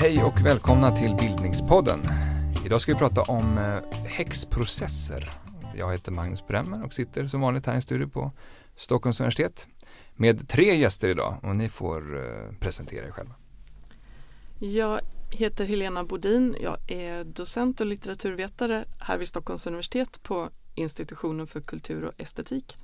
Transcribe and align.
Hej 0.00 0.22
och 0.24 0.46
välkomna 0.46 0.96
till 0.96 1.14
Bildningspodden. 1.14 2.00
Idag 2.64 2.80
ska 2.80 2.92
vi 2.92 2.98
prata 2.98 3.22
om 3.22 3.58
eh, 3.58 3.98
häxprocesser. 4.06 5.30
Jag 5.76 5.92
heter 5.92 6.12
Magnus 6.12 6.46
Bremmer 6.46 6.84
och 6.84 6.94
sitter 6.94 7.26
som 7.26 7.40
vanligt 7.40 7.66
här 7.66 7.72
i 7.72 7.76
en 7.76 7.82
studio 7.82 8.08
på 8.08 8.32
Stockholms 8.76 9.20
universitet 9.20 9.66
med 10.14 10.48
tre 10.48 10.76
gäster 10.76 11.08
idag 11.08 11.34
och 11.42 11.56
ni 11.56 11.68
får 11.68 12.16
eh, 12.16 12.52
presentera 12.60 13.06
er 13.06 13.10
själva. 13.10 13.34
Jag 14.58 15.00
heter 15.30 15.64
Helena 15.64 16.04
Bodin. 16.04 16.56
Jag 16.60 16.76
är 16.90 17.24
docent 17.24 17.80
och 17.80 17.86
litteraturvetare 17.86 18.84
här 18.98 19.18
vid 19.18 19.28
Stockholms 19.28 19.66
universitet 19.66 20.22
på 20.22 20.50
institutionen 20.74 21.46
för 21.46 21.60
kultur 21.60 22.04
och 22.04 22.20
estetik. 22.20 22.76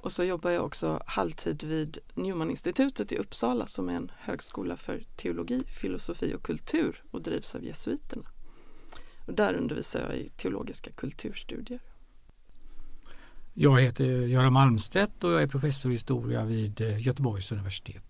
Och 0.00 0.12
så 0.12 0.24
jobbar 0.24 0.50
jag 0.50 0.64
också 0.64 1.02
halvtid 1.06 1.62
vid 1.62 1.98
Newman-institutet 2.14 3.12
i 3.12 3.16
Uppsala 3.16 3.66
som 3.66 3.88
är 3.88 3.94
en 3.94 4.12
högskola 4.16 4.76
för 4.76 5.04
teologi, 5.16 5.62
filosofi 5.66 6.34
och 6.34 6.42
kultur 6.42 7.02
och 7.10 7.22
drivs 7.22 7.54
av 7.54 7.64
jesuiterna. 7.64 8.24
Och 9.26 9.34
där 9.34 9.54
undervisar 9.54 10.00
jag 10.00 10.16
i 10.16 10.28
teologiska 10.28 10.90
kulturstudier. 10.90 11.80
Jag 13.54 13.80
heter 13.80 14.04
Göran 14.04 14.52
Malmstedt 14.52 15.24
och 15.24 15.32
jag 15.32 15.42
är 15.42 15.46
professor 15.46 15.90
i 15.90 15.94
historia 15.94 16.44
vid 16.44 16.80
eh, 16.80 17.06
Göteborgs 17.06 17.52
universitet. 17.52 18.05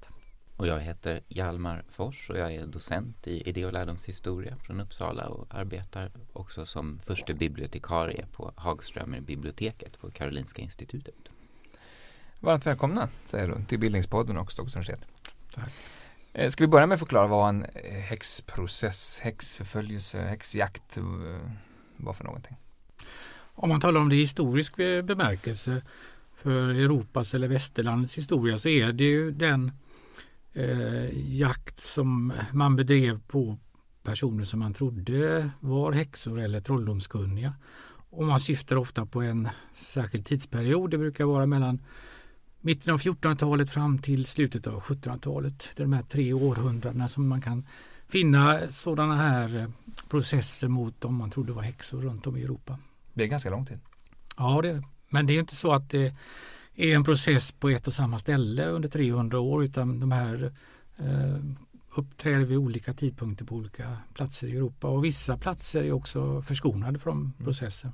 Och 0.57 0.67
jag 0.67 0.81
heter 0.81 1.21
Hjalmar 1.29 1.85
Fors 1.91 2.31
och 2.31 2.39
jag 2.39 2.55
är 2.55 2.67
docent 2.67 3.27
i 3.27 3.49
idé 3.49 3.65
och 3.65 3.73
lärdomshistoria 3.73 4.57
från 4.57 4.81
Uppsala 4.81 5.29
och 5.29 5.55
arbetar 5.55 6.11
också 6.33 6.67
som 6.67 7.01
förste 7.07 7.35
bibliotekarie 7.35 8.27
på 8.33 8.53
Hagströmer 8.57 9.21
biblioteket 9.21 9.99
på 10.01 10.11
Karolinska 10.11 10.63
institutet. 10.63 11.15
Varmt 12.41 12.67
välkomna 12.67 13.09
säger 13.27 13.49
du 13.49 13.65
till 13.65 13.79
Bildningspodden 13.79 14.37
och 14.37 14.53
Stockholms 14.53 14.75
universitet. 14.77 15.09
Tack. 15.55 15.73
Eh, 16.33 16.49
Ska 16.49 16.65
vi 16.65 16.69
börja 16.69 16.87
med 16.87 16.95
att 16.95 17.01
förklara 17.01 17.27
vad 17.27 17.49
en 17.49 17.63
eh, 17.63 17.93
häxprocess, 17.93 19.21
häxförföljelse, 19.23 20.23
häxjakt 20.23 20.97
eh, 20.97 21.05
var 21.97 22.13
för 22.13 22.25
någonting? 22.25 22.57
Om 23.39 23.69
man 23.69 23.81
talar 23.81 24.01
om 24.01 24.09
det 24.09 24.17
i 24.17 24.21
historisk 24.21 24.77
bemärkelse 24.77 25.83
för 26.35 26.69
Europas 26.69 27.35
eller 27.35 27.49
västerlandets 27.49 28.19
historia 28.19 28.59
så 28.59 28.69
är 28.69 28.93
det 28.93 29.05
ju 29.05 29.31
den 29.31 29.73
eh, 30.57 31.09
jakt 31.13 31.81
som 31.81 32.33
man 32.53 32.77
bedrev 32.77 33.21
på 33.27 33.59
personer 34.03 34.45
som 34.45 34.59
man 34.59 34.75
trodde 34.75 35.51
var 35.61 35.93
häxor 35.93 36.41
eller 36.41 36.61
trolldomskunniga. 36.61 37.55
Och 38.11 38.25
man 38.25 38.41
syftar 38.41 38.77
ofta 38.77 39.07
på 39.07 39.23
en 39.23 39.49
särskild 39.75 40.27
tidsperiod. 40.27 40.91
Det 40.91 40.99
brukar 40.99 41.25
vara 41.25 41.47
mellan 41.47 41.83
mitten 42.61 42.95
av 42.95 43.01
1400-talet 43.01 43.71
fram 43.71 43.99
till 43.99 44.27
slutet 44.27 44.67
av 44.67 44.83
1700-talet. 44.83 45.69
Det 45.77 45.83
är 45.83 45.85
de 45.85 45.93
här 45.93 46.03
tre 46.03 46.33
århundradena 46.33 47.09
som 47.09 47.29
man 47.29 47.41
kan 47.41 47.67
finna 48.09 48.71
sådana 48.71 49.17
här 49.17 49.59
eh, 49.59 49.69
processer 50.09 50.69
mot 50.69 51.01
dem 51.01 51.15
man 51.15 51.31
trodde 51.31 51.53
var 51.53 51.63
häxor 51.63 52.01
runt 52.01 52.27
om 52.27 52.37
i 52.37 52.43
Europa. 52.43 52.79
Det 53.15 53.23
är 53.23 53.29
ganska 53.29 53.51
lång 53.51 53.67
tid. 53.67 53.79
Ja, 54.37 54.63
det 54.63 54.69
är. 54.69 54.83
Men 55.09 55.27
det 55.27 55.33
är 55.33 55.41
inte 55.41 55.57
så 55.57 55.73
att 55.73 55.91
det 55.91 56.15
är 56.77 56.95
en 56.95 57.05
process 57.05 57.53
på 57.53 57.69
ett 57.69 57.87
och 57.87 57.95
samma 57.95 58.19
ställe 58.19 58.67
under 58.67 58.89
300 58.89 59.41
år 59.41 59.65
utan 59.65 60.01
de 60.01 60.13
här 60.13 60.53
eh, 60.97 61.39
uppträder 61.97 62.45
vid 62.45 62.59
olika 62.59 62.95
tidpunkter 62.95 63.45
på 63.45 63.55
olika 63.55 63.99
platser 64.15 64.47
i 64.47 64.57
Europa 64.57 64.89
och 64.89 65.05
vissa 65.05 65.37
platser 65.37 65.83
är 65.83 65.93
också 65.93 66.43
förskonade 66.43 66.99
från 66.99 67.33
processer. 67.45 67.93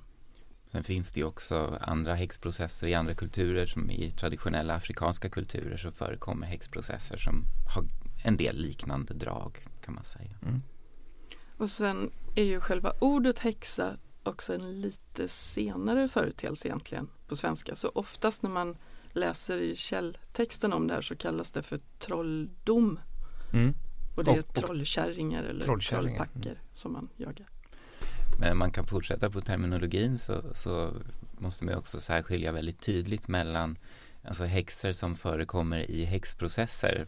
Sen 0.73 0.85
finns 0.85 1.13
det 1.13 1.25
också 1.25 1.79
andra 1.81 2.15
häxprocesser 2.15 2.89
i 2.89 2.95
andra 2.95 3.15
kulturer 3.15 3.67
som 3.67 3.91
i 3.91 4.11
traditionella 4.11 4.75
afrikanska 4.75 5.31
kulturer 5.31 5.77
så 5.77 5.93
förekommer 5.93 6.47
häxprocesser 6.47 7.17
som 7.17 7.45
har 7.75 7.85
en 8.25 8.37
del 8.37 8.57
liknande 8.57 9.15
drag 9.15 9.59
kan 9.85 9.95
man 9.95 10.05
säga. 10.05 10.31
Och 11.57 11.71
sen 11.71 12.11
är 12.35 12.45
ju 12.45 12.61
själva 12.61 12.93
ordet 12.99 13.39
häxa 13.39 13.97
också 14.23 14.55
en 14.55 14.81
lite 14.81 15.29
senare 15.29 16.09
företeelse 16.09 16.69
egentligen 16.69 17.09
på 17.27 17.37
svenska. 17.37 17.75
Så 17.75 17.89
oftast 17.95 18.43
när 18.43 18.51
man 18.51 18.77
läser 19.13 19.59
i 19.59 19.77
källtexten 19.77 20.73
om 20.73 20.87
det 20.87 20.95
här 20.95 21.03
så 21.03 21.17
kallas 21.17 21.53
det 21.53 21.63
för 21.63 21.81
trolldom. 21.99 22.99
Mm. 23.53 23.75
Och 24.17 24.25
det 24.25 24.31
är 24.31 24.39
Och- 24.39 24.55
trollkärringar 24.55 25.45
eller 25.45 25.65
Trollkärringar, 25.65 26.25
trollpacker 26.25 26.51
mm. 26.51 26.63
som 26.75 26.93
man 26.93 27.09
jagar. 27.17 27.47
Men 28.39 28.57
man 28.57 28.71
kan 28.71 28.87
fortsätta 28.87 29.31
på 29.31 29.41
terminologin 29.41 30.19
så, 30.19 30.43
så 30.55 30.93
måste 31.39 31.65
man 31.65 31.75
också 31.75 32.01
särskilja 32.01 32.53
väldigt 32.53 32.81
tydligt 32.81 33.29
mellan 33.29 33.79
alltså 34.25 34.45
häxor 34.45 34.93
som 34.93 35.17
förekommer 35.17 35.91
i 35.91 36.05
häxprocesser 36.05 37.07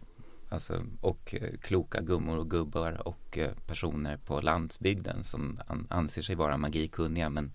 alltså, 0.54 0.86
och 1.00 1.34
eh, 1.40 1.58
kloka 1.60 2.00
gummor 2.00 2.38
och 2.38 2.50
gubbar 2.50 3.08
och 3.08 3.38
eh, 3.38 3.50
personer 3.66 4.16
på 4.16 4.40
landsbygden 4.40 5.24
som 5.24 5.60
an, 5.66 5.86
anser 5.90 6.22
sig 6.22 6.36
vara 6.36 6.56
magikunniga 6.56 7.30
men 7.30 7.52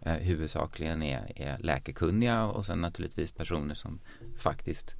eh, 0.00 0.14
huvudsakligen 0.14 1.02
är, 1.02 1.32
är 1.36 1.58
läkekunniga 1.58 2.44
och 2.44 2.66
sen 2.66 2.80
naturligtvis 2.80 3.32
personer 3.32 3.74
som 3.74 4.00
faktiskt 4.38 4.96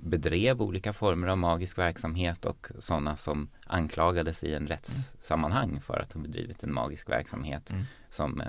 bedrev 0.00 0.62
olika 0.62 0.92
former 0.92 1.28
av 1.28 1.38
magisk 1.38 1.78
verksamhet 1.78 2.44
och 2.44 2.68
sådana 2.78 3.16
som 3.16 3.48
anklagades 3.66 4.44
i 4.44 4.54
en 4.54 4.66
rättssammanhang 4.66 5.80
för 5.80 5.98
att 5.98 6.12
ha 6.12 6.20
bedrivit 6.20 6.62
en 6.62 6.72
magisk 6.74 7.08
verksamhet 7.10 7.70
Mm. 7.70 7.84
som 8.10 8.40
eh, 8.40 8.46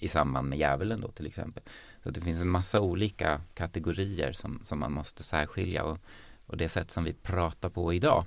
i 0.00 0.08
samband 0.08 0.48
med 0.48 0.58
djävulen 0.58 1.00
då 1.00 1.08
till 1.08 1.26
exempel. 1.26 1.62
Så 2.02 2.10
det 2.10 2.20
finns 2.20 2.40
en 2.40 2.48
massa 2.48 2.80
olika 2.80 3.40
kategorier 3.54 4.32
som, 4.32 4.60
som 4.62 4.78
man 4.78 4.92
måste 4.92 5.22
särskilja 5.22 5.84
och, 5.84 5.98
och 6.46 6.56
det 6.56 6.68
sätt 6.68 6.90
som 6.90 7.04
vi 7.04 7.12
pratar 7.12 7.68
på 7.68 7.94
idag 7.94 8.24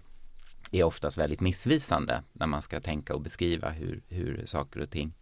är 0.71 0.83
oftast 0.83 1.17
väldigt 1.17 1.41
missvisande 1.41 2.23
när 2.33 2.47
man 2.47 2.61
ska 2.61 2.79
tänka 2.79 3.15
och 3.15 3.21
beskriva 3.21 3.69
hur, 3.69 4.01
hur 4.07 4.45
saker 4.45 4.79
och 4.79 4.89
ting 4.89 5.13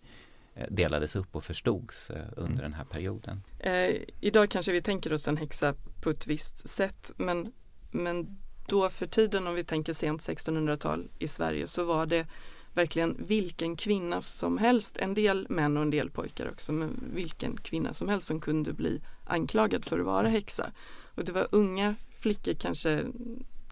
eh, 0.55 0.67
delades 0.69 1.15
upp 1.15 1.35
och 1.35 1.43
förstods 1.43 2.09
eh, 2.09 2.25
under 2.37 2.63
den 2.63 2.73
här 2.73 2.85
perioden. 2.85 3.43
Eh, 3.59 3.95
idag 4.19 4.49
kanske 4.49 4.71
vi 4.71 4.81
tänker 4.81 5.13
oss 5.13 5.27
en 5.27 5.37
häxa 5.37 5.73
på 6.01 6.09
ett 6.09 6.27
visst 6.27 6.69
sätt 6.69 7.11
men, 7.17 7.53
men 7.91 8.37
då 8.67 8.89
för 8.89 9.07
tiden 9.07 9.47
om 9.47 9.55
vi 9.55 9.63
tänker 9.63 9.93
sent 9.93 10.21
1600-tal 10.21 11.09
i 11.19 11.27
Sverige 11.27 11.67
så 11.67 11.83
var 11.83 12.05
det 12.05 12.27
verkligen 12.73 13.25
vilken 13.27 13.75
kvinna 13.75 14.21
som 14.21 14.57
helst, 14.57 14.97
en 14.97 15.13
del 15.13 15.47
män 15.49 15.77
och 15.77 15.83
en 15.83 15.89
del 15.89 16.09
pojkar 16.09 16.49
också, 16.49 16.71
men 16.71 17.11
vilken 17.13 17.57
kvinna 17.57 17.93
som 17.93 18.09
helst 18.09 18.27
som 18.27 18.41
kunde 18.41 18.73
bli 18.73 19.01
anklagad 19.25 19.85
för 19.85 19.99
att 19.99 20.05
vara 20.05 20.27
häxa. 20.27 20.71
Och 21.15 21.25
det 21.25 21.31
var 21.31 21.47
unga 21.51 21.95
flickor 22.19 22.53
kanske 22.53 23.05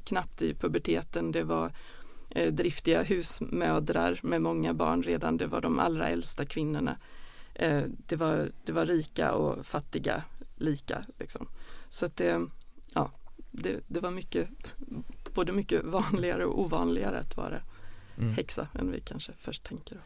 knappt 0.04 0.42
i 0.42 0.54
puberteten, 0.54 1.31
det 1.31 1.44
var 1.44 1.72
eh, 2.30 2.54
driftiga 2.54 3.04
husmödrar 3.04 4.20
med 4.24 4.42
många 4.42 4.74
barn 4.74 5.04
redan, 5.04 5.38
det 5.38 5.48
var 5.48 5.62
de 5.62 5.80
allra 5.80 6.09
äldsta 6.09 6.46
kvinnorna. 6.46 6.98
Eh, 7.56 7.84
det, 8.08 8.16
var, 8.16 8.52
det 8.66 8.72
var 8.72 8.86
rika 8.86 9.34
och 9.34 9.66
fattiga 9.66 10.24
lika. 10.56 11.06
Liksom. 11.20 11.48
Så 11.90 12.06
att 12.06 12.16
det, 12.18 12.46
ja, 12.94 13.12
det, 13.52 13.80
det 13.88 14.00
var 14.00 14.12
mycket, 14.12 14.50
både 15.34 15.52
mycket 15.52 15.84
vanligare 15.84 16.46
och 16.46 16.62
ovanligare 16.62 17.20
att 17.20 17.38
vara 17.38 17.59
Mm. 18.18 18.34
häxa 18.34 18.68
än 18.74 18.92
vi 18.92 19.02
kanske 19.02 19.32
först 19.38 19.64
tänker. 19.64 19.98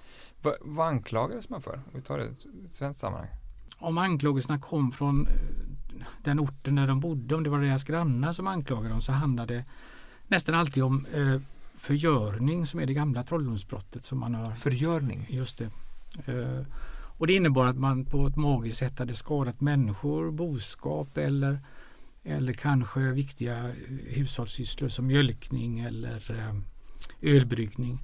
Va, 0.42 0.56
vad 0.62 0.88
anklagades 0.88 1.50
man 1.50 1.62
för? 1.62 1.74
Om 1.74 1.92
vi 1.94 2.02
tar 2.02 2.18
det 2.18 2.26
i 2.26 2.66
ett 2.66 2.76
svenskt 2.76 3.00
sammanhang. 3.00 3.30
Om 3.78 3.98
anklagelserna 3.98 4.60
kom 4.60 4.92
från 4.92 5.28
den 6.24 6.40
orten 6.40 6.76
där 6.76 6.88
de 6.88 7.00
bodde, 7.00 7.36
om 7.36 7.44
det 7.44 7.50
var 7.50 7.60
deras 7.60 7.84
grannar 7.84 8.34
som 8.34 8.48
anklagade 8.48 8.90
dem 8.90 9.02
så 9.02 9.12
handlade 9.12 9.54
det 9.54 9.66
nästan 10.28 10.56
alltid 10.56 10.84
om 10.84 11.06
eh, 11.14 11.42
förgörning 11.78 12.66
som 12.66 12.80
är 12.80 12.86
det 12.86 12.94
gamla 12.94 13.24
trolldomsbrottet 13.24 14.06
som 14.06 14.20
man 14.20 14.36
har 14.36 14.52
Förgörning. 14.52 15.28
Just 15.30 15.58
det. 15.58 15.70
Eh, 16.26 16.66
och 17.18 17.28
det 17.28 17.34
innebar 17.34 17.66
att 17.66 17.80
man 17.80 18.06
på 18.06 18.28
ett 18.28 18.36
magiskt 18.36 18.78
sätt 18.78 19.00
hade 19.00 19.14
skadat 19.14 19.62
människor, 19.62 20.32
boskap 20.32 21.18
eller, 21.18 21.60
eller 22.24 22.54
kanske 22.54 23.00
viktiga 23.00 23.58
eh, 23.68 23.74
hushållssysslor 24.08 24.90
som 24.90 25.08
mjölkning 25.08 25.80
eller 25.80 26.32
eh, 26.32 26.56
ölbryggning. 27.22 28.00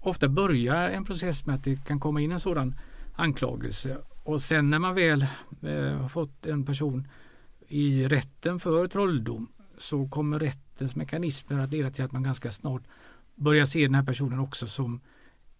Ofta 0.00 0.28
börjar 0.28 0.90
en 0.90 1.04
process 1.04 1.46
med 1.46 1.54
att 1.54 1.64
det 1.64 1.84
kan 1.84 2.00
komma 2.00 2.20
in 2.20 2.32
en 2.32 2.40
sådan 2.40 2.74
anklagelse 3.14 3.98
och 4.24 4.42
sen 4.42 4.70
när 4.70 4.78
man 4.78 4.94
väl 4.94 5.22
eh, 5.62 5.96
har 6.00 6.08
fått 6.08 6.46
en 6.46 6.64
person 6.64 7.08
i 7.68 8.08
rätten 8.08 8.60
för 8.60 8.86
trolldom 8.86 9.48
så 9.78 10.08
kommer 10.08 10.38
rättens 10.38 10.96
mekanismer 10.96 11.58
att 11.58 11.72
leda 11.72 11.90
till 11.90 12.04
att 12.04 12.12
man 12.12 12.22
ganska 12.22 12.52
snart 12.52 12.82
börjar 13.34 13.64
se 13.64 13.82
den 13.86 13.94
här 13.94 14.04
personen 14.04 14.38
också 14.40 14.66
som 14.66 15.00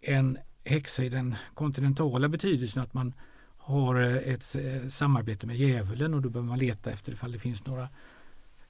en 0.01 0.39
häxa 0.65 1.05
i 1.05 1.09
den 1.09 1.35
kontinentala 1.55 2.29
betydelsen 2.29 2.83
att 2.83 2.95
man 2.95 3.15
har 3.59 4.01
eh, 4.01 4.35
ett 4.35 4.57
eh, 4.57 4.89
samarbete 4.89 5.47
med 5.47 5.57
djävulen 5.57 6.15
och 6.15 6.23
då 6.23 6.29
behöver 6.29 6.49
man 6.49 6.59
leta 6.59 6.91
efter 6.91 7.13
ifall 7.13 7.33
det 7.33 7.39
finns 7.39 7.67
några 7.67 7.89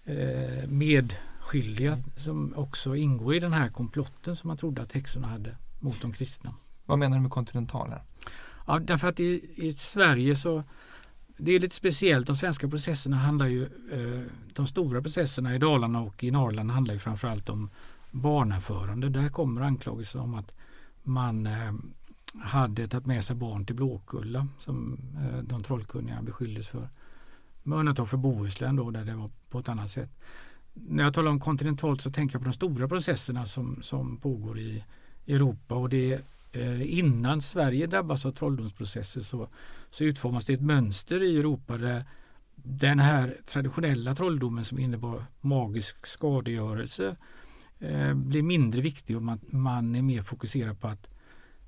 eh, 0.04 0.68
medskyldiga 0.68 1.96
som 2.16 2.54
också 2.56 2.96
ingår 2.96 3.34
i 3.34 3.40
den 3.40 3.52
här 3.52 3.68
komplotten 3.68 4.36
som 4.36 4.48
man 4.48 4.56
trodde 4.56 4.82
att 4.82 4.92
häxorna 4.92 5.26
hade 5.26 5.56
mot 5.80 6.00
de 6.00 6.12
kristna. 6.12 6.54
Vad 6.84 6.98
menar 6.98 7.16
du 7.16 7.22
med 7.22 7.30
kontinental 7.30 7.90
här? 7.90 8.02
Ja, 8.66 8.78
därför 8.78 9.08
att 9.08 9.20
i, 9.20 9.50
i 9.56 9.72
Sverige 9.72 10.36
så 10.36 10.62
det 11.36 11.52
är 11.52 11.60
lite 11.60 11.74
speciellt. 11.74 12.26
De 12.26 12.36
svenska 12.36 12.68
processerna 12.68 13.16
handlar 13.16 13.46
ju, 13.46 13.62
eh, 13.62 14.22
de 14.52 14.66
stora 14.66 15.02
processerna 15.02 15.54
i 15.54 15.58
Dalarna 15.58 16.00
och 16.00 16.24
i 16.24 16.30
Norrland 16.30 16.70
handlar 16.70 16.94
ju 16.94 17.00
framförallt 17.00 17.48
om 17.48 17.70
barnaförande. 18.10 19.08
Där 19.08 19.28
kommer 19.28 19.62
anklagelser 19.62 20.20
om 20.20 20.34
att 20.34 20.52
man 21.02 21.46
eh, 21.46 21.74
hade 22.40 22.88
tagit 22.88 23.06
med 23.06 23.24
sig 23.24 23.36
barn 23.36 23.66
till 23.66 23.76
Blåkulla 23.76 24.48
som 24.58 24.98
eh, 25.16 25.38
de 25.42 25.62
trollkunniga 25.62 26.22
beskylldes 26.22 26.68
för. 26.68 26.88
Med 27.62 27.78
undantag 27.78 28.08
för 28.08 28.16
Bohuslän 28.16 28.76
då 28.76 28.90
där 28.90 29.04
det 29.04 29.14
var 29.14 29.30
på 29.50 29.58
ett 29.58 29.68
annat 29.68 29.90
sätt. 29.90 30.10
När 30.72 31.02
jag 31.04 31.14
talar 31.14 31.30
om 31.30 31.40
kontinentalt 31.40 32.00
så 32.00 32.10
tänker 32.10 32.34
jag 32.34 32.42
på 32.42 32.48
de 32.48 32.52
stora 32.52 32.88
processerna 32.88 33.46
som, 33.46 33.82
som 33.82 34.16
pågår 34.16 34.58
i 34.58 34.84
Europa 35.26 35.74
och 35.74 35.88
det 35.88 36.20
eh, 36.56 36.98
innan 36.98 37.40
Sverige 37.40 37.86
drabbas 37.86 38.26
av 38.26 38.32
trolldomsprocesser 38.32 39.20
så, 39.20 39.48
så 39.90 40.04
utformas 40.04 40.46
det 40.46 40.52
ett 40.52 40.62
mönster 40.62 41.22
i 41.22 41.38
Europa 41.38 41.76
där 41.78 42.04
den 42.54 42.98
här 42.98 43.36
traditionella 43.46 44.14
trolldomen 44.14 44.64
som 44.64 44.78
innebar 44.78 45.24
magisk 45.40 46.06
skadegörelse 46.06 47.16
eh, 47.78 48.14
blir 48.14 48.42
mindre 48.42 48.80
viktig 48.80 49.16
och 49.16 49.22
man, 49.22 49.40
man 49.50 49.94
är 49.94 50.02
mer 50.02 50.22
fokuserad 50.22 50.80
på 50.80 50.88
att 50.88 51.10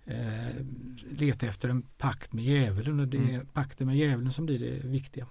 eh, 0.05 0.65
leta 1.11 1.47
efter 1.47 1.69
en 1.69 1.83
pakt 1.83 2.33
med 2.33 2.45
djävulen 2.45 3.01
och 3.01 3.09
det 3.09 3.17
är 3.17 3.35
mm. 3.35 3.47
pakten 3.47 3.87
med 3.87 3.97
djävulen 3.97 4.33
som 4.33 4.47
blir 4.47 4.59
det 4.59 4.89
viktiga. 4.89 5.27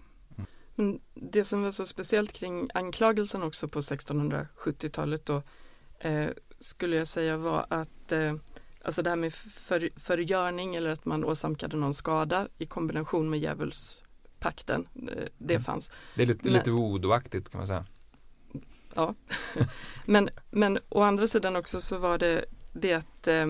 Men 0.76 1.00
det 1.14 1.44
som 1.44 1.62
var 1.62 1.72
så 1.72 1.86
speciellt 1.86 2.34
kring 2.34 2.70
anklagelsen 2.74 3.44
också 3.44 3.68
på 3.68 3.82
1670-talet 3.82 5.26
då 5.26 5.42
eh, 6.00 6.30
skulle 6.60 6.96
jag 6.96 7.08
säga 7.08 7.38
var 7.38 7.66
att 7.70 8.12
eh, 8.12 8.36
alltså 8.86 9.02
det 9.02 9.10
här 9.10 9.18
med 9.18 9.34
för, 9.34 9.90
förgörning 9.96 10.76
eller 10.76 10.90
att 10.90 11.06
man 11.06 11.24
åsamkade 11.26 11.78
någon 11.78 11.94
skada 11.94 12.48
i 12.58 12.66
kombination 12.66 13.30
med 13.30 13.40
djävulspakten, 13.40 14.88
eh, 14.96 15.28
det 15.38 15.54
mm. 15.54 15.64
fanns. 15.64 15.92
Det 16.16 16.22
är 16.22 16.28
lite, 16.28 16.50
lite 16.50 16.72
voodooaktigt 16.72 17.50
kan 17.50 17.58
man 17.58 17.68
säga. 17.68 17.86
Ja, 18.96 19.16
men, 20.06 20.30
men 20.52 20.80
å 20.90 21.02
andra 21.02 21.28
sidan 21.28 21.56
också 21.56 21.82
så 21.82 21.98
var 21.98 22.18
det 22.18 22.46
det 22.74 22.94
att 22.94 23.28
eh, 23.28 23.46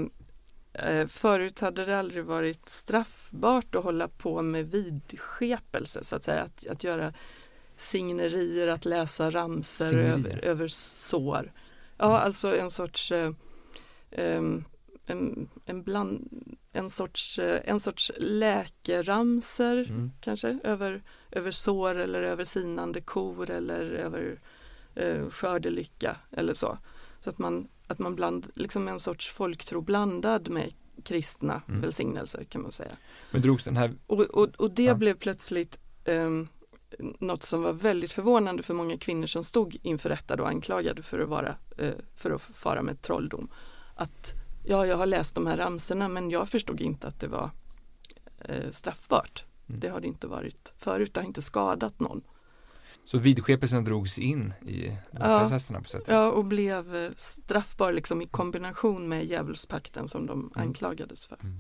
Eh, 0.80 1.08
förut 1.08 1.60
hade 1.60 1.86
det 1.86 2.00
aldrig 2.00 2.26
varit 2.26 2.70
straffbart 2.70 3.76
att 3.76 3.84
hålla 3.84 4.08
på 4.08 4.42
med 4.42 4.72
vidskepelse 4.72 6.04
så 6.04 6.16
att 6.16 6.24
säga, 6.24 6.44
att, 6.44 6.68
att 6.68 6.84
göra 6.84 7.14
signerier, 7.78 8.68
att 8.68 8.86
läsa 8.86 9.30
ramser 9.30 9.98
över, 9.98 10.46
över 10.46 10.68
sår. 10.68 11.52
Ja, 11.98 12.06
mm. 12.06 12.26
alltså 12.26 12.58
en 12.58 12.72
sorts 12.72 13.12
eh, 13.12 13.32
en, 15.06 15.50
en, 15.66 15.84
bland, 15.84 16.30
en, 16.72 16.90
sorts, 16.90 17.40
eh, 17.40 17.62
en 17.66 17.80
sorts 17.80 18.12
läkeramser 18.18 19.78
mm. 19.90 20.12
kanske 20.22 20.58
över, 20.64 21.04
över 21.32 21.52
sår 21.52 21.96
eller 21.96 22.22
över 22.22 22.44
sinande 22.44 23.02
kor 23.02 23.50
eller 23.50 23.82
över 23.82 24.40
eh, 24.96 25.30
skördelycka 25.30 26.18
eller 26.32 26.54
så. 26.54 26.78
Så 27.20 27.30
att 27.30 27.38
man 27.38 27.68
att 27.88 28.00
man 28.00 28.16
bland, 28.16 28.48
liksom 28.56 28.88
en 28.88 29.00
sorts 29.00 29.32
folktro 29.32 29.82
blandad 29.82 30.50
med 30.50 30.74
kristna 31.04 31.62
mm. 31.68 31.82
välsignelser 31.82 32.44
kan 32.44 32.62
man 32.62 32.72
säga. 32.72 32.92
Men 33.32 33.42
drogs 33.42 33.64
den 33.64 33.78
här... 33.78 33.94
Och, 34.08 34.20
och, 34.20 34.50
och 34.56 34.72
det 34.72 34.84
ja. 34.84 34.96
blev 34.96 35.14
plötsligt 35.14 35.80
um, 36.06 36.48
något 37.20 37.44
som 37.44 37.62
var 37.62 37.74
väldigt 37.74 38.12
förvånande 38.12 38.64
för 38.64 38.74
många 38.74 38.98
kvinnor 38.98 39.28
som 39.28 39.44
stod 39.44 39.78
inför 39.82 40.10
rätta 40.10 40.42
och 40.42 40.50
anklagade 40.50 41.04
för 41.04 41.20
att 41.20 41.30
vara, 41.30 41.56
uh, 41.82 41.92
för 42.16 42.32
att 42.32 42.42
fara 42.42 42.82
med 42.82 43.02
trolldom. 43.02 43.50
Att 43.96 44.34
ja, 44.68 44.86
jag 44.86 44.98
har 44.98 45.06
läst 45.06 45.36
de 45.36 45.48
här 45.48 45.58
ramserna 45.58 46.08
men 46.08 46.30
jag 46.30 46.50
förstod 46.50 46.82
inte 46.82 47.08
att 47.08 47.20
det 47.20 47.28
var 47.28 47.52
uh, 48.50 48.72
straffbart. 48.72 49.46
Mm. 49.68 49.80
Det 49.80 49.88
har 49.88 50.02
det 50.02 50.08
inte 50.08 50.28
varit 50.28 50.74
förut, 50.78 51.14
det 51.14 51.20
har 51.20 51.28
inte 51.28 51.42
skadat 51.42 52.00
någon. 52.00 52.22
Så 53.06 53.18
vidskepelsen 53.18 53.84
drogs 53.84 54.20
in 54.20 54.54
i 54.66 54.98
ja, 55.12 55.40
processerna 55.40 55.82
på 55.82 55.90
sätt 55.90 56.08
och? 56.08 56.14
Ja, 56.14 56.32
och 56.32 56.46
blev 56.46 56.96
eh, 56.96 57.12
straffbar 57.16 57.92
liksom 57.94 58.22
i 58.22 58.26
kombination 58.26 59.08
med 59.08 59.26
djävulspakten 59.26 60.08
som 60.08 60.26
de 60.26 60.40
mm. 60.40 60.52
anklagades 60.56 61.28
för. 61.28 61.38
Mm. 61.44 61.56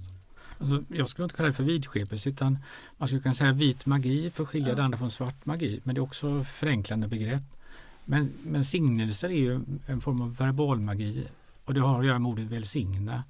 Alltså, 0.59 0.83
jag 0.87 1.07
skulle 1.07 1.23
inte 1.23 1.35
kalla 1.35 1.49
det 1.49 1.55
för 1.55 1.63
vidskepelse 1.63 2.29
utan 2.29 2.57
man 2.97 3.07
skulle 3.07 3.21
kunna 3.21 3.33
säga 3.33 3.51
vit 3.51 3.85
magi 3.85 4.31
för 4.31 4.43
att 4.43 4.49
skilja 4.49 4.69
ja. 4.69 4.75
det 4.75 4.83
andra 4.83 4.97
från 4.97 5.11
svart 5.11 5.45
magi. 5.45 5.79
Men 5.83 5.95
det 5.95 5.99
är 5.99 6.03
också 6.03 6.43
förenklande 6.43 7.07
begrepp. 7.07 7.43
Men, 8.05 8.33
men 8.43 8.65
signelser 8.65 9.29
är 9.29 9.39
ju 9.39 9.59
en 9.85 10.01
form 10.01 10.21
av 10.21 10.35
verbal 10.35 10.79
magi 10.79 11.27
och 11.65 11.73
det 11.73 11.81
har 11.81 11.99
att 11.99 12.05
göra 12.05 12.19
med 12.19 12.29
ordet 12.29 12.45
välsigna. 12.45 13.23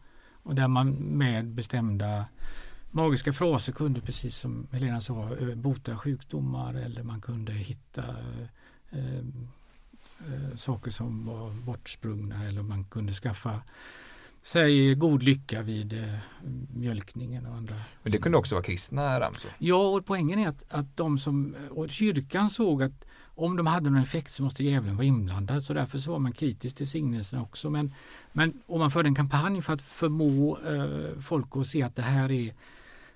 Och 0.43 0.55
där 0.55 0.67
man 0.67 0.91
med 0.91 1.45
bestämda 1.47 2.25
magiska 2.91 3.33
fraser 3.33 3.73
kunde, 3.73 4.01
precis 4.01 4.37
som 4.37 4.67
Helena 4.71 5.01
sa, 5.01 5.29
bota 5.55 5.97
sjukdomar 5.97 6.73
eller 6.73 7.03
man 7.03 7.21
kunde 7.21 7.51
hitta 7.53 8.03
eh, 8.91 9.17
eh, 10.19 10.55
saker 10.55 10.91
som 10.91 11.25
var 11.25 11.51
bortsprungna 11.51 12.45
eller 12.45 12.61
man 12.61 12.83
kunde 12.83 13.13
skaffa 13.13 13.61
sig 14.45 14.95
god 14.95 15.23
lycka 15.23 15.61
vid 15.61 15.93
eh, 15.93 16.19
mjölkningen 16.73 17.45
och 17.45 17.55
andra. 17.55 17.75
Men 18.03 18.11
det 18.11 18.17
kunde 18.17 18.37
också 18.37 18.55
vara 18.55 18.63
kristna 18.63 19.19
ramsor? 19.19 19.51
Ja, 19.57 19.87
och 19.87 20.05
poängen 20.05 20.39
är 20.39 20.47
att, 20.47 20.63
att 20.69 20.97
de 20.97 21.17
som, 21.17 21.55
och 21.71 21.89
kyrkan 21.89 22.49
såg 22.49 22.83
att 22.83 23.05
om 23.23 23.57
de 23.57 23.67
hade 23.67 23.89
någon 23.89 24.01
effekt 24.01 24.31
så 24.31 24.43
måste 24.43 24.63
djävulen 24.63 24.95
vara 24.95 25.05
inblandad 25.05 25.63
så 25.63 25.73
därför 25.73 25.97
så 25.97 26.11
var 26.11 26.19
man 26.19 26.31
kritisk 26.31 26.77
till 26.77 26.87
signelserna 26.87 27.41
också. 27.41 27.69
Men, 27.69 27.93
men 28.31 28.61
om 28.67 28.79
man 28.79 28.91
förde 28.91 29.09
en 29.09 29.15
kampanj 29.15 29.61
för 29.61 29.73
att 29.73 29.81
förmå 29.81 30.57
eh, 30.67 31.21
folk 31.21 31.47
att 31.55 31.67
se 31.67 31.83
att 31.83 31.95
det 31.95 32.01
här 32.01 32.31
är 32.31 32.53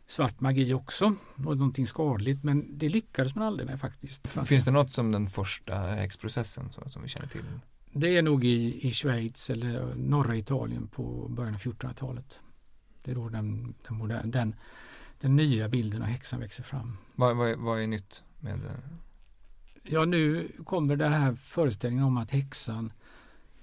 svart 0.07 0.39
magi 0.39 0.73
också 0.73 1.15
och 1.35 1.57
någonting 1.57 1.87
skadligt 1.87 2.43
men 2.43 2.77
det 2.77 2.89
lyckades 2.89 3.35
man 3.35 3.47
aldrig 3.47 3.69
med 3.69 3.79
faktiskt. 3.79 4.27
Finns 4.45 4.65
det 4.65 4.71
något 4.71 4.91
som 4.91 5.11
den 5.11 5.29
första 5.29 5.75
häxprocessen 5.75 6.71
som, 6.71 6.89
som 6.89 7.01
vi 7.01 7.07
känner 7.07 7.27
till? 7.27 7.43
Det 7.91 8.17
är 8.17 8.21
nog 8.21 8.45
i, 8.45 8.87
i 8.87 8.91
Schweiz 8.91 9.49
eller 9.49 9.95
norra 9.95 10.35
Italien 10.35 10.87
på 10.87 11.27
början 11.29 11.53
av 11.53 11.59
1400-talet. 11.61 12.39
Det 13.03 13.11
är 13.11 13.15
då 13.15 13.29
den, 13.29 13.73
den, 13.87 14.31
den, 14.31 14.55
den 15.19 15.35
nya 15.35 15.69
bilden 15.69 16.01
av 16.01 16.07
häxan 16.07 16.39
växer 16.39 16.63
fram. 16.63 16.97
Vad, 17.15 17.37
vad, 17.37 17.59
vad 17.59 17.81
är 17.81 17.87
nytt 17.87 18.23
med 18.39 18.59
det? 18.59 18.81
Ja, 19.83 20.05
nu 20.05 20.51
kommer 20.65 20.95
den 20.95 21.13
här 21.13 21.35
föreställningen 21.35 22.05
om 22.05 22.17
att 22.17 22.31
häxan 22.31 22.93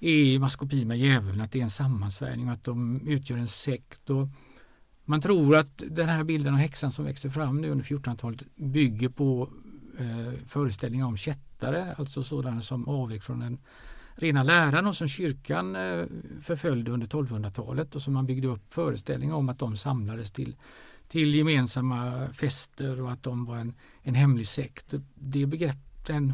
är 0.00 0.10
i 0.10 0.38
maskopi 0.38 0.84
med 0.84 0.98
djävulen, 0.98 1.40
att 1.40 1.52
det 1.52 1.58
är 1.58 1.62
en 1.62 1.70
sammansvärjning 1.70 2.46
och 2.46 2.52
att 2.52 2.64
de 2.64 3.00
utgör 3.06 3.36
en 3.36 3.48
sekt. 3.48 4.10
Och 4.10 4.28
man 5.04 5.20
tror 5.20 5.56
att 5.56 5.82
den 5.90 6.08
här 6.08 6.24
bilden 6.24 6.54
av 6.54 6.60
häxan 6.60 6.92
som 6.92 7.04
växer 7.04 7.30
fram 7.30 7.60
nu 7.60 7.70
under 7.70 7.84
1400-talet 7.84 8.56
bygger 8.56 9.08
på 9.08 9.50
eh, 9.98 10.32
föreställningar 10.46 11.06
om 11.06 11.16
kättare, 11.16 11.94
alltså 11.98 12.22
sådana 12.22 12.60
som 12.60 12.88
avvek 12.88 13.22
från 13.22 13.40
den 13.40 13.58
rena 14.16 14.42
läran 14.42 14.86
och 14.86 14.96
som 14.96 15.08
kyrkan 15.08 15.76
eh, 15.76 16.04
förföljde 16.42 16.90
under 16.90 17.06
1200-talet 17.06 17.94
och 17.94 18.02
som 18.02 18.14
man 18.14 18.26
byggde 18.26 18.48
upp 18.48 18.74
föreställningar 18.74 19.34
om 19.34 19.48
att 19.48 19.58
de 19.58 19.76
samlades 19.76 20.30
till, 20.30 20.56
till 21.08 21.34
gemensamma 21.34 22.28
fester 22.32 23.00
och 23.00 23.12
att 23.12 23.22
de 23.22 23.44
var 23.44 23.56
en, 23.56 23.74
en 24.02 24.14
hemlig 24.14 24.46
sekt. 24.46 24.94
Det 25.14 25.46
begrepp, 25.46 26.06
den, 26.06 26.32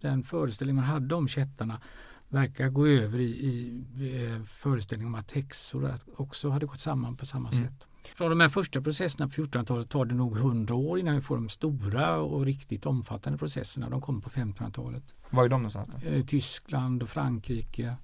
den 0.00 0.22
föreställning 0.22 0.76
man 0.76 0.84
hade 0.84 1.14
om 1.14 1.28
kättarna 1.28 1.80
verkar 2.28 2.68
gå 2.68 2.86
över 2.86 3.18
i, 3.18 3.24
i 3.24 4.24
eh, 4.24 4.44
föreställningen 4.44 5.14
om 5.14 5.20
att 5.20 5.32
häxor 5.32 5.94
också 6.16 6.50
hade 6.50 6.66
gått 6.66 6.80
samman 6.80 7.16
på 7.16 7.26
samma 7.26 7.50
mm. 7.50 7.64
sätt. 7.64 7.86
Från 8.14 8.30
de 8.30 8.40
här 8.40 8.48
första 8.48 8.82
processerna 8.82 9.28
på 9.28 9.34
1400-talet 9.34 9.90
tar 9.90 10.04
det 10.04 10.14
nog 10.14 10.36
100 10.36 10.74
år 10.74 10.98
innan 10.98 11.14
vi 11.14 11.20
får 11.20 11.34
de 11.34 11.48
stora 11.48 12.16
och 12.16 12.44
riktigt 12.44 12.86
omfattande 12.86 13.38
processerna. 13.38 13.90
De 13.90 14.00
kommer 14.00 14.20
på 14.20 14.30
1500-talet. 14.30 15.02
Var 15.30 15.44
är 15.44 15.48
de 15.48 15.62
någonstans? 15.62 16.04
Eh, 16.04 16.24
Tyskland 16.24 17.02
och 17.02 17.08
Frankrike. 17.08 17.96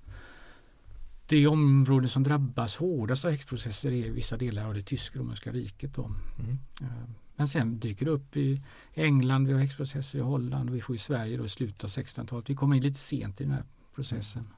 Det 1.29 1.47
område 1.47 2.09
som 2.09 2.23
drabbas 2.23 2.76
hårdast 2.76 3.25
av 3.25 3.31
häxprocesser 3.31 3.93
är 3.93 4.11
vissa 4.11 4.37
delar 4.37 4.67
av 4.67 4.75
det 4.75 4.83
tysk-romerska 4.83 5.53
riket. 5.53 5.95
Då. 5.95 6.05
Mm. 6.38 6.59
Eh, 6.81 7.09
men 7.37 7.49
sen 7.49 7.79
dyker 7.79 8.07
det 8.07 8.12
upp 8.12 8.37
i 8.37 8.62
England, 8.95 9.47
vi 9.47 9.53
har 9.53 9.61
häxprocesser 9.61 10.19
i 10.19 10.23
Holland 10.23 10.71
och 10.71 10.76
vi 10.76 10.81
får 10.81 10.95
i 10.95 10.99
Sverige 10.99 11.37
då 11.37 11.45
i 11.45 11.49
slutet 11.49 11.85
av 11.85 11.91
1600-talet. 11.91 12.50
Vi 12.50 12.55
kommer 12.55 12.76
in 12.76 12.83
lite 12.83 12.99
sent 12.99 13.41
i 13.41 13.45
den 13.45 13.53
här 13.53 13.65
processen. 13.95 14.49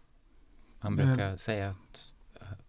Man 0.80 0.96
brukar 0.96 1.30
äh, 1.30 1.36
säga 1.36 1.70
att, 1.70 2.14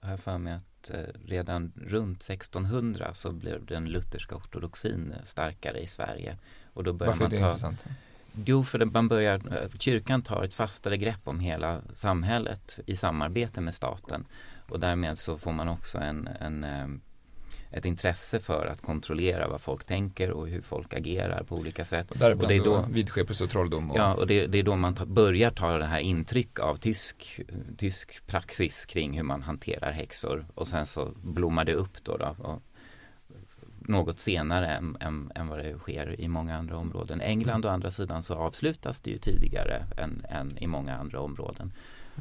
jag 0.01 0.19
för 0.19 0.37
mig, 0.37 0.53
att 0.53 0.68
Eh, 0.93 0.99
redan 1.25 1.71
runt 1.75 2.23
1600 2.23 3.13
så 3.13 3.31
blev 3.31 3.65
den 3.65 3.85
lutherska 3.85 4.35
ortodoxin 4.35 5.13
starkare 5.25 5.79
i 5.79 5.87
Sverige. 5.87 6.37
Och 6.73 6.83
då 6.83 6.93
börjar 6.93 7.11
Varför 7.11 7.23
man 7.23 7.33
är 7.33 7.37
det 7.37 7.43
ta, 7.43 7.47
intressant? 7.47 7.85
Jo, 8.45 8.63
för 8.63 8.85
man 8.85 9.07
börjar, 9.07 9.35
eh, 9.35 9.69
kyrkan 9.79 10.21
tar 10.21 10.43
ett 10.43 10.53
fastare 10.53 10.97
grepp 10.97 11.27
om 11.27 11.39
hela 11.39 11.81
samhället 11.93 12.79
i 12.85 12.95
samarbete 12.95 13.61
med 13.61 13.73
staten. 13.73 14.25
Och 14.69 14.79
därmed 14.79 15.19
så 15.19 15.37
får 15.37 15.51
man 15.51 15.67
också 15.67 15.97
en, 15.97 16.29
en 16.39 16.63
eh, 16.63 16.87
ett 17.71 17.85
intresse 17.85 18.39
för 18.39 18.65
att 18.65 18.81
kontrollera 18.81 19.47
vad 19.47 19.61
folk 19.61 19.83
tänker 19.83 20.31
och 20.31 20.47
hur 20.47 20.61
folk 20.61 20.93
agerar 20.93 21.43
på 21.43 21.55
olika 21.55 21.85
sätt. 21.85 22.11
Och 22.11 22.21
och 22.21 22.47
det 22.47 22.55
är 22.55 22.63
då, 22.63 22.85
vidskepelse 22.91 23.43
och 23.43 23.49
trolldom. 23.49 23.91
Och... 23.91 23.97
Ja, 23.97 24.13
och 24.13 24.27
det, 24.27 24.47
det, 24.47 24.59
är 24.59 24.63
då 24.63 24.75
man 24.75 24.95
ta, 24.95 25.05
börjar 25.05 25.51
ta 25.51 25.77
det 25.77 25.85
här 25.85 25.99
intryck 25.99 26.59
av 26.59 26.75
tysk, 26.75 27.39
tysk 27.77 28.27
praxis 28.27 28.85
kring 28.85 29.17
hur 29.17 29.23
man 29.23 29.41
hanterar 29.41 29.91
häxor 29.91 30.45
och 30.55 30.67
sen 30.67 30.85
så 30.85 31.11
blommar 31.21 31.65
det 31.65 31.73
upp 31.73 32.03
då. 32.03 32.17
då 32.17 32.35
och 32.37 32.61
något 33.79 34.19
senare 34.19 34.67
än, 34.67 34.97
än, 34.99 35.31
än, 35.35 35.47
vad 35.47 35.59
det 35.59 35.77
sker 35.77 36.21
i 36.21 36.27
många 36.27 36.57
andra 36.57 36.77
områden. 36.77 37.21
England 37.21 37.65
å 37.65 37.69
andra 37.69 37.91
sidan 37.91 38.23
så 38.23 38.35
avslutas 38.35 39.01
det 39.01 39.11
ju 39.11 39.17
tidigare 39.17 39.85
än, 39.97 40.25
än 40.29 40.57
i 40.57 40.67
många 40.67 40.97
andra 40.97 41.19
områden. 41.19 41.71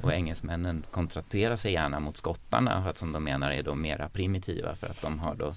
Och 0.03 0.13
engelsmännen 0.13 0.85
kontrasterar 0.91 1.57
sig 1.57 1.73
gärna 1.73 2.01
mot 2.01 2.17
skottarna 2.17 2.93
som 2.95 3.13
de 3.13 3.25
menar 3.25 3.51
är 3.51 3.63
de 3.63 3.83
mera 3.83 4.09
primitiva 4.09 4.75
för 4.75 4.87
att 4.87 5.03
de 5.03 5.19
har 5.19 5.35
då 5.35 5.55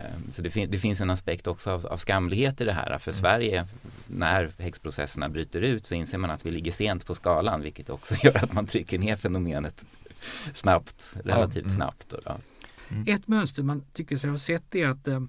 Ehm, 0.00 0.32
så 0.32 0.42
det, 0.42 0.50
fin 0.50 0.70
det, 0.70 0.78
finns 0.78 1.00
en 1.00 1.10
aspekt 1.10 1.46
också 1.46 1.70
av, 1.70 1.86
av, 1.86 1.96
skamlighet 1.96 2.60
i 2.60 2.64
det 2.64 2.72
här. 2.72 2.98
För 2.98 3.10
mm. 3.10 3.20
Sverige, 3.20 3.66
när 4.06 4.52
häxprocesserna 4.58 5.28
bryter 5.28 5.60
ut 5.60 5.86
så 5.86 5.94
inser 5.94 6.18
man 6.18 6.30
att 6.30 6.46
vi 6.46 6.50
ligger 6.50 6.72
sent 6.72 7.06
på 7.06 7.14
skalan 7.14 7.62
vilket 7.62 7.90
också 7.90 8.14
gör 8.22 8.44
att 8.44 8.52
man 8.52 8.66
trycker 8.66 8.98
ner 8.98 9.16
fenomenet 9.16 9.84
snabbt, 10.54 11.14
relativt 11.24 11.64
mm. 11.64 11.76
snabbt. 11.76 12.08
Då, 12.08 12.36
mm. 12.88 13.04
Ett 13.08 13.28
mönster 13.28 13.62
man 13.62 13.84
tycker 13.92 14.16
sig 14.16 14.30
ha 14.30 14.38
sett 14.38 14.74
är 14.74 14.88
att 14.88 15.08
eh, 15.08 15.20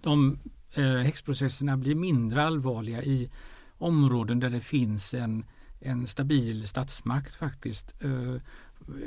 de 0.00 0.38
eh, 0.74 0.96
häxprocesserna 0.96 1.76
blir 1.76 1.94
mindre 1.94 2.44
allvarliga 2.44 3.02
i 3.02 3.30
områden 3.78 4.40
där 4.40 4.50
det 4.50 4.60
finns 4.60 5.14
en, 5.14 5.44
en 5.84 6.06
stabil 6.06 6.68
statsmakt 6.68 7.34
faktiskt. 7.34 7.94
Eh, 8.00 8.36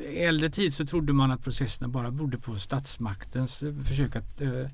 äldre 0.05 0.49
tid 0.49 0.73
så 0.73 0.85
trodde 0.85 1.13
man 1.13 1.31
att 1.31 1.43
processerna 1.43 1.87
bara 1.87 2.11
berodde 2.11 2.37
på 2.37 2.55
statsmaktens 2.55 3.63
försök 3.87 4.15
att 4.15 4.41
eh, 4.41 4.67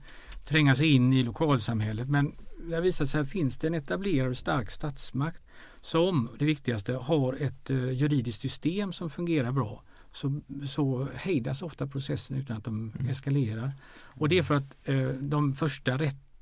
tränga 0.45 0.75
sig 0.75 0.87
in 0.87 1.13
i 1.13 1.23
lokalsamhället. 1.23 2.09
Men 2.09 2.35
det 2.69 2.75
har 2.75 2.81
visat 2.81 3.09
sig 3.09 3.21
att 3.21 3.29
finns 3.29 3.57
det 3.57 3.67
en 3.67 3.73
etablerad 3.73 4.29
och 4.29 4.37
stark 4.37 4.71
statsmakt 4.71 5.41
som, 5.81 6.29
det 6.39 6.45
viktigaste, 6.45 6.93
har 6.93 7.33
ett 7.33 7.69
eh, 7.69 7.91
juridiskt 7.91 8.41
system 8.41 8.93
som 8.93 9.09
fungerar 9.09 9.51
bra 9.51 9.83
så, 10.11 10.41
så 10.67 11.07
hejdas 11.15 11.61
ofta 11.61 11.87
processen 11.87 12.37
utan 12.37 12.57
att 12.57 12.63
de 12.63 12.91
mm. 12.99 13.09
eskalerar. 13.09 13.73
Och 13.93 14.29
det 14.29 14.37
är 14.37 14.43
för 14.43 14.55
att 14.55 14.75
eh, 14.83 15.07
de 15.07 15.55
första 15.55 15.97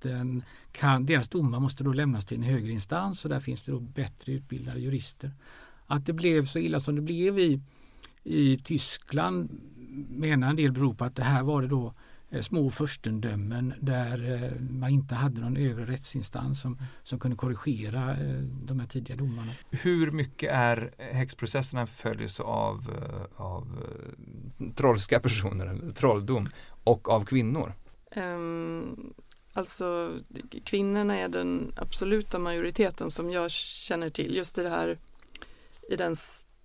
rätten 0.06 0.44
kan, 0.72 1.06
deras 1.06 1.30
domar 1.30 1.60
måste 1.60 1.84
då 1.84 1.94
lämnas 1.94 2.26
till 2.26 2.38
en 2.38 2.44
högre 2.44 2.72
instans 2.72 3.26
och 3.26 3.30
där 3.30 3.40
finns 3.40 3.64
det 3.64 3.72
då 3.72 3.80
bättre 3.80 4.32
utbildade 4.32 4.80
jurister. 4.80 5.32
Att 5.88 6.06
det 6.06 6.14
blev 6.14 6.46
så 6.46 6.60
illa 6.60 6.80
som 6.80 6.96
det 6.96 7.02
blev 7.02 7.40
i 7.40 7.62
i 8.24 8.58
Tyskland 8.58 9.62
menar 10.10 10.50
en 10.50 10.56
del 10.56 10.72
beror 10.72 10.94
på 10.94 11.06
att 11.06 11.16
det 11.16 11.24
här 11.24 11.44
var 11.44 11.62
det 11.62 11.68
då 11.68 11.94
eh, 12.30 12.42
små 12.42 12.72
furstendömen 12.72 13.74
där 13.80 14.44
eh, 14.44 14.62
man 14.62 14.90
inte 14.90 15.16
hade 15.16 15.42
någon 15.42 15.58
övre 15.58 15.86
rättsinstans 15.86 16.62
som, 16.62 16.78
som 17.04 17.20
kunde 17.20 17.38
korrigera 17.38 18.12
eh, 18.12 18.42
de 18.42 18.80
här 18.80 18.88
tidiga 18.88 19.18
domarna. 19.18 19.52
Hur 19.72 20.12
mycket 20.12 20.52
är 20.52 20.92
häxprocesserna 20.98 21.88
följs 21.88 22.40
av, 22.40 22.92
av 23.36 23.68
trollska 24.76 25.20
personer, 25.20 25.66
eller 25.66 25.92
trolldom, 25.92 26.50
och 26.84 27.10
av 27.10 27.26
kvinnor? 27.26 27.74
Um, 28.16 29.14
alltså 29.60 30.20
kvinnorna 30.64 31.18
är 31.18 31.28
den 31.28 31.74
absoluta 31.76 32.40
majoriteten 32.40 33.10
som 33.10 33.32
jag 33.32 33.52
känner 33.52 34.10
till. 34.10 34.36
Just 34.36 34.58
i 34.58 34.64
det 34.64 34.70
här 34.70 34.98
i 35.90 35.96
den, 35.96 36.16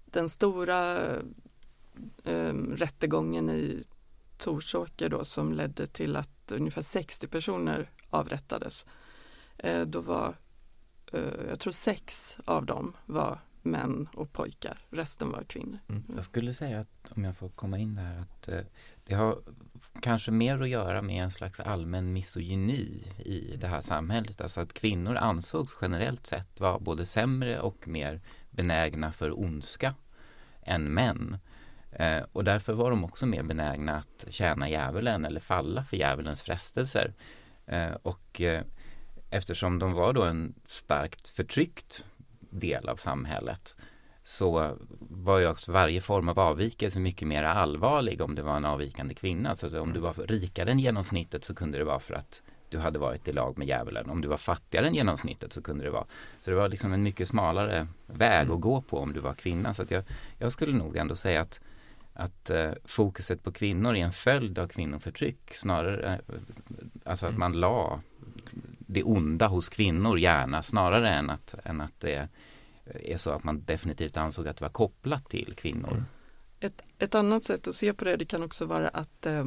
den 0.04 0.28
stora 0.28 1.10
eh, 2.24 2.54
rättegången 2.54 3.50
i 3.50 3.82
Torsåker 4.38 5.08
då 5.08 5.24
som 5.24 5.52
ledde 5.52 5.86
till 5.86 6.16
att 6.16 6.52
ungefär 6.52 6.82
60 6.82 7.26
personer 7.26 7.90
avrättades. 8.10 8.86
Eh, 9.58 9.82
då 9.82 10.00
var, 10.00 10.36
eh, 11.12 11.48
jag 11.48 11.60
tror 11.60 11.72
sex 11.72 12.38
av 12.44 12.66
dem 12.66 12.96
var 13.06 13.40
män 13.62 14.08
och 14.14 14.32
pojkar, 14.32 14.78
resten 14.90 15.30
var 15.30 15.42
kvinnor. 15.42 15.78
Mm. 15.88 16.04
Jag 16.16 16.24
skulle 16.24 16.54
säga 16.54 16.80
att, 16.80 17.12
om 17.16 17.24
jag 17.24 17.36
får 17.36 17.48
komma 17.48 17.78
in 17.78 17.94
där, 17.94 18.18
att 18.18 18.48
eh, 18.48 18.60
det 19.04 19.14
har 19.14 19.38
kanske 20.00 20.30
mer 20.30 20.62
att 20.62 20.68
göra 20.68 21.02
med 21.02 21.24
en 21.24 21.30
slags 21.30 21.60
allmän 21.60 22.12
misogyni 22.12 23.02
i 23.18 23.56
det 23.56 23.66
här 23.66 23.80
samhället. 23.80 24.40
Alltså 24.40 24.60
att 24.60 24.72
kvinnor 24.72 25.16
ansågs 25.16 25.76
generellt 25.80 26.26
sett 26.26 26.60
vara 26.60 26.78
både 26.78 27.06
sämre 27.06 27.60
och 27.60 27.88
mer 27.88 28.20
benägna 28.50 29.12
för 29.12 29.40
ondska 29.40 29.94
än 30.62 30.94
män. 30.94 31.38
Eh, 31.90 32.22
och 32.32 32.44
därför 32.44 32.72
var 32.72 32.90
de 32.90 33.04
också 33.04 33.26
mer 33.26 33.42
benägna 33.42 33.96
att 33.96 34.26
tjäna 34.30 34.68
djävulen 34.68 35.24
eller 35.24 35.40
falla 35.40 35.84
för 35.84 35.96
djävulens 35.96 36.42
frestelser. 36.42 37.12
Eh, 37.66 37.92
och 38.02 38.40
eh, 38.40 38.62
eftersom 39.30 39.78
de 39.78 39.92
var 39.92 40.12
då 40.12 40.22
en 40.22 40.54
starkt 40.66 41.28
förtryckt 41.28 42.04
del 42.50 42.88
av 42.88 42.96
samhället 42.96 43.76
så 44.24 44.76
var 45.00 45.38
ju 45.38 45.48
också 45.48 45.72
varje 45.72 46.00
form 46.00 46.28
av 46.28 46.38
avvikelse 46.38 47.00
mycket 47.00 47.28
mer 47.28 47.42
allvarlig 47.42 48.20
om 48.20 48.34
det 48.34 48.42
var 48.42 48.56
en 48.56 48.64
avvikande 48.64 49.14
kvinna. 49.14 49.56
Så 49.56 49.80
om 49.80 49.92
du 49.92 50.00
var 50.00 50.14
rikare 50.26 50.70
än 50.70 50.78
genomsnittet 50.78 51.44
så 51.44 51.54
kunde 51.54 51.78
det 51.78 51.84
vara 51.84 52.00
för 52.00 52.14
att 52.14 52.42
du 52.68 52.78
hade 52.78 52.98
varit 52.98 53.28
i 53.28 53.32
lag 53.32 53.58
med 53.58 53.68
djävulen. 53.68 54.10
Om 54.10 54.20
du 54.20 54.28
var 54.28 54.36
fattigare 54.36 54.86
än 54.86 54.94
genomsnittet 54.94 55.52
så 55.52 55.62
kunde 55.62 55.84
det 55.84 55.90
vara. 55.90 56.04
Så 56.40 56.50
det 56.50 56.56
var 56.56 56.68
liksom 56.68 56.92
en 56.92 57.02
mycket 57.02 57.28
smalare 57.28 57.86
väg 58.06 58.42
mm. 58.42 58.54
att 58.54 58.60
gå 58.60 58.80
på 58.80 58.98
om 58.98 59.12
du 59.12 59.20
var 59.20 59.34
kvinna. 59.34 59.74
Så 59.74 59.82
att 59.82 59.90
jag, 59.90 60.04
jag 60.38 60.52
skulle 60.52 60.76
nog 60.76 60.96
ändå 60.96 61.16
säga 61.16 61.40
att 61.40 61.60
att 62.16 62.50
eh, 62.50 62.70
fokuset 62.84 63.42
på 63.42 63.52
kvinnor 63.52 63.96
är 63.96 64.04
en 64.04 64.12
följd 64.12 64.58
av 64.58 64.66
kvinnoförtryck 64.66 65.54
snarare, 65.54 66.14
eh, 66.14 66.34
alltså 67.04 67.26
att 67.26 67.30
mm. 67.30 67.40
man 67.40 67.60
la 67.60 68.00
det 68.78 69.02
onda 69.02 69.46
hos 69.46 69.68
kvinnor 69.68 70.18
gärna 70.18 70.62
snarare 70.62 71.10
än 71.10 71.30
att, 71.30 71.54
än 71.64 71.80
att 71.80 72.00
det 72.00 72.28
är 72.86 73.16
så 73.16 73.30
att 73.30 73.44
man 73.44 73.64
definitivt 73.64 74.16
ansåg 74.16 74.48
att 74.48 74.56
det 74.56 74.64
var 74.64 74.70
kopplat 74.70 75.28
till 75.28 75.54
kvinnor. 75.56 75.90
Mm. 75.92 76.04
Ett, 76.60 76.82
ett 76.98 77.14
annat 77.14 77.44
sätt 77.44 77.68
att 77.68 77.74
se 77.74 77.92
på 77.92 78.04
det, 78.04 78.16
det 78.16 78.24
kan 78.24 78.42
också 78.42 78.64
vara 78.64 78.88
att, 78.88 79.26
eh, 79.26 79.46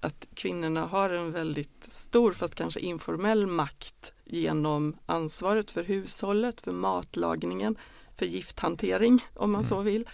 att 0.00 0.28
kvinnorna 0.34 0.86
har 0.86 1.10
en 1.10 1.32
väldigt 1.32 1.84
stor, 1.84 2.32
fast 2.32 2.54
kanske 2.54 2.80
informell 2.80 3.46
makt 3.46 4.14
genom 4.24 4.96
ansvaret 5.06 5.70
för 5.70 5.84
hushållet, 5.84 6.60
för 6.60 6.72
matlagningen, 6.72 7.76
för 8.16 8.26
gifthantering 8.26 9.24
om 9.34 9.50
man 9.50 9.60
mm. 9.60 9.68
så 9.68 9.80
vill 9.80 10.08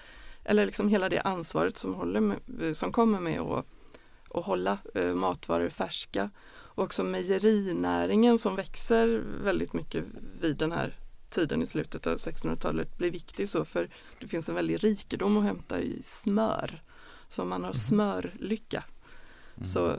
eller 0.49 0.66
liksom 0.66 0.88
hela 0.88 1.09
det 1.09 1.21
ansvaret 1.21 1.76
som, 1.76 1.95
håller 1.95 2.21
med, 2.21 2.76
som 2.76 2.92
kommer 2.92 3.21
med 3.21 3.40
att, 3.40 3.66
att 4.35 4.45
hålla 4.45 4.78
eh, 4.95 5.14
matvaror 5.14 5.68
färska. 5.68 6.30
Och 6.50 6.85
också 6.85 7.04
mejerinäringen 7.04 8.38
som 8.38 8.57
växer 8.57 9.23
väldigt 9.45 9.73
mycket 9.73 10.04
vid 10.40 10.57
den 10.57 10.73
här 10.73 10.97
tiden 11.30 11.62
i 11.62 11.66
slutet 11.66 12.06
av 12.06 12.16
1600-talet 12.16 12.99
blir 12.99 13.11
viktig 13.11 13.49
så 13.49 13.64
för 13.64 13.88
det 14.20 14.26
finns 14.26 14.49
en 14.49 14.54
väldig 14.54 14.85
rikedom 14.85 15.37
att 15.37 15.44
hämta 15.44 15.80
i 15.80 16.02
smör. 16.02 16.82
Så 17.28 17.42
om 17.42 17.49
man 17.49 17.62
har 17.62 17.70
mhm. 17.70 17.75
smörlycka 17.75 18.85
Mm. 19.58 19.66
så, 19.66 19.97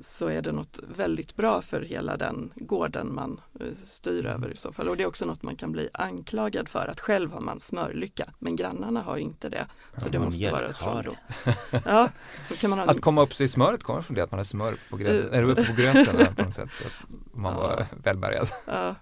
så 0.00 0.28
är 0.28 0.42
det 0.42 0.52
något 0.52 0.80
väldigt 0.96 1.36
bra 1.36 1.62
för 1.62 1.82
hela 1.82 2.16
den 2.16 2.52
gården 2.56 3.14
man 3.14 3.40
eh, 3.60 3.66
styr 3.84 4.26
mm. 4.26 4.32
över 4.32 4.52
i 4.52 4.56
så 4.56 4.72
fall. 4.72 4.88
Och 4.88 4.96
det 4.96 5.02
är 5.02 5.06
också 5.06 5.24
något 5.24 5.42
man 5.42 5.56
kan 5.56 5.72
bli 5.72 5.88
anklagad 5.94 6.68
för 6.68 6.86
att 6.86 7.00
själv 7.00 7.32
har 7.32 7.40
man 7.40 7.60
smörlycka 7.60 8.32
men 8.38 8.56
grannarna 8.56 9.02
har 9.02 9.16
inte 9.16 9.48
det. 9.48 9.66
Så 9.96 10.08
det 10.08 10.18
måste 10.18 10.50
vara 10.50 10.72
trolldom. 10.72 11.16
ja, 11.84 12.10
så 12.42 12.56
kan 12.56 12.70
man 12.70 12.78
ha... 12.78 12.86
Att 12.86 13.00
komma 13.00 13.22
upp 13.22 13.34
sig 13.34 13.44
i 13.44 13.48
smöret 13.48 13.82
kommer 13.82 14.02
från 14.02 14.14
det 14.14 14.22
att 14.22 14.30
man 14.30 14.38
har 14.38 14.44
smör 14.44 14.74
på, 14.90 14.96
gröt, 14.96 15.34
uh. 15.34 15.50
uppe 15.50 15.64
på 15.64 15.72
gröten 15.72 16.34
på 16.36 16.42
något 16.42 16.54
sätt. 16.54 16.70
Att 16.86 17.10
man 17.34 17.56
var 17.56 17.86
välbärgad. 18.04 18.48
Ja. 18.66 18.94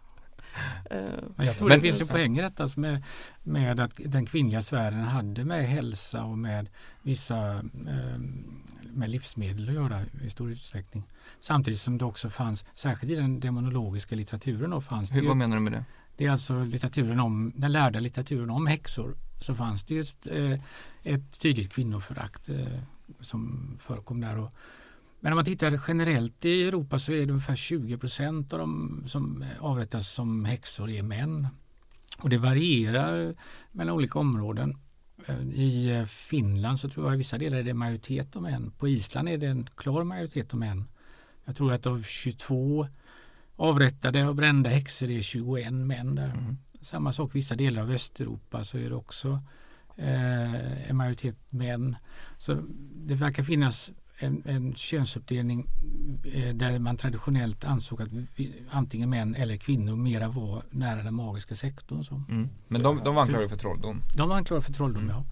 Men 1.37 1.47
jag 1.47 1.57
tror 1.57 1.69
men, 1.69 1.79
det 1.79 1.83
finns 1.83 2.00
en 2.00 2.09
poäng 2.09 2.38
i 2.38 2.43
detta 2.43 2.69
med, 2.77 3.03
med 3.43 3.81
att 3.81 3.93
den 3.97 4.27
kvinnliga 4.27 4.62
sfären 4.62 5.05
hade 5.05 5.45
med 5.45 5.69
hälsa 5.69 6.25
och 6.25 6.38
med 6.38 6.69
vissa 7.03 7.55
eh, 7.57 8.19
med 8.93 9.11
livsmedel 9.11 9.69
att 9.69 9.75
göra 9.75 10.05
i 10.25 10.31
stor 10.31 10.50
utsträckning. 10.50 11.05
Samtidigt 11.41 11.81
som 11.81 11.99
det 11.99 12.05
också 12.05 12.31
fanns, 12.31 12.65
särskilt 12.75 13.12
i 13.12 13.17
den 13.17 13.41
demonologiska 13.41 14.17
litteraturen 14.17 14.71
då 14.71 14.81
fanns 14.81 15.12
Hur, 15.12 15.23
det 15.23 15.29
Vad 15.29 15.37
menar 15.37 15.57
du 15.57 15.62
med 15.62 15.73
det? 15.73 15.85
Det 16.17 16.27
är 16.27 16.31
alltså 16.31 16.65
litteraturen 16.65 17.21
om, 17.21 17.53
den 17.57 17.73
lärda 17.73 18.00
litteraturen 18.00 18.50
om 18.50 18.67
häxor 18.67 19.17
så 19.41 19.55
fanns 19.55 19.85
det 19.85 19.95
just 19.95 20.27
eh, 20.27 20.59
ett 21.03 21.41
tydligt 21.41 21.73
kvinnoförakt 21.73 22.49
eh, 22.49 22.81
som 23.21 23.71
förekom 23.81 24.21
där. 24.21 24.38
Och, 24.38 24.53
men 25.21 25.33
om 25.33 25.37
man 25.37 25.45
tittar 25.45 25.81
generellt 25.89 26.45
i 26.45 26.63
Europa 26.63 26.99
så 26.99 27.13
är 27.13 27.27
det 27.27 27.33
ungefär 27.33 27.57
20 27.57 27.99
procent 27.99 28.53
av 28.53 28.59
de 28.59 29.03
som 29.07 29.45
avrättas 29.61 30.09
som 30.09 30.45
häxor 30.45 30.91
är 30.91 31.03
män. 31.03 31.49
Och 32.19 32.29
det 32.29 32.39
varierar 32.39 33.35
mellan 33.73 33.95
olika 33.95 34.19
områden. 34.19 34.79
Eh, 35.27 35.41
I 35.41 35.91
eh, 35.91 36.05
Finland 36.05 36.81
så 36.81 36.89
tror 36.89 37.07
jag 37.07 37.15
i 37.15 37.19
vissa 37.19 37.39
delar 37.39 37.59
är 37.59 37.63
det 37.63 37.75
majoritet 37.75 38.37
av 38.37 38.43
män. 38.43 38.71
På 38.79 38.89
Island 38.89 39.29
är 39.29 39.39
det 39.39 39.47
en 39.47 39.69
klar 39.77 40.05
majoritet 40.05 40.53
av 40.53 40.59
män. 40.59 40.85
Jag 41.45 41.57
tror 41.57 41.73
att 41.73 41.87
av 41.87 42.03
22 42.03 42.89
avrättade 43.57 44.29
och 44.29 44.35
brända 44.35 44.71
häxor 44.71 45.11
är 45.11 45.23
21 45.23 45.73
män 45.73 46.15
där. 46.15 46.31
Mm. 46.31 46.57
Samma 46.81 47.13
sak 47.13 47.31
i 47.31 47.39
vissa 47.39 47.55
delar 47.55 47.83
av 47.83 47.91
Östeuropa 47.91 48.65
så 48.65 48.79
är 48.79 48.89
det 48.89 48.97
också 48.97 49.43
eh, 49.97 50.91
en 50.91 50.97
majoritet 50.97 51.37
män. 51.49 51.97
Så 52.39 52.63
det 52.95 53.15
verkar 53.15 53.43
finnas 53.43 53.93
en, 54.19 54.43
en 54.47 54.75
könsuppdelning 54.75 55.69
eh, 56.35 56.55
där 56.55 56.79
man 56.79 56.97
traditionellt 56.97 57.65
ansåg 57.65 58.03
att 58.03 58.09
vi, 58.13 58.63
antingen 58.71 59.11
män 59.11 59.35
eller 59.35 59.57
kvinnor 59.57 59.97
mera 59.97 60.29
var 60.29 60.63
nära 60.71 61.03
den 61.03 61.15
magiska 61.15 61.57
sektorn. 61.57 62.05
Så. 62.05 62.23
Mm. 62.29 62.49
Men 62.69 62.83
de, 62.83 63.05
de 63.05 63.15
var 63.15 63.23
anklagade 63.23 63.49
för 63.49 63.57
trolldom? 63.57 64.03
De 64.15 64.29
var 64.29 64.37
anklagade 64.37 64.67
för 64.67 64.73
trolldom, 64.73 65.03
mm. 65.03 65.17
ja. 65.17 65.25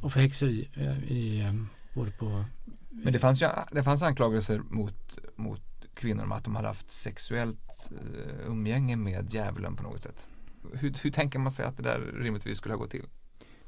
Och 0.00 0.12
för 0.12 0.20
häxeri 0.20 0.68
eh, 0.74 1.12
i, 1.12 1.40
eh, 1.40 1.54
både 1.94 2.10
på 2.10 2.44
Men 2.90 3.12
det 3.12 3.18
fanns 3.18 3.42
ju 3.42 3.48
det 3.72 3.82
fanns 3.82 4.02
anklagelser 4.02 4.62
mot, 4.70 5.18
mot 5.36 5.62
kvinnor 5.94 6.24
om 6.24 6.32
att 6.32 6.44
de 6.44 6.56
hade 6.56 6.68
haft 6.68 6.90
sexuellt 6.90 7.90
eh, 7.90 8.50
umgänge 8.50 8.96
med 8.96 9.32
djävulen 9.34 9.76
på 9.76 9.82
något 9.82 10.02
sätt. 10.02 10.26
Hur, 10.72 10.94
hur 11.02 11.10
tänker 11.10 11.38
man 11.38 11.52
sig 11.52 11.66
att 11.66 11.76
det 11.76 11.82
där 11.82 12.00
rimligtvis 12.00 12.58
skulle 12.58 12.74
ha 12.74 12.78
gått 12.78 12.90
till? 12.90 13.06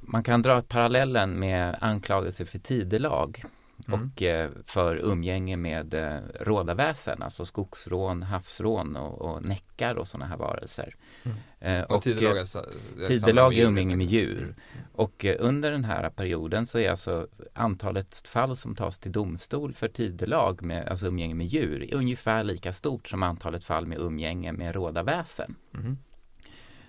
Man 0.00 0.22
kan 0.22 0.42
dra 0.42 0.62
parallellen 0.62 1.38
med 1.38 1.78
anklagelse 1.80 2.46
för 2.46 2.58
tidelag 2.58 3.44
Mm. 3.88 4.10
och 4.14 4.22
eh, 4.22 4.50
för 4.66 4.96
umgänge 4.96 5.56
med 5.56 5.94
eh, 5.94 6.18
rådarväsen, 6.40 7.22
alltså 7.22 7.44
skogsrån, 7.44 8.22
havsrån 8.22 8.96
och, 8.96 9.20
och 9.22 9.44
näckar 9.44 9.94
och 9.94 10.08
sådana 10.08 10.26
här 10.26 10.36
varelser. 10.36 10.94
Mm. 11.22 11.36
Eh, 11.60 11.82
Och, 11.84 12.02
tidelag 12.02 12.36
eh, 12.36 12.40
är, 12.40 12.44
sa- 12.44 12.64
är 13.00 13.06
Tidelag 13.06 13.52
samma 13.52 13.62
är 13.62 13.66
umgänge 13.66 13.96
med 13.96 14.06
djur. 14.06 14.28
djur. 14.38 14.54
Och 14.92 15.24
eh, 15.24 15.36
under 15.38 15.70
den 15.70 15.84
här 15.84 16.10
perioden 16.10 16.66
så 16.66 16.78
är 16.78 16.90
alltså 16.90 17.28
antalet 17.54 18.16
fall 18.28 18.56
som 18.56 18.76
tas 18.76 18.98
till 18.98 19.12
domstol 19.12 19.72
för 19.74 19.88
tidelag 19.88 20.62
med 20.62 20.88
alltså 20.88 21.06
umgänge 21.06 21.34
med 21.34 21.46
djur 21.46 21.88
ungefär 21.94 22.42
lika 22.42 22.72
stort 22.72 23.08
som 23.08 23.22
antalet 23.22 23.64
fall 23.64 23.86
med 23.86 23.98
umgänge 23.98 24.52
med 24.52 24.74
rådarväsen. 24.74 25.54
Mhm. 25.70 25.98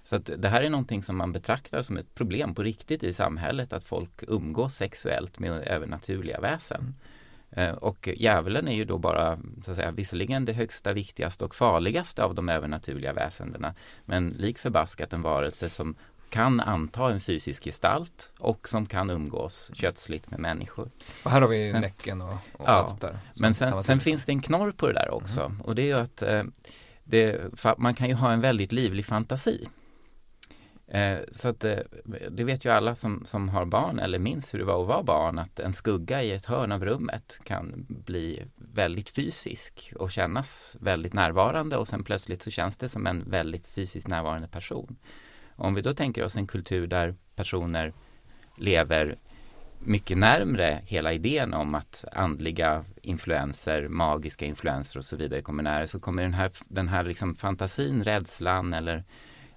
Så 0.07 0.15
att 0.15 0.29
det 0.37 0.49
här 0.49 0.61
är 0.61 0.69
någonting 0.69 1.03
som 1.03 1.17
man 1.17 1.31
betraktar 1.31 1.81
som 1.81 1.97
ett 1.97 2.15
problem 2.15 2.55
på 2.55 2.63
riktigt 2.63 3.03
i 3.03 3.13
samhället 3.13 3.73
att 3.73 3.83
folk 3.83 4.23
umgås 4.27 4.75
sexuellt 4.75 5.39
med 5.39 5.51
övernaturliga 5.67 6.39
väsen. 6.39 6.95
Eh, 7.51 7.69
Och 7.71 8.09
djävulen 8.15 8.67
är 8.67 8.75
ju 8.75 8.85
då 8.85 8.97
bara, 8.97 9.39
så 9.63 9.71
att 9.71 9.77
säga, 9.77 9.91
visserligen 9.91 10.45
det 10.45 10.53
högsta, 10.53 10.93
viktigaste 10.93 11.45
och 11.45 11.55
farligaste 11.55 12.23
av 12.23 12.35
de 12.35 12.49
övernaturliga 12.49 13.13
väsendena. 13.13 13.73
Men 14.05 14.29
lik 14.29 14.57
förbaskat 14.59 15.13
en 15.13 15.21
varelse 15.21 15.69
som 15.69 15.95
kan 16.29 16.59
anta 16.59 17.11
en 17.11 17.21
fysisk 17.21 17.63
gestalt 17.63 18.31
och 18.39 18.69
som 18.69 18.85
kan 18.85 19.09
umgås 19.09 19.71
kötsligt 19.73 20.31
med 20.31 20.39
människor. 20.39 20.89
Och 21.23 21.31
här 21.31 21.41
har 21.41 21.47
vi 21.47 21.71
Sen- 21.71 21.81
Näcken 21.81 22.21
och, 22.21 22.33
och 22.33 22.65
Ja, 22.65 22.67
allt 22.67 23.01
där. 23.01 23.17
Men 23.41 23.53
sen, 23.53 23.83
sen 23.83 23.99
finns 23.99 24.25
det 24.25 24.31
en 24.31 24.41
knorr 24.41 24.71
på 24.71 24.87
det 24.87 24.93
där 24.93 25.09
också 25.13 25.55
och 25.63 25.75
det 25.75 25.81
är 25.81 25.85
ju 25.85 25.99
att 26.03 26.21
eh, 26.21 26.43
det, 27.03 27.41
man 27.77 27.93
kan 27.95 28.07
ju 28.07 28.13
ha 28.13 28.31
en 28.31 28.41
väldigt 28.41 28.71
livlig 28.71 29.05
fantasi. 29.05 29.67
Eh, 30.87 31.19
så 31.31 31.49
att 31.49 31.65
eh, 31.65 31.77
det 32.29 32.43
vet 32.43 32.65
ju 32.65 32.69
alla 32.69 32.95
som, 32.95 33.25
som 33.25 33.49
har 33.49 33.65
barn 33.65 33.99
eller 33.99 34.19
minns 34.19 34.53
hur 34.53 34.59
det 34.59 34.65
var 34.65 34.81
att 34.81 34.87
vara 34.87 35.03
barn 35.03 35.39
att 35.39 35.59
en 35.59 35.73
skugga 35.73 36.23
i 36.23 36.31
ett 36.31 36.45
hörn 36.45 36.71
av 36.71 36.85
rummet 36.85 37.39
kan 37.43 37.85
bli 37.87 38.43
väldigt 38.55 39.09
fysisk 39.09 39.93
och 39.95 40.11
kännas 40.11 40.77
väldigt 40.79 41.13
närvarande 41.13 41.77
och 41.77 41.87
sen 41.87 42.03
plötsligt 42.03 42.41
så 42.41 42.51
känns 42.51 42.77
det 42.77 42.89
som 42.89 43.07
en 43.07 43.29
väldigt 43.29 43.67
fysiskt 43.67 44.07
närvarande 44.07 44.47
person. 44.47 44.95
Om 45.55 45.73
vi 45.73 45.81
då 45.81 45.93
tänker 45.93 46.23
oss 46.23 46.35
en 46.35 46.47
kultur 46.47 46.87
där 46.87 47.15
personer 47.35 47.93
lever 48.57 49.17
mycket 49.79 50.17
närmre 50.17 50.81
hela 50.85 51.13
idén 51.13 51.53
om 51.53 51.75
att 51.75 52.05
andliga 52.11 52.85
influenser, 53.01 53.87
magiska 53.87 54.45
influenser 54.45 54.99
och 54.99 55.05
så 55.05 55.15
vidare 55.15 55.41
kommer 55.41 55.63
nära 55.63 55.87
så 55.87 55.99
kommer 55.99 56.23
den 56.23 56.33
här, 56.33 56.51
den 56.67 56.87
här 56.87 57.03
liksom 57.03 57.35
fantasin, 57.35 58.03
rädslan 58.03 58.73
eller 58.73 59.03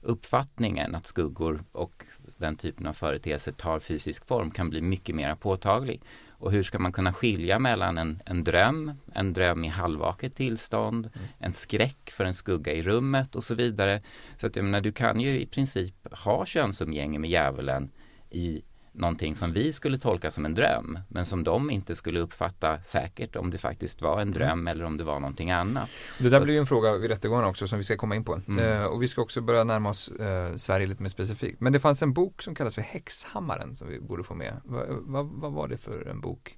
uppfattningen 0.03 0.95
att 0.95 1.07
skuggor 1.07 1.65
och 1.73 2.05
den 2.37 2.57
typen 2.57 2.87
av 2.87 2.93
företeelser 2.93 3.53
tar 3.53 3.79
fysisk 3.79 4.27
form 4.27 4.51
kan 4.51 4.71
bli 4.71 4.81
mycket 4.81 5.15
mer 5.15 5.35
påtaglig. 5.35 6.03
Och 6.29 6.53
hur 6.53 6.63
ska 6.63 6.79
man 6.79 6.93
kunna 6.93 7.13
skilja 7.13 7.59
mellan 7.59 7.99
en, 7.99 8.23
en 8.27 8.45
dröm, 8.45 8.93
en 9.13 9.33
dröm 9.33 9.65
i 9.65 9.69
halvvaket 9.69 10.37
tillstånd, 10.37 11.11
en 11.39 11.53
skräck 11.53 12.11
för 12.11 12.25
en 12.25 12.35
skugga 12.35 12.73
i 12.73 12.83
rummet 12.83 13.37
och 13.37 13.45
så 13.45 13.55
vidare. 13.55 14.03
Så 14.37 14.47
att 14.47 14.57
jag 14.57 14.65
menar, 14.65 14.81
du 14.81 14.93
kan 14.93 15.21
ju 15.21 15.41
i 15.41 15.47
princip 15.47 15.95
ha 16.13 16.47
könsumgänge 16.47 17.19
med 17.19 17.31
djävulen 17.31 17.91
i 18.31 18.63
någonting 18.93 19.37
som 19.37 19.53
vi 19.53 19.73
skulle 19.73 19.99
tolka 19.99 20.31
som 20.31 20.45
en 20.45 20.55
dröm 20.55 20.99
men 21.09 21.27
som 21.27 21.45
de 21.45 21.71
inte 21.71 21.97
skulle 21.97 22.21
uppfatta 22.21 22.79
säkert 22.85 23.37
om 23.37 23.51
det 23.51 23.59
faktiskt 23.59 24.03
var 24.03 24.21
en 24.21 24.31
dröm 24.31 24.69
eller 24.69 24.85
om 24.85 24.97
det 24.97 25.05
var 25.05 25.21
någonting 25.21 25.51
annat. 25.51 25.89
Det 26.19 26.29
där 26.29 26.39
Så 26.39 26.45
blir 26.45 26.55
ju 26.55 26.61
en 26.61 26.67
fråga 26.67 26.97
vid 26.97 27.11
rättegången 27.11 27.45
också 27.45 27.67
som 27.69 27.79
vi 27.79 27.85
ska 27.85 27.97
komma 27.97 28.17
in 28.17 28.25
på. 28.25 28.41
Mm. 28.49 28.59
Eh, 28.59 28.85
och 28.85 29.03
vi 29.03 29.09
ska 29.09 29.23
också 29.23 29.41
börja 29.41 29.65
närma 29.65 29.89
oss 29.91 30.09
eh, 30.09 30.55
Sverige 30.57 30.87
lite 30.87 31.03
mer 31.03 31.11
specifikt. 31.11 31.61
Men 31.61 31.73
det 31.73 31.81
fanns 31.81 32.03
en 32.03 32.13
bok 32.13 32.43
som 32.43 32.55
kallas 32.55 32.75
för 32.75 32.83
Häxhammaren 32.83 33.75
som 33.75 33.89
vi 33.89 34.01
borde 34.01 34.25
få 34.25 34.35
med. 34.35 34.61
Va, 34.65 34.85
va, 34.89 35.23
vad 35.23 35.53
var 35.53 35.69
det 35.69 35.77
för 35.77 36.09
en 36.09 36.21
bok? 36.21 36.57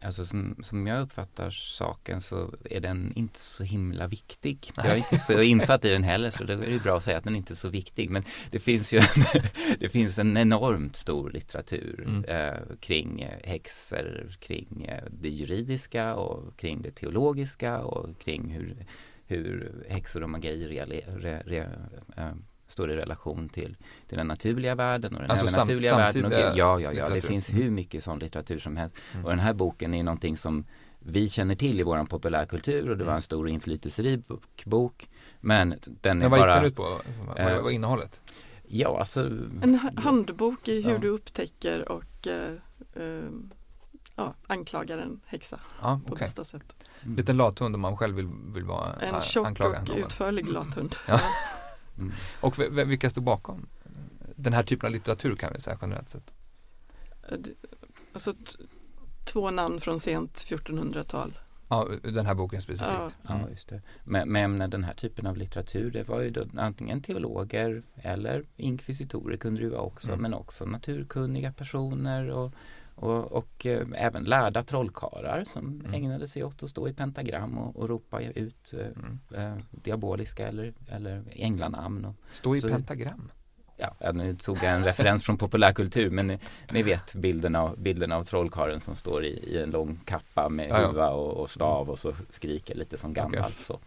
Alltså 0.00 0.26
som, 0.26 0.56
som 0.62 0.86
jag 0.86 1.02
uppfattar 1.02 1.50
saken 1.50 2.20
så 2.20 2.54
är 2.70 2.80
den 2.80 3.12
inte 3.16 3.38
så 3.38 3.64
himla 3.64 4.06
viktig. 4.06 4.70
Jag 4.76 4.86
är 4.86 4.96
inte 4.96 5.18
så 5.18 5.42
insatt 5.42 5.84
i 5.84 5.88
den 5.88 6.02
heller 6.02 6.30
så 6.30 6.44
det 6.44 6.52
är 6.52 6.70
ju 6.70 6.80
bra 6.80 6.96
att 6.96 7.04
säga 7.04 7.18
att 7.18 7.24
den 7.24 7.36
inte 7.36 7.52
är 7.52 7.56
så 7.56 7.68
viktig. 7.68 8.10
Men 8.10 8.22
det 8.50 8.58
finns 8.58 8.92
ju 8.92 8.98
en, 8.98 9.42
det 9.80 9.88
finns 9.88 10.18
en 10.18 10.36
enormt 10.36 10.96
stor 10.96 11.30
litteratur 11.30 12.04
Mm. 12.08 12.24
eh, 12.24 12.76
kring 12.80 13.20
eh, 13.22 13.38
häxor, 13.44 14.30
kring 14.40 14.84
eh, 14.88 15.04
det 15.10 15.28
juridiska 15.28 16.14
och 16.14 16.56
kring 16.56 16.82
det 16.82 16.90
teologiska 16.90 17.78
och 17.84 18.18
kring 18.18 18.50
hur, 18.50 18.76
hur 19.26 19.72
häxor 19.88 20.22
och 20.22 20.30
magi 20.30 20.66
re, 20.68 20.84
re, 21.16 21.42
re, 21.46 21.68
eh, 22.16 22.32
står 22.68 22.90
i 22.90 22.96
relation 22.96 23.48
till, 23.48 23.76
till 24.08 24.18
den 24.18 24.26
naturliga 24.26 24.74
världen 24.74 25.14
och 25.14 25.20
den 25.22 25.30
Alltså 25.30 25.46
sam- 25.46 25.54
övernaturliga 25.54 25.96
världen. 25.96 26.24
Och, 26.24 26.32
ja, 26.58 26.80
ja, 26.80 26.92
ja, 26.92 27.08
det 27.08 27.20
finns 27.20 27.50
Mm. 27.50 27.62
hur 27.62 27.70
mycket 27.70 28.04
sån 28.04 28.18
litteratur 28.18 28.58
som 28.58 28.76
helst. 28.76 28.96
Mm. 29.12 29.24
Och 29.24 29.30
den 29.30 29.38
här 29.40 29.52
boken 29.52 29.94
är 29.94 30.02
någonting 30.02 30.36
som 30.36 30.64
vi 30.98 31.28
känner 31.28 31.54
till 31.54 31.80
i 31.80 31.82
våran 31.82 32.06
populärkultur 32.06 32.90
och 32.90 32.96
det 32.96 33.04
var 33.04 33.10
Mm. 33.12 33.16
en 33.16 33.22
stor 33.22 33.44
och 33.44 33.50
inflytelserik 33.50 34.20
bok-. 34.64 35.08
Men 35.40 35.74
den 35.84 36.16
är 36.22 36.28
Men 36.28 36.30
vad 36.30 36.38
gick 36.40 36.46
bara, 36.46 36.54
den 36.56 36.64
ut 36.64 36.76
på? 36.76 36.82
Vad, 37.26 37.38
Eh, 37.38 37.54
vad 37.54 37.62
var 37.62 37.70
innehållet? 37.70 38.20
ja 38.68 38.98
alltså, 38.98 39.20
En 39.62 39.74
ha- 39.78 40.00
handbok 40.02 40.68
i 40.68 40.82
hur 40.82 40.92
Ja. 40.92 40.98
du 40.98 41.08
upptäcker 41.08 41.88
och 41.92 42.26
eh, 42.26 42.52
eh, 42.94 43.22
ja, 44.16 44.34
anklagar 44.46 44.98
en 44.98 45.20
häxa 45.26 45.60
Ja, 45.82 46.00
på 46.06 46.12
okej. 46.12 46.24
bästa 46.24 46.44
sätt. 46.44 46.74
mm, 47.02 47.16
Liten 47.16 47.36
lathund 47.36 47.74
om 47.74 47.80
man 47.80 47.96
själv 47.96 48.16
vill, 48.16 48.28
vill 48.54 48.64
vara 48.64 48.92
En 48.94 49.20
tjock 49.20 49.60
och 49.60 49.96
utförlig 49.96 50.48
lathund. 50.48 50.96
Ja. 51.08 51.20
Mm. 51.98 52.12
Och 52.40 52.58
vilka 52.90 53.10
stod 53.10 53.24
bakom 53.24 53.66
den 54.36 54.52
här 54.52 54.62
typen 54.62 54.86
av 54.86 54.92
litteratur 54.92 55.36
kan 55.36 55.52
vi 55.54 55.60
säga 55.60 55.78
generellt 55.80 56.08
sett? 56.08 56.30
Eh, 57.28 57.38
Alltså 58.12 58.32
två 59.24 59.50
namn 59.50 59.80
från 59.80 60.00
sent 60.00 60.32
1400-tal. 60.34 61.38
Ja, 61.68 61.88
den 62.02 62.26
här 62.26 62.34
boken 62.34 62.62
specifikt. 62.62 62.90
Ja. 62.98 63.10
Ja, 63.28 63.34
Mm. 63.34 63.50
just 63.50 63.68
det. 63.68 63.82
Men, 64.04 64.32
men 64.32 64.70
den 64.70 64.84
här 64.84 64.94
typen 64.94 65.26
av 65.26 65.36
litteratur, 65.36 65.90
det 65.90 66.08
var 66.08 66.20
ju 66.20 66.30
då 66.30 66.46
antingen 66.56 67.02
teologer 67.02 67.82
eller 67.96 68.44
inkvisitorer 68.56 69.36
kunde 69.36 69.60
det 69.60 69.68
vara 69.68 69.80
också, 69.80 70.08
Mm. 70.08 70.20
men 70.22 70.34
också 70.34 70.64
naturkunniga 70.64 71.52
personer 71.52 72.28
och, 72.30 72.52
och, 73.00 73.32
och 73.32 73.66
eh, 73.66 73.86
även 73.94 74.24
lärda 74.24 74.62
trollkarlar 74.64 75.44
som 75.44 75.80
Mm. 75.80 75.94
ägnade 75.94 76.28
sig 76.28 76.44
åt 76.44 76.62
att 76.62 76.70
stå 76.70 76.88
i 76.88 76.92
pentagram 76.94 77.58
och, 77.58 77.76
och 77.76 77.88
ropa 77.88 78.20
ut 78.20 78.72
eh, 78.74 78.86
Mm. 78.86 79.18
eh, 79.34 79.62
diaboliska 79.70 80.48
eller, 80.48 80.72
eller 80.88 81.24
änglanamn. 81.32 82.04
Och, 82.04 82.14
Stå 82.30 82.56
i 82.56 82.60
Så- 82.60 82.68
pentagram. 82.68 83.30
Ja, 83.78 84.12
nu 84.12 84.36
tog 84.36 84.56
jag 84.56 84.72
en 84.72 84.84
referens 84.84 85.24
från 85.24 85.38
populärkultur 85.38 86.10
men 86.10 86.26
ni, 86.26 86.38
ni 86.70 86.82
vet 86.82 87.14
bilden 87.14 87.56
av, 87.56 87.78
bilden 87.78 88.12
av 88.12 88.22
trollkarlen 88.22 88.80
som 88.80 88.96
står 88.96 89.24
i, 89.24 89.28
i 89.28 89.62
en 89.62 89.70
lång 89.70 90.00
kappa 90.04 90.48
med 90.48 90.68
Ja, 90.68 90.86
huva 90.86 91.10
och, 91.10 91.36
och 91.42 91.50
stav 91.50 91.90
och 91.90 91.98
så 91.98 92.12
skriker 92.30 92.74
lite 92.74 92.96
som 92.96 93.12
Gandalf. 93.12 93.46
Okej. 93.46 93.64
Så. 93.64 93.80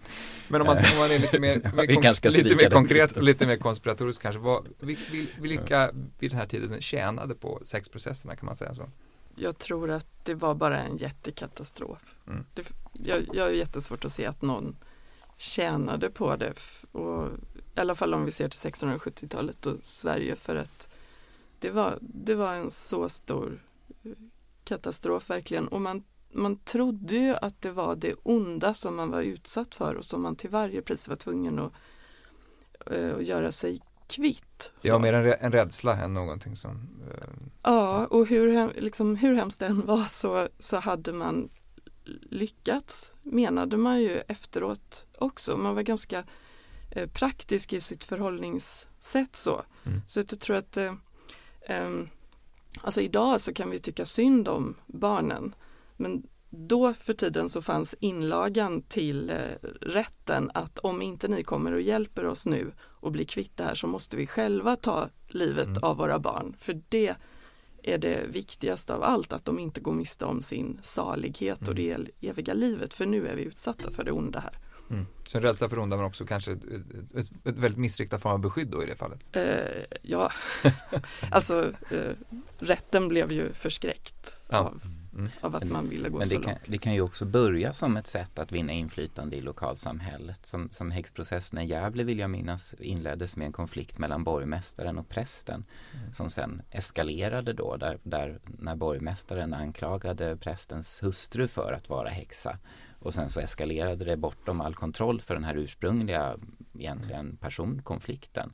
Men 0.47 0.62
om 0.62 0.67
man, 0.67 0.77
om 0.77 0.84
man 0.97 1.12
är 1.12 1.19
lite 1.19 1.39
mer, 1.39 1.71
mer, 1.75 1.88
Vi 1.88 1.95
kon- 1.95 2.32
lite 2.32 2.56
mer 2.56 2.69
konkret 2.69 3.17
och 3.17 3.23
lite 3.23 3.47
mer 3.47 3.58
konspiratorisk 3.58 4.21
kanske. 4.21 4.39
Vad, 4.39 4.67
vil, 4.80 4.97
vil, 5.12 5.27
vilka 5.39 5.91
vid 6.19 6.32
den 6.32 6.39
här 6.39 6.47
tiden 6.47 6.82
tjänade 6.82 7.36
på 7.36 7.60
sexprocesserna 7.63 8.36
kan 8.36 8.45
man 8.45 8.56
säga 8.56 8.75
så? 8.75 8.89
Jag 9.36 9.58
tror 9.58 9.91
att 9.91 10.25
det 10.25 10.34
var 10.34 10.56
bara 10.56 10.80
en 10.80 10.97
jättekatastrof. 10.97 12.15
Mm. 12.27 12.45
Det, 12.54 12.71
jag, 12.93 13.25
jag 13.34 13.43
har 13.43 13.49
jättesvårt 13.49 14.06
att 14.06 14.12
se 14.12 14.25
att 14.25 14.41
någon 14.41 14.75
tjänade 15.38 16.10
på 16.10 16.36
det. 16.36 16.54
Och, 16.91 17.27
I 17.75 17.79
alla 17.79 17.95
fall 17.95 18.13
om 18.13 18.25
vi 18.25 18.31
ser 18.31 18.49
till 18.49 18.71
1670-talet 18.71 19.65
och 19.65 19.77
Sverige 19.81 20.36
för 20.36 20.55
att 20.55 20.88
det 21.60 21.69
var, 21.69 21.97
det 22.01 22.36
var 22.36 22.53
en 22.53 22.71
så 22.71 23.10
stor 23.10 23.63
eh, 24.03 24.12
katastrof 24.63 25.29
verkligen. 25.29 25.67
Och 25.67 25.81
man, 25.81 26.03
man 26.31 26.57
trodde 26.57 27.15
ju 27.15 27.36
att 27.36 27.62
det 27.62 27.71
var 27.71 27.95
det 27.95 28.13
onda 28.23 28.73
som 28.73 28.95
man 28.95 29.10
var 29.12 29.21
utsatt 29.21 29.75
för 29.75 29.95
och 29.95 30.05
som 30.05 30.21
man 30.21 30.36
till 30.36 30.49
varje 30.49 30.81
pris 30.81 31.07
var 31.07 31.15
tvungen 31.15 31.60
att, 31.60 31.73
eh, 32.91 33.15
att 33.15 33.23
göra 33.25 33.51
sig 33.51 33.81
kvitt. 34.07 34.71
Så. 34.81 34.99
mer 34.99 35.13
en, 35.13 35.25
rä- 35.25 35.38
en 35.39 35.51
rädsla 35.51 35.97
än 36.03 36.13
någonting 36.13 36.55
som 36.57 36.89
eh, 37.12 37.27
Ja, 37.63 38.05
och 38.05 38.27
hur, 38.27 38.73
liksom, 38.81 39.15
hur 39.15 39.34
hemskt 39.36 39.60
det 39.60 39.65
än 39.65 39.86
var 39.86 40.05
så, 40.05 40.47
så 40.60 40.77
hade 40.77 41.13
man 41.13 41.49
lyckats, 42.29 43.13
menade 43.23 43.77
man 43.77 44.01
ju 44.01 44.17
efteråt 44.27 45.07
också. 45.17 45.57
Man 45.57 45.75
var 45.75 45.81
ganska 45.81 46.23
eh, 46.91 47.10
praktisk 47.10 47.73
i 47.73 47.80
sitt 47.80 48.04
förhållningssätt 48.04 49.36
så. 49.36 49.65
Mm. 49.84 50.01
Så 50.08 50.19
jag 50.19 50.39
tror 50.39 50.56
att 50.56 50.77
eh, 50.77 50.93
ehm, 51.67 52.10
alltså 52.82 53.01
idag 53.01 53.41
så 53.41 53.54
kan 53.54 53.69
vi 53.69 53.80
tycka 53.80 54.06
synd 54.06 54.47
om 54.47 54.75
barnen. 54.88 55.56
Men 55.97 56.23
då 56.49 56.93
för 56.93 57.13
tiden 57.13 57.49
så 57.49 57.62
fanns 57.62 57.95
inlagan 57.99 58.82
till 58.82 59.30
eh, 59.30 59.36
rätten 59.82 60.51
att 60.54 60.80
om 60.80 61.01
inte 61.01 61.27
ni 61.27 61.43
kommer 61.43 61.71
och 61.71 61.82
hjälper 61.82 62.25
oss 62.25 62.45
nu 62.45 62.71
och 62.80 63.12
blir 63.12 63.25
kvitt 63.25 63.58
det 63.58 63.63
här 63.63 63.75
så 63.75 63.88
måste 63.88 64.17
vi 64.17 64.27
själva 64.27 64.75
ta 64.75 65.10
livet 65.27 65.67
Mm. 65.67 65.84
av 65.84 65.97
våra 65.97 66.19
barn. 66.19 66.56
För 66.60 66.82
det 66.89 67.15
är 67.84 67.97
det 67.97 68.27
viktigaste 68.27 68.93
av 68.93 69.04
allt 69.04 69.34
att 69.34 69.45
de 69.45 69.60
inte 69.60 69.82
går 69.82 69.93
miste 69.93 70.25
om 70.25 70.41
sin 70.41 70.80
salighet 70.82 71.67
och 71.67 71.75
det 71.75 71.97
eviga 72.21 72.54
livet 72.54 72.93
för 72.93 73.06
nu 73.06 73.27
är 73.27 73.36
vi 73.36 73.43
utsatta 73.43 73.91
för 73.91 74.04
det 74.04 74.12
onda 74.12 74.39
här. 74.39 74.58
Mm. 74.91 75.06
Så 75.27 75.38
en 75.38 75.43
rädsla 75.43 75.69
för 75.69 75.80
onda 75.80 75.97
men 75.97 76.06
också 76.06 76.25
kanske 76.25 76.51
ett, 76.51 76.63
ett, 77.15 77.32
ett 77.47 77.58
väldigt 77.58 77.80
missriktat 77.80 78.21
form 78.21 78.34
av 78.34 78.39
beskydd 78.39 78.67
då 78.67 78.84
i 78.84 78.86
det 78.86 78.95
fallet? 78.95 79.19
Eh, 79.32 79.84
ja, 80.01 80.32
alltså 81.32 81.73
eh, 81.91 82.15
rätten 82.60 83.08
blev 83.08 83.32
ju 83.32 83.54
förskräckt 83.54 84.36
ja. 84.49 84.58
av, 84.58 84.82
mm. 85.13 85.30
av 85.41 85.56
att 85.56 85.63
men, 85.63 85.73
man 85.73 85.89
ville 85.89 86.10
gå 86.10 86.17
men 86.17 86.27
så 86.27 86.36
det 86.36 86.43
kan, 86.43 86.51
långt. 86.51 86.65
Det 86.67 86.77
kan 86.77 86.93
ju 86.93 87.01
också 87.01 87.25
börja 87.25 87.73
som 87.73 87.97
ett 87.97 88.08
sätt 88.08 88.39
att 88.39 88.51
vinna 88.51 88.73
inflytande 88.73 89.36
i 89.36 89.41
lokalsamhället. 89.41 90.45
Som, 90.45 90.69
som 90.71 90.91
häxprocessen 90.91 91.60
i 91.60 91.65
Gävle 91.65 92.04
vill 92.04 92.19
jag 92.19 92.30
minnas 92.30 92.75
inleddes 92.80 93.36
med 93.36 93.45
en 93.45 93.54
konflikt 93.54 93.97
mellan 93.97 94.23
borgmästaren 94.23 94.97
och 94.97 95.10
prästen 95.10 95.65
mm. 95.93 96.13
som 96.13 96.30
sen 96.30 96.62
eskalerade 96.69 97.54
då 97.54 97.77
där, 97.77 97.99
där 98.04 98.39
när 98.43 98.75
borgmästaren 98.75 99.54
anklagade 99.54 100.38
prästens 100.38 101.04
hustru 101.04 101.47
för 101.47 101.73
att 101.73 101.89
vara 101.89 102.10
häxa 102.10 102.58
och 103.01 103.13
sen 103.13 103.29
så 103.29 103.39
eskalerade 103.39 104.05
det 104.05 104.17
bortom 104.17 104.61
all 104.61 104.75
kontroll 104.75 105.21
för 105.21 105.33
den 105.33 105.43
här 105.43 105.57
ursprungliga 105.57 106.37
egentligen 106.73 107.37
personkonflikten. 107.37 108.53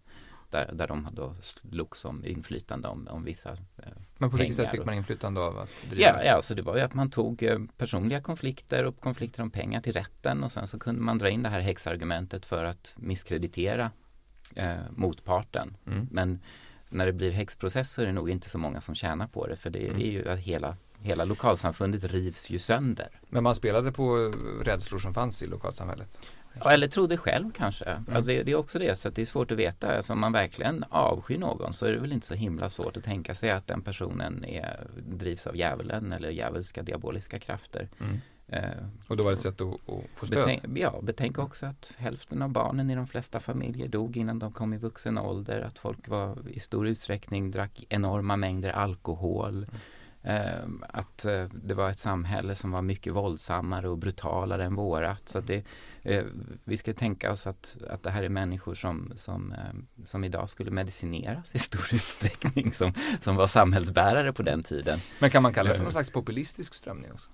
Där, 0.50 0.72
där 0.74 0.88
de 0.88 1.08
då 1.12 1.36
slogs 1.42 2.06
om 2.06 2.26
inflytande 2.26 2.88
om, 2.88 3.08
om 3.08 3.24
vissa 3.24 3.52
eh, 3.52 3.84
Men 4.18 4.30
på 4.30 4.38
vilket 4.38 4.56
sätt 4.56 4.72
fick 4.72 4.86
man 4.86 4.96
inflytande 4.96 5.42
av 5.42 5.58
att 5.58 5.70
driva? 5.90 6.02
Ja, 6.02 6.24
ja 6.24 6.34
alltså 6.34 6.56
det 6.56 6.62
var 6.62 6.76
ju 6.76 6.82
att 6.82 6.94
man 6.94 7.10
tog 7.10 7.44
eh, 7.44 7.60
personliga 7.78 8.22
konflikter 8.22 8.84
och 8.84 9.00
konflikter 9.00 9.44
om 9.44 9.50
pengar 9.50 9.82
till 9.82 9.94
rätten 9.94 10.44
och 10.44 10.52
sen 10.52 10.68
så 10.68 10.80
kunde 10.80 11.02
man 11.02 11.18
dra 11.18 11.30
in 11.30 11.44
det 11.44 11.50
här 11.50 11.60
häxargumentet 11.60 12.46
för 12.46 12.64
att 12.64 12.94
misskreditera 12.98 13.92
eh, 14.56 14.76
motparten. 14.90 15.78
Mm. 15.88 16.08
Men 16.12 16.40
när 16.90 17.06
det 17.06 17.14
blir 17.14 17.32
häxprocess 17.32 17.92
så 17.92 18.02
är 18.02 18.06
det 18.06 18.12
nog 18.12 18.30
inte 18.30 18.50
så 18.50 18.58
många 18.58 18.82
som 18.82 18.96
tjänar 18.96 19.28
på 19.28 19.48
det 19.48 19.56
för 19.56 19.70
det 19.70 19.88
mm. 19.88 20.02
är 20.02 20.06
ju 20.06 20.36
hela 20.36 20.76
hela 21.02 21.26
lokalsamfundet 21.26 22.04
rivs 22.04 22.50
ju 22.50 22.60
sönder. 22.60 23.10
Men 23.30 23.44
man 23.44 23.56
spelade 23.56 23.92
på 23.92 24.34
rädslor 24.64 25.00
som 25.00 25.14
fanns 25.14 25.44
i 25.44 25.48
lokalsamhället? 25.48 26.20
Ja, 26.64 26.72
eller 26.72 26.88
trodde 26.88 27.18
själv 27.18 27.52
kanske. 27.52 27.86
Mm. 27.86 28.04
Alltså 28.08 28.28
det, 28.28 28.44
det, 28.44 28.52
är 28.52 28.56
också 28.56 28.80
det, 28.80 29.00
så 29.00 29.10
det 29.10 29.22
är 29.22 29.26
svårt 29.26 29.52
att 29.52 29.58
veta. 29.58 29.98
Alltså 29.98 30.14
om 30.14 30.20
man 30.20 30.32
verkligen 30.32 30.86
avskyr 30.90 31.38
någon 31.38 31.74
så 31.74 31.86
är 31.86 31.92
det 31.92 32.00
väl 32.00 32.14
inte 32.14 32.28
så 32.28 32.34
himla 32.34 32.70
svårt 32.70 32.98
att 32.98 33.04
tänka 33.04 33.36
sig 33.36 33.52
att 33.52 33.68
den 33.68 33.82
personen 33.82 34.46
är, 34.46 34.88
drivs 35.08 35.48
av 35.48 35.56
djävulen 35.56 36.12
eller 36.12 36.30
djävulska 36.30 36.84
diaboliska 36.84 37.40
krafter. 37.40 37.90
Mm. 38.00 38.20
Eh, 38.48 38.88
och 39.08 39.18
då 39.18 39.24
var 39.24 39.32
det 39.32 39.38
ett 39.38 39.42
sätt 39.42 39.62
att, 39.62 39.74
att 39.74 40.04
få 40.16 40.26
stöd? 40.26 40.40
Betänk, 40.40 40.78
ja, 40.78 41.00
betänk 41.02 41.38
också 41.38 41.66
att 41.66 41.92
hälften 41.98 42.42
av 42.42 42.50
barnen 42.50 42.90
i 42.90 42.96
de 42.96 43.08
flesta 43.08 43.40
familjer 43.40 43.88
dog 43.88 44.18
innan 44.18 44.40
de 44.40 44.52
kom 44.52 44.74
i 44.74 44.78
vuxen 44.78 45.18
ålder. 45.18 45.62
Att 45.62 45.80
folk 45.80 46.08
var 46.08 46.38
i 46.50 46.60
stor 46.60 46.88
utsträckning 46.88 47.52
drack 47.52 47.86
enorma 47.90 48.36
mängder 48.36 48.70
alkohol. 48.70 49.56
Mm. 49.58 49.76
Ehm, 50.28 50.84
att 50.90 51.26
eh, 51.26 51.46
det 51.64 51.74
var 51.74 51.90
ett 51.90 52.00
samhälle 52.00 52.56
som 52.56 52.72
var 52.72 52.82
mycket 52.82 53.14
våldsammare 53.14 53.90
och 53.90 53.98
brutalare 53.98 54.64
än 54.64 54.76
vårat. 54.76 55.30
Så 55.30 55.40
det, 55.40 55.66
eh, 56.02 56.26
vi 56.64 56.78
ska 56.78 56.94
tänka 56.94 57.32
oss 57.32 57.48
att, 57.48 57.78
att 57.90 58.04
det 58.04 58.10
här 58.10 58.24
är 58.24 58.30
människor 58.30 58.76
som, 58.76 59.14
som, 59.16 59.52
eh, 59.52 60.06
som 60.06 60.24
idag 60.24 60.50
skulle 60.50 60.72
medicineras 60.72 61.56
i 61.56 61.60
stor 61.60 61.82
utsträckning 61.94 62.74
som, 62.74 62.94
som 63.22 63.36
var 63.36 63.48
samhällsbärare 63.48 64.34
på 64.34 64.44
den 64.44 64.64
tiden. 64.64 65.00
Men 65.20 65.30
kan 65.30 65.44
man 65.44 65.54
kalla 65.54 65.70
det 65.70 65.76
för 65.76 65.84
någon 65.84 65.92
slags 65.92 66.12
populistisk 66.12 66.74
strömning 66.74 67.12
också? 67.12 67.30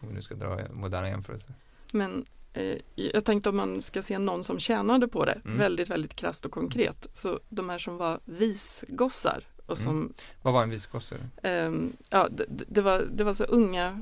Om 0.00 0.08
vi 0.08 0.14
nu 0.14 0.22
ska 0.22 0.34
dra 0.34 0.58
moderna 0.72 1.08
jämförelser. 1.08 1.54
Men 1.92 2.26
eh, 2.52 2.78
jag 2.94 3.24
tänkte 3.24 3.48
om 3.48 3.56
man 3.56 3.82
ska 3.82 4.02
se 4.02 4.18
någon 4.18 4.44
som 4.44 4.58
tjänade 4.58 5.08
på 5.08 5.24
det 5.24 5.40
mm. 5.44 5.58
väldigt, 5.58 5.90
väldigt 5.90 6.14
krasst 6.14 6.44
och 6.44 6.52
konkret. 6.52 7.08
Så 7.12 7.40
de 7.48 7.68
här 7.68 7.78
som 7.78 7.96
var 7.96 8.20
visgossar 8.24 9.44
och 9.66 9.78
som, 9.78 9.96
mm. 9.96 10.12
Vad 10.42 10.54
var 10.54 10.62
en 10.62 10.70
visgosse? 10.70 11.16
Um, 11.42 11.96
ja, 12.10 12.28
det, 12.28 12.44
det, 12.48 12.80
var, 12.80 12.98
det 12.98 13.24
var 13.24 13.34
så 13.34 13.44
unga 13.44 14.00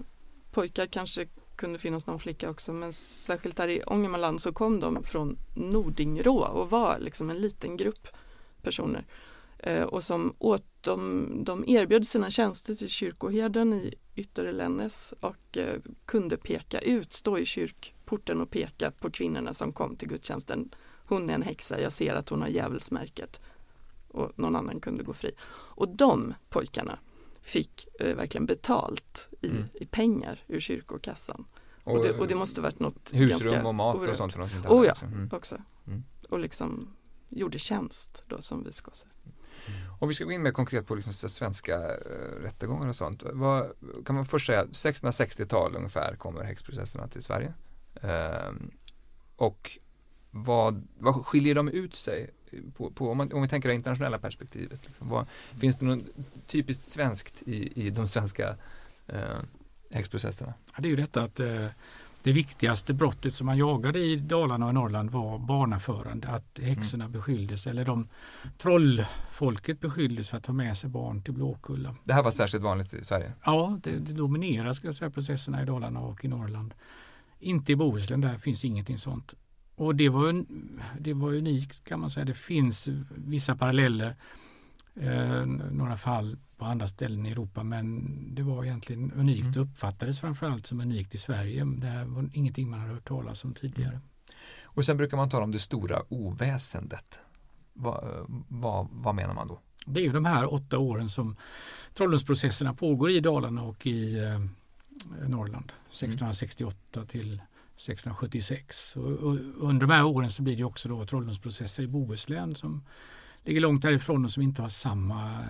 pojkar, 0.51 0.87
kanske 0.87 1.27
kunde 1.57 1.79
finnas 1.79 2.07
någon 2.07 2.19
flicka 2.19 2.51
också, 2.51 2.73
men 2.73 2.93
särskilt 2.93 3.57
där 3.57 3.69
i 3.69 3.83
Ångermanland 3.83 4.41
så 4.41 4.53
kom 4.53 4.81
de 4.81 5.05
från 5.05 5.37
Nordingrå 5.55 6.39
och 6.39 6.71
var 6.71 6.99
liksom 6.99 7.31
en 7.31 7.39
liten 7.39 7.77
grupp 7.77 8.09
personer. 8.63 9.07
Uh, 9.67 9.83
och 9.83 10.05
som 10.05 10.35
åt, 10.39 10.65
de, 10.81 11.29
de 11.45 11.69
erbjöd 11.69 12.07
sina 12.07 12.31
tjänster 12.31 12.75
till 12.75 12.89
kyrkoherden 12.89 13.73
i 13.73 13.95
Ytterlännäs 14.15 15.15
och 15.21 15.57
uh, 15.57 15.65
kunde 16.05 16.37
peka 16.37 16.81
ut, 16.81 17.13
stå 17.13 17.39
i 17.39 17.47
kyrkporten 17.47 18.41
och 18.41 18.51
peka 18.51 18.91
på 18.91 19.11
kvinnorna 19.11 19.55
som 19.55 19.73
kom 19.73 19.97
till 19.97 20.09
gudstjänsten. 20.09 20.75
Hon 21.07 21.31
är 21.31 21.35
en 21.35 21.43
häxa, 21.43 21.81
jag 21.81 21.93
ser 21.93 22.15
att 22.15 22.29
hon 22.29 22.43
har 22.43 22.49
djävulsmärket 22.49 23.41
och 24.13 24.33
någon 24.39 24.57
annan 24.57 24.81
kunde 24.81 25.03
gå 25.03 25.13
fri. 25.13 25.33
Och 25.51 25.97
de 25.97 26.35
pojkarna 26.49 26.99
fick 27.43 27.89
eh, 28.01 28.17
verkligen 28.17 28.47
betalt 28.47 29.29
i, 29.41 29.51
mm. 29.51 29.65
i 29.75 29.87
pengar 29.87 30.45
ur 30.49 30.61
kyrkokassan. 30.61 31.45
Och, 31.85 31.97
och, 31.97 32.03
det, 32.05 32.19
och 32.19 32.29
det 32.29 32.35
måste 32.35 32.61
varit 32.61 32.81
något 32.81 33.11
Husrum 33.15 33.67
och 33.67 33.75
mat 33.75 33.97
och 34.09 34.17
sånt 34.17 34.33
för 34.33 34.41
de 34.41 34.49
som 34.49 34.57
inte 34.57 34.69
hade 34.69 34.81
oh, 34.81 34.87
ja, 34.87 34.93
också. 34.93 35.05
Mm. 35.05 35.29
också. 35.33 35.63
Mm. 35.87 36.05
Och 36.29 36.39
liksom 36.39 36.89
gjorde 37.29 37.59
tjänst 37.59 38.25
då 38.27 38.43
som 38.43 38.65
visgosse. 38.65 39.07
Om 40.01 40.09
vi 40.09 40.15
ska 40.15 40.25
gå 40.25 40.33
in 40.33 40.43
mer 40.43 40.53
konkret 40.53 40.87
på 40.87 40.95
liksom 40.95 41.13
svenska 41.13 41.75
äh, 41.75 42.43
rättegångar 42.43 42.89
och 42.89 42.97
sånt. 42.97 43.23
Vad, 43.33 43.73
kan 44.07 44.15
man 44.15 44.25
först 44.25 44.47
säga 44.47 44.65
1660-tal 44.65 45.77
ungefär 45.77 46.17
kommer 46.17 46.45
häxprocesserna 46.45 47.09
till 47.09 47.23
Sverige. 47.23 47.55
Ehm, 48.01 48.71
och 49.37 49.79
vad, 50.35 50.89
vad 50.99 51.27
skiljer 51.27 51.55
de 51.55 51.69
ut 51.69 51.95
sig 51.95 52.31
på, 52.77 52.91
på, 52.91 53.11
om, 53.11 53.17
man, 53.17 53.33
om 53.33 53.43
vi 53.43 53.49
tänker 53.49 53.69
det 53.69 53.75
internationella 53.75 54.19
perspektivet. 54.19 54.81
Liksom, 54.87 55.09
vad, 55.09 55.27
finns 55.61 55.77
det 55.77 55.87
något 55.87 56.05
typiskt 56.47 56.89
svenskt 56.89 57.43
i, 57.47 57.87
i 57.87 57.91
de 57.91 58.09
svenska 58.09 58.57
eh, 59.07 59.39
häxprocesserna? 59.91 60.55
Ja, 60.67 60.83
det 60.83 60.89
är 60.89 60.91
ju 60.91 60.97
detta 60.97 61.23
att 61.23 61.41
eh, 61.41 61.67
det 62.23 62.33
viktigaste 62.33 62.95
brottet 62.95 63.35
som 63.35 63.47
man 63.47 63.59
jagade 63.59 63.99
i 63.99 64.17
Dalarna 64.17 64.67
och 64.67 64.75
Norrland 64.75 65.11
var 65.11 65.39
barnaförande. 65.39 66.29
Att 66.29 66.59
häxorna 66.63 67.05
mm. 67.05 67.13
beskylldes, 67.13 67.67
eller 67.67 67.85
de 67.85 68.09
trollfolket 68.59 69.81
beskylldes 69.81 70.31
för 70.31 70.37
att 70.37 70.45
ta 70.45 70.53
med 70.53 70.79
sig 70.79 70.91
barn 70.91 71.23
till 71.23 71.33
Blåkulla. 71.33 71.95
Det 72.05 72.13
här 72.13 72.23
var 72.23 72.31
särskilt 72.31 72.65
vanligt 72.65 72.95
i 72.95 73.05
Sverige? 73.05 73.33
Ja, 73.45 73.79
det, 73.83 73.91
det 73.91 74.13
dominerar 74.13 74.73
ska 74.73 74.89
jag 74.89 74.95
säga, 74.95 75.11
processerna 75.11 75.63
i 75.63 75.67
Dalarna 75.67 76.01
och 76.01 76.25
i 76.25 76.29
Norrland. 76.29 76.75
Inte 77.39 77.73
i 77.73 77.77
Bohuslän, 77.77 78.21
där 78.21 78.39
finns 78.39 78.65
ingenting 78.65 78.99
sånt. 78.99 79.35
Och 79.83 79.95
det 79.95 80.09
var, 80.09 80.45
det 81.01 81.15
var 81.15 81.35
unikt 81.35 81.85
kan 81.85 82.01
man 82.01 82.11
säga. 82.11 82.25
Det 82.25 82.35
finns 82.35 82.89
vissa 83.17 83.57
paralleller, 83.57 84.17
eh, 84.95 85.47
några 85.71 85.97
fall 85.97 86.37
på 86.57 86.65
andra 86.65 86.87
ställen 86.87 87.27
i 87.27 87.31
Europa 87.31 87.63
men 87.63 88.15
det 88.35 88.43
var 88.43 88.65
egentligen 88.65 89.13
unikt 89.13 89.47
mm. 89.47 89.61
och 89.61 89.67
uppfattades 89.67 90.21
framförallt 90.21 90.67
som 90.67 90.81
unikt 90.81 91.15
i 91.15 91.19
Sverige. 91.19 91.65
Det 91.65 92.05
var 92.07 92.31
ingenting 92.33 92.71
man 92.71 92.81
hade 92.81 92.93
hört 92.93 93.05
talas 93.05 93.45
om 93.45 93.55
tidigare. 93.55 94.01
Och 94.65 94.85
sen 94.85 94.97
brukar 94.97 95.17
man 95.17 95.31
tala 95.31 95.45
om 95.45 95.53
det 95.53 95.59
stora 95.59 96.03
oväsendet. 96.09 97.19
Va, 97.73 98.27
va, 98.49 98.89
vad 98.93 99.15
menar 99.15 99.35
man 99.35 99.49
då? 99.49 99.61
Det 99.87 100.01
är 100.01 100.05
ju 100.05 100.13
de 100.13 100.25
här 100.25 100.55
åtta 100.55 100.79
åren 100.79 101.09
som 101.09 101.37
Trollhundsprocesserna 101.95 102.75
pågår 102.75 103.11
i 103.11 103.21
Dalarna 103.21 103.63
och 103.63 103.87
i 103.87 104.19
eh, 104.19 104.41
Norrland. 105.29 105.73
1668 105.91 106.77
mm. 106.95 107.07
till 107.07 107.43
1676. 107.83 108.97
Och, 108.97 109.13
och 109.13 109.39
under 109.59 109.87
de 109.87 109.93
här 109.93 110.05
åren 110.05 110.31
så 110.31 110.43
blir 110.43 110.57
det 110.57 110.65
också 110.65 110.89
då 110.89 111.05
Trollhundsprocesser 111.05 111.83
i 111.83 111.87
Bohuslän 111.87 112.55
som 112.55 112.85
ligger 113.45 113.61
långt 113.61 113.83
därifrån 113.83 114.25
och 114.25 114.31
som 114.31 114.43
inte 114.43 114.63
har 114.63 114.69
samma 114.69 115.45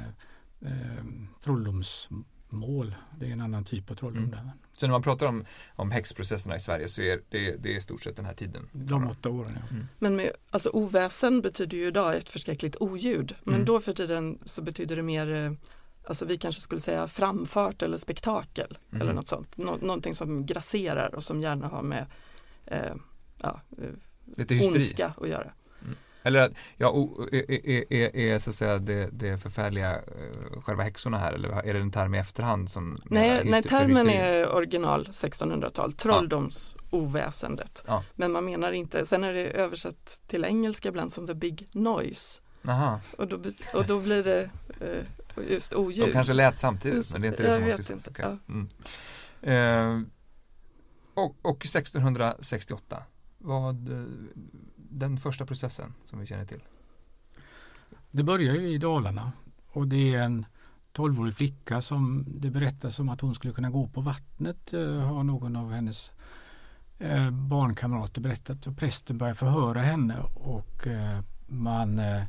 eh, 0.61 1.05
trolldomsmål. 1.40 2.95
Det 3.18 3.27
är 3.27 3.31
en 3.31 3.40
annan 3.40 3.64
typ 3.64 3.90
av 3.90 3.95
trolldom. 3.95 4.25
Mm. 4.25 4.49
Så 4.73 4.87
när 4.87 4.92
man 4.92 5.03
pratar 5.03 5.27
om, 5.27 5.45
om 5.77 5.90
häxprocesserna 5.90 6.57
i 6.57 6.61
Sverige 6.61 6.88
så 6.88 7.03
är 7.03 7.21
det, 7.29 7.57
det 7.62 7.75
är 7.75 7.79
i 7.79 7.83
stort 7.83 8.03
sett 8.03 8.16
den 8.16 8.25
här 8.25 8.35
tiden? 8.35 8.68
De 8.73 9.09
åtta 9.09 9.31
åren, 9.31 9.53
ja. 9.55 9.68
Mm. 9.71 9.87
Men 9.99 10.16
med, 10.16 10.33
alltså 10.51 10.71
oväsen 10.71 11.40
betyder 11.40 11.79
ju 11.79 11.87
idag 11.87 12.16
ett 12.16 12.31
förskräckligt 12.31 12.77
oljud. 12.81 13.35
Men 13.42 13.55
mm. 13.55 13.66
då 13.66 13.81
för 13.81 13.92
tiden 13.92 14.38
så 14.45 14.62
betyder 14.62 14.97
det 14.97 15.03
mer 15.03 15.31
eh, 15.35 15.53
alltså 16.07 16.25
vi 16.25 16.38
kanske 16.38 16.61
skulle 16.61 16.81
säga 16.81 17.09
framfart 17.09 17.83
eller 17.83 17.97
spektakel 17.97 18.79
mm. 18.91 19.03
eller 19.03 19.12
något 19.12 19.29
sånt. 19.29 19.57
Nå 19.57 19.77
någonting 19.77 20.15
som 20.15 20.47
grasserar 20.47 21.15
och 21.15 21.25
som 21.25 21.41
gärna 21.41 21.69
har 21.69 21.83
med 21.83 22.07
eh, 22.67 22.95
ja, 23.43 23.61
eh, 23.79 23.88
Lite 24.37 24.67
ondska 24.67 25.15
att 25.21 25.29
göra. 25.29 25.53
Mm. 25.83 25.97
Eller 26.23 26.41
att, 26.41 26.53
ja, 26.77 27.09
är, 27.33 27.51
är, 27.93 28.17
är, 28.17 28.38
så 28.38 28.51
att 28.51 28.57
säga 28.57 28.79
det, 28.79 29.09
det 29.12 29.38
förfärliga 29.38 29.97
uh, 29.97 30.61
själva 30.62 30.83
häxorna 30.83 31.19
här 31.19 31.33
eller 31.33 31.49
är 31.49 31.75
det 31.75 31.81
en 31.81 31.91
term 31.91 32.15
i 32.15 32.19
efterhand 32.19 32.71
som 32.71 32.99
Nej, 33.05 33.43
nej 33.45 33.62
termen 33.62 34.11
är 34.11 34.49
original 34.49 35.07
1600-tal, 35.07 35.93
trolldomsoväsendet. 35.93 37.85
Ja. 37.87 38.05
Men 38.15 38.33
man 38.33 38.45
menar 38.45 38.73
inte, 38.73 39.07
sen 39.07 39.25
är 39.25 39.33
det 39.33 39.47
översatt 39.47 40.23
till 40.27 40.45
engelska 40.45 40.88
ibland 40.88 41.12
som 41.12 41.27
the 41.27 41.35
big 41.35 41.69
noise. 41.73 42.41
Aha. 42.68 43.01
Och, 43.18 43.29
då, 43.29 43.37
och 43.75 43.87
då 43.87 44.01
blir 44.01 44.25
det 44.25 44.51
uh, 44.83 45.51
just 45.51 45.75
oljud. 45.75 46.07
De 46.07 46.12
kanske 46.12 46.33
lät 46.33 46.59
samtidigt 46.59 47.12
men 47.12 47.20
det 47.20 47.27
är 47.27 47.31
inte 47.31 47.42
det 47.42 47.55
som 47.55 47.64
vet 47.64 47.90
inte. 47.90 48.11
Okay. 48.11 48.27
Ja. 48.31 48.38
Mm. 48.48 48.68
Eh, 49.42 50.09
och, 51.14 51.37
och 51.42 51.64
1668 51.64 53.03
var 53.38 53.77
den 54.77 55.20
första 55.20 55.46
processen 55.46 55.94
som 56.05 56.20
vi 56.20 56.27
känner 56.27 56.46
till? 56.46 56.62
Det 58.11 58.22
börjar 58.22 58.55
ju 58.55 58.68
i 58.68 58.79
Dalarna 58.79 59.33
och 59.66 59.88
det 59.88 60.14
är 60.14 60.22
en 60.22 60.46
12-årig 60.92 61.35
flicka 61.35 61.81
som 61.81 62.25
det 62.29 62.51
berättas 62.51 62.98
om 62.98 63.09
att 63.09 63.20
hon 63.20 63.35
skulle 63.35 63.55
kunna 63.55 63.70
gå 63.70 63.88
på 63.88 64.01
vattnet 64.01 64.72
eh, 64.72 64.98
har 64.98 65.22
någon 65.22 65.57
av 65.57 65.72
hennes 65.72 66.11
eh, 66.98 67.31
barnkamrater 67.31 68.20
berättat 68.20 68.66
och 68.66 68.77
prästen 68.77 69.18
börjar 69.18 69.35
förhöra 69.35 69.83
henne 69.83 70.20
och 70.35 70.87
eh, 70.87 71.20
man 71.46 71.98
eh, 71.98 72.22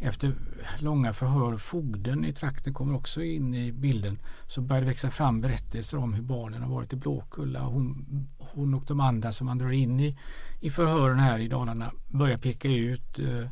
efter 0.00 0.34
långa 0.78 1.12
förhör, 1.12 1.56
fogden 1.56 2.24
i 2.24 2.32
trakten 2.32 2.74
kommer 2.74 2.94
också 2.94 3.22
in 3.22 3.54
i 3.54 3.72
bilden, 3.72 4.18
så 4.46 4.60
börjar 4.60 4.82
det 4.82 4.88
växa 4.88 5.10
fram 5.10 5.40
berättelser 5.40 5.98
om 5.98 6.14
hur 6.14 6.22
barnen 6.22 6.62
har 6.62 6.70
varit 6.70 6.92
i 6.92 6.96
Blåkulla. 6.96 7.60
Hon, 7.60 8.06
hon 8.38 8.74
och 8.74 8.84
de 8.86 9.00
andra 9.00 9.32
som 9.32 9.46
man 9.46 9.58
drar 9.58 9.70
in 9.70 10.00
i, 10.00 10.18
i 10.60 10.70
förhören 10.70 11.18
här 11.18 11.38
i 11.38 11.48
Dalarna 11.48 11.92
börjar 12.08 12.38
peka 12.38 12.68
ut 12.68 13.18
eh, 13.18 13.48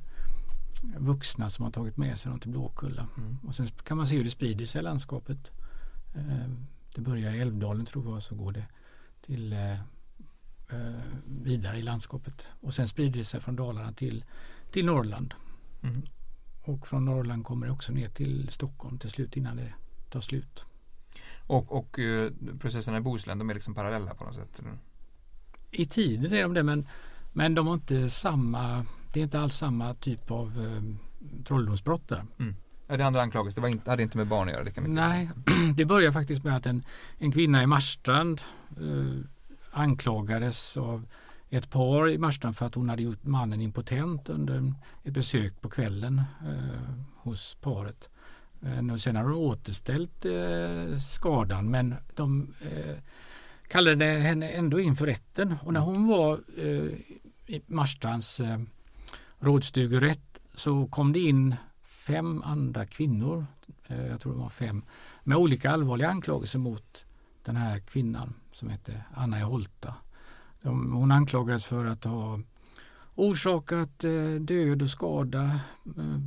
vuxna 0.98 1.50
som 1.50 1.64
har 1.64 1.72
tagit 1.72 1.96
med 1.96 2.18
sig 2.18 2.30
dem 2.30 2.40
till 2.40 2.50
Blåkulla. 2.50 3.08
Mm. 3.16 3.38
Och 3.46 3.54
sen 3.54 3.66
kan 3.66 3.96
man 3.96 4.06
se 4.06 4.16
hur 4.16 4.24
det 4.24 4.30
sprider 4.30 4.66
sig 4.66 4.78
i 4.78 4.82
landskapet. 4.82 5.50
Eh, 6.14 6.50
det 6.94 7.00
börjar 7.00 7.32
i 7.32 7.40
Älvdalen 7.40 7.86
tror 7.86 8.14
jag, 8.14 8.22
så 8.22 8.34
går 8.34 8.52
det 8.52 8.66
till 9.26 9.52
eh, 9.52 9.72
eh 9.72 9.78
vidare 11.26 11.78
i 11.78 11.82
landskapet. 11.82 12.48
Och 12.60 12.74
sen 12.74 12.88
sprider 12.88 13.18
det 13.18 13.24
sig 13.24 13.40
från 13.40 13.56
Dalarna 13.56 13.92
till, 13.92 14.24
till 14.70 14.86
Norrland. 14.86 15.34
Mm. 15.82 16.02
Och 16.68 16.86
från 16.86 17.04
Norrland 17.04 17.44
kommer 17.44 17.66
det 17.66 17.72
också 17.72 17.92
ner 17.92 18.08
till 18.08 18.48
Stockholm 18.48 18.98
till 18.98 19.10
slut 19.10 19.36
innan 19.36 19.56
det 19.56 19.72
tar 20.10 20.20
slut. 20.20 20.64
Och, 21.46 21.72
och 21.72 21.98
uh, 21.98 22.30
processerna 22.60 22.98
i 22.98 23.00
Bohuslän, 23.00 23.38
de 23.38 23.50
är 23.50 23.54
liksom 23.54 23.74
parallella 23.74 24.14
på 24.14 24.24
något 24.24 24.34
sätt? 24.34 24.58
Eller? 24.58 24.78
I 25.70 25.86
tiden 25.86 26.32
är 26.32 26.42
de 26.42 26.54
det 26.54 26.62
men, 26.62 26.86
men 27.32 27.54
de 27.54 27.66
har 27.66 27.74
inte 27.74 28.10
samma, 28.10 28.86
det 29.12 29.20
är 29.20 29.24
inte 29.24 29.40
alls 29.40 29.56
samma 29.56 29.94
typ 29.94 30.30
av 30.30 30.58
uh, 30.60 30.94
trolldomsbrott 31.44 32.08
där. 32.08 32.24
Mm. 32.38 32.56
Ja, 32.86 32.96
det 32.96 33.06
andra 33.06 33.22
anklagelser, 33.22 33.62
det 33.62 33.68
var 33.68 33.90
hade 33.90 34.02
inte 34.02 34.16
med 34.16 34.26
barn 34.26 34.48
att 34.48 34.54
göra? 34.54 34.64
Det 34.74 34.80
Nej, 34.80 35.30
det 35.76 35.84
börjar 35.84 36.12
faktiskt 36.12 36.44
med 36.44 36.56
att 36.56 36.66
en, 36.66 36.84
en 37.18 37.32
kvinna 37.32 37.62
i 37.62 37.66
Marstrand 37.66 38.42
uh, 38.80 39.20
anklagades 39.70 40.76
av 40.76 41.06
ett 41.50 41.70
par 41.70 42.08
i 42.08 42.18
Marstrand 42.18 42.56
för 42.56 42.66
att 42.66 42.74
hon 42.74 42.88
hade 42.88 43.02
gjort 43.02 43.24
mannen 43.24 43.60
impotent 43.60 44.28
under 44.28 44.74
ett 45.04 45.14
besök 45.14 45.60
på 45.60 45.68
kvällen 45.68 46.22
eh, 46.46 46.94
hos 47.16 47.54
paret. 47.54 48.08
Eh, 48.62 48.96
sen 48.96 49.16
har 49.16 49.24
de 49.24 49.34
återställt 49.34 50.24
eh, 50.24 50.96
skadan 50.98 51.70
men 51.70 51.94
de 52.14 52.54
eh, 52.60 52.96
kallade 53.68 54.04
henne 54.04 54.48
ändå 54.48 54.80
in 54.80 54.96
för 54.96 55.06
rätten 55.06 55.54
och 55.62 55.72
när 55.72 55.80
hon 55.80 56.06
var 56.06 56.40
eh, 56.56 56.92
i 57.46 57.62
Marstrands 57.66 58.40
eh, 58.40 58.60
rådstugerätt 59.38 60.40
så 60.54 60.86
kom 60.86 61.12
det 61.12 61.20
in 61.20 61.56
fem 61.82 62.42
andra 62.42 62.86
kvinnor, 62.86 63.46
eh, 63.86 64.06
jag 64.06 64.20
tror 64.20 64.32
det 64.32 64.38
var 64.38 64.48
fem, 64.48 64.82
med 65.24 65.38
olika 65.38 65.70
allvarliga 65.70 66.08
anklagelser 66.08 66.58
mot 66.58 67.06
den 67.44 67.56
här 67.56 67.78
kvinnan 67.78 68.34
som 68.52 68.68
hette 68.68 69.02
Anna 69.14 69.38
i 69.38 69.42
Holta. 69.42 69.94
De, 70.62 70.92
hon 70.92 71.12
anklagades 71.12 71.64
för 71.64 71.84
att 71.84 72.04
ha 72.04 72.40
orsakat 73.14 74.04
eh, 74.04 74.40
död 74.40 74.82
och 74.82 74.90
skada. 74.90 75.60
Eh, 75.96 76.20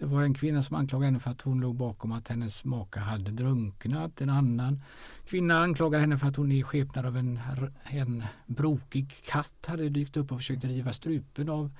det 0.00 0.06
var 0.06 0.22
en 0.22 0.34
kvinna 0.34 0.62
som 0.62 0.76
anklagade 0.76 1.06
henne 1.06 1.20
för 1.20 1.30
att 1.30 1.42
hon 1.42 1.60
låg 1.60 1.74
bakom 1.74 2.12
att 2.12 2.28
hennes 2.28 2.64
maka 2.64 3.00
hade 3.00 3.30
drunknat. 3.30 4.20
En 4.20 4.30
annan 4.30 4.82
kvinna 5.26 5.62
anklagade 5.62 6.00
henne 6.00 6.18
för 6.18 6.26
att 6.26 6.36
hon 6.36 6.52
i 6.52 6.62
skepnad 6.62 7.06
av 7.06 7.16
en, 7.16 7.40
en 7.84 8.24
brokig 8.46 9.10
katt 9.24 9.66
hade 9.66 9.88
dykt 9.88 10.16
upp 10.16 10.32
och 10.32 10.38
försökt 10.38 10.64
riva 10.64 10.92
strupen 10.92 11.48
av 11.48 11.70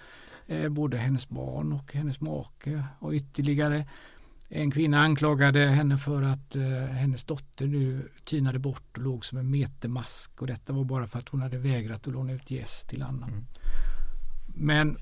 eh, 0.47 0.69
både 0.69 0.97
hennes 0.97 1.29
barn 1.29 1.73
och 1.73 1.95
hennes 1.95 2.21
make. 2.21 2.85
Och 2.99 3.13
ytterligare 3.13 3.87
en 4.53 4.71
kvinna 4.71 5.01
anklagade 5.01 5.67
henne 5.67 5.99
för 5.99 6.23
att 6.23 6.57
eh, 6.57 6.63
hennes 6.85 7.25
dotter 7.25 7.67
nu 7.67 8.09
tynade 8.25 8.59
bort 8.59 8.97
och 8.97 9.03
låg 9.03 9.27
som 9.27 9.39
en 9.39 9.51
metermask 9.51 10.43
och 10.43 10.47
detta 10.47 10.73
var 10.73 10.85
bara 10.85 11.07
för 11.07 11.19
att 11.19 11.29
hon 11.29 11.43
hade 11.43 11.59
vägrat 11.59 12.07
att 12.07 12.13
låna 12.13 12.33
ut 12.33 12.51
gäst 12.51 12.89
till 12.89 13.03
Anna. 13.03 13.27
Mm. 13.27 13.47
Men 14.47 14.97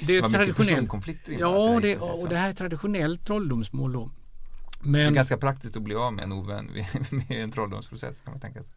det 0.00 0.16
är 0.16 0.22
det 0.22 0.28
traditionellt. 0.28 0.90
Ja, 1.26 1.80
det, 1.82 1.96
och 1.96 2.28
det 2.28 2.36
här 2.36 2.48
är 2.48 2.52
traditionellt 2.52 3.26
trolldomsmål 3.26 3.92
då. 3.92 4.10
Men, 4.80 4.92
det 4.92 5.00
är 5.00 5.10
ganska 5.10 5.36
praktiskt 5.36 5.76
att 5.76 5.82
bli 5.82 5.94
av 5.94 6.12
med 6.12 6.24
en 6.24 6.32
ovän 6.32 6.66
med 7.10 7.42
en 7.42 7.50
trolldomsprocess 7.50 8.20
kan 8.20 8.32
man 8.32 8.40
tänka 8.40 8.62
sig. 8.62 8.74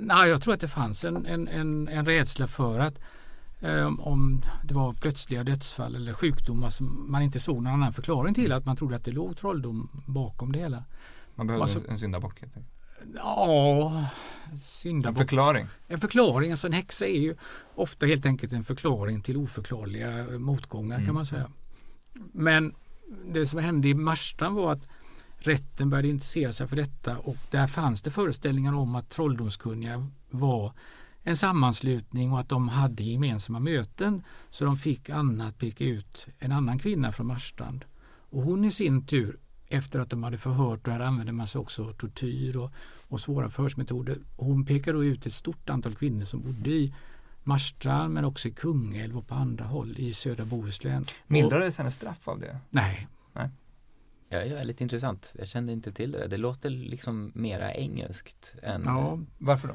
Nej, 0.00 0.28
jag 0.28 0.42
tror 0.42 0.54
att 0.54 0.60
det 0.60 0.68
fanns 0.68 1.04
en, 1.04 1.26
en, 1.26 1.48
en, 1.48 1.88
en 1.88 2.06
rädsla 2.06 2.46
för 2.46 2.78
att 2.78 2.98
om 3.98 4.42
det 4.64 4.74
var 4.74 4.92
plötsliga 4.92 5.44
dödsfall 5.44 5.94
eller 5.94 6.12
sjukdomar 6.12 6.70
som 6.70 7.10
man 7.10 7.22
inte 7.22 7.40
såg 7.40 7.62
någon 7.62 7.72
annan 7.72 7.92
förklaring 7.92 8.34
till. 8.34 8.52
Att 8.52 8.64
man 8.64 8.76
trodde 8.76 8.96
att 8.96 9.04
det 9.04 9.10
låg 9.10 9.36
trolldom 9.36 10.02
bakom 10.06 10.52
det 10.52 10.58
hela. 10.58 10.84
Man 11.34 11.46
behövde 11.46 11.62
alltså, 11.62 11.80
en 11.88 11.98
syndabock? 11.98 12.42
Ja, 13.14 14.06
syndabock. 14.60 15.20
En 15.20 15.28
förklaring? 15.28 15.66
En 15.88 16.00
förklaring. 16.00 16.50
Alltså 16.50 16.66
en 16.66 16.72
häxa 16.72 17.06
är 17.06 17.20
ju 17.20 17.36
ofta 17.74 18.06
helt 18.06 18.26
enkelt 18.26 18.52
en 18.52 18.64
förklaring 18.64 19.22
till 19.22 19.36
oförklarliga 19.36 20.38
motgångar 20.38 20.96
mm. 20.96 21.06
kan 21.06 21.14
man 21.14 21.26
säga. 21.26 21.50
Men 22.32 22.74
det 23.26 23.46
som 23.46 23.58
hände 23.58 23.88
i 23.88 23.94
Marstrand 23.94 24.56
var 24.56 24.72
att 24.72 24.88
rätten 25.38 25.90
började 25.90 26.08
intressera 26.08 26.52
sig 26.52 26.68
för 26.68 26.76
detta 26.76 27.18
och 27.18 27.36
där 27.50 27.66
fanns 27.66 28.02
det 28.02 28.10
föreställningar 28.10 28.74
om 28.74 28.94
att 28.94 29.10
trolldomskunniga 29.10 30.08
var 30.30 30.72
en 31.22 31.36
sammanslutning 31.36 32.32
och 32.32 32.40
att 32.40 32.48
de 32.48 32.68
hade 32.68 33.02
gemensamma 33.02 33.60
möten. 33.60 34.22
Så 34.50 34.64
de 34.64 34.76
fick 34.76 35.10
Anna 35.10 35.46
att 35.46 35.58
peka 35.58 35.84
ut 35.84 36.26
en 36.38 36.52
annan 36.52 36.78
kvinna 36.78 37.12
från 37.12 37.26
Marstrand. 37.26 37.84
Och 38.30 38.42
hon 38.42 38.64
i 38.64 38.70
sin 38.70 39.06
tur, 39.06 39.38
efter 39.68 40.00
att 40.00 40.10
de 40.10 40.22
hade 40.22 40.38
förhört, 40.38 40.86
och 40.86 40.92
här 40.92 41.00
använde 41.00 41.32
man 41.32 41.46
sig 41.46 41.60
också 41.60 41.84
av 41.84 41.92
tortyr 41.92 42.56
och, 42.56 42.70
och 43.08 43.20
svåra 43.20 43.50
förhörsmetoder. 43.50 44.18
Hon 44.36 44.66
pekade 44.66 44.98
då 44.98 45.04
ut 45.04 45.26
ett 45.26 45.32
stort 45.32 45.70
antal 45.70 45.94
kvinnor 45.94 46.24
som 46.24 46.40
bodde 46.40 46.70
i 46.70 46.94
Marstrand 47.42 48.14
men 48.14 48.24
också 48.24 48.48
i 48.48 48.50
Kungälv 48.50 49.18
och 49.18 49.28
på 49.28 49.34
andra 49.34 49.64
håll 49.64 49.98
i 49.98 50.14
södra 50.14 50.44
Bohuslän. 50.44 51.04
Mildrades 51.26 51.78
hennes 51.78 51.94
straff 51.94 52.28
av 52.28 52.40
det? 52.40 52.58
Nej. 52.70 53.08
nej. 53.32 53.48
Ja, 54.28 54.38
det 54.38 54.44
är 54.44 54.54
väldigt 54.54 54.80
intressant. 54.80 55.36
Jag 55.38 55.48
kände 55.48 55.72
inte 55.72 55.92
till 55.92 56.12
det. 56.12 56.26
Det 56.26 56.36
låter 56.36 56.70
liksom 56.70 57.32
mera 57.34 57.74
engelskt 57.74 58.54
än... 58.62 58.82
Ja, 58.84 59.18
varför 59.38 59.68
då? 59.68 59.74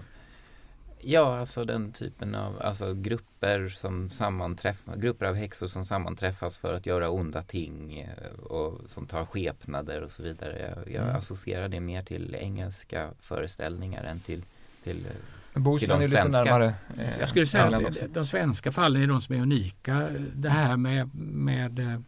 Ja, 1.00 1.40
alltså 1.40 1.66
den 1.66 1.92
typen 1.92 2.36
av 2.36 2.62
alltså 2.62 2.94
grupper 2.94 3.68
som 3.68 4.10
sammanträffar, 4.10 4.96
grupper 4.96 5.26
av 5.26 5.36
häxor 5.36 5.68
som 5.68 5.86
sammanträffas 5.86 6.58
för 6.58 6.74
att 6.74 6.86
göra 6.86 7.10
onda 7.10 7.44
ting 7.44 8.00
eh, 8.00 8.40
och 8.40 8.82
som 8.86 9.06
tar 9.06 9.26
skepnader 9.26 10.02
och 10.02 10.12
så 10.12 10.24
vidare. 10.24 10.74
Jag, 10.76 10.94
jag 10.94 11.04
mm. 11.04 11.16
associerar 11.16 11.68
det 11.68 11.80
mer 11.80 12.04
till 12.04 12.36
engelska 12.36 13.10
föreställningar 13.20 14.04
än 14.04 14.20
till, 14.20 14.44
till 14.84 15.08
Bohuslän 15.54 16.02
är 16.02 16.08
lite 16.08 16.28
närmare. 16.28 16.74
Eh, 16.98 17.20
jag 17.20 17.30
skulle 17.30 17.46
säga 17.46 17.66
att 17.66 18.14
de, 18.14 18.26
svenska 18.26 18.72
fallen 18.72 19.02
är 19.04 19.08
de 19.08 19.22
som 19.22 19.36
är 19.36 19.40
unika. 19.40 20.10
Det 20.36 20.50
här 20.50 20.78
med, 20.78 21.16
med 21.16 21.80
eh, 21.80 22.00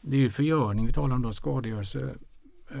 det 0.00 0.16
är 0.16 0.20
ju 0.20 0.30
förgörning 0.30 0.86
vi 0.86 0.92
talar 0.92 1.14
om 1.14 1.22
då, 1.22 1.32
skadegörelse 1.32 1.98
Eh, 1.98 2.27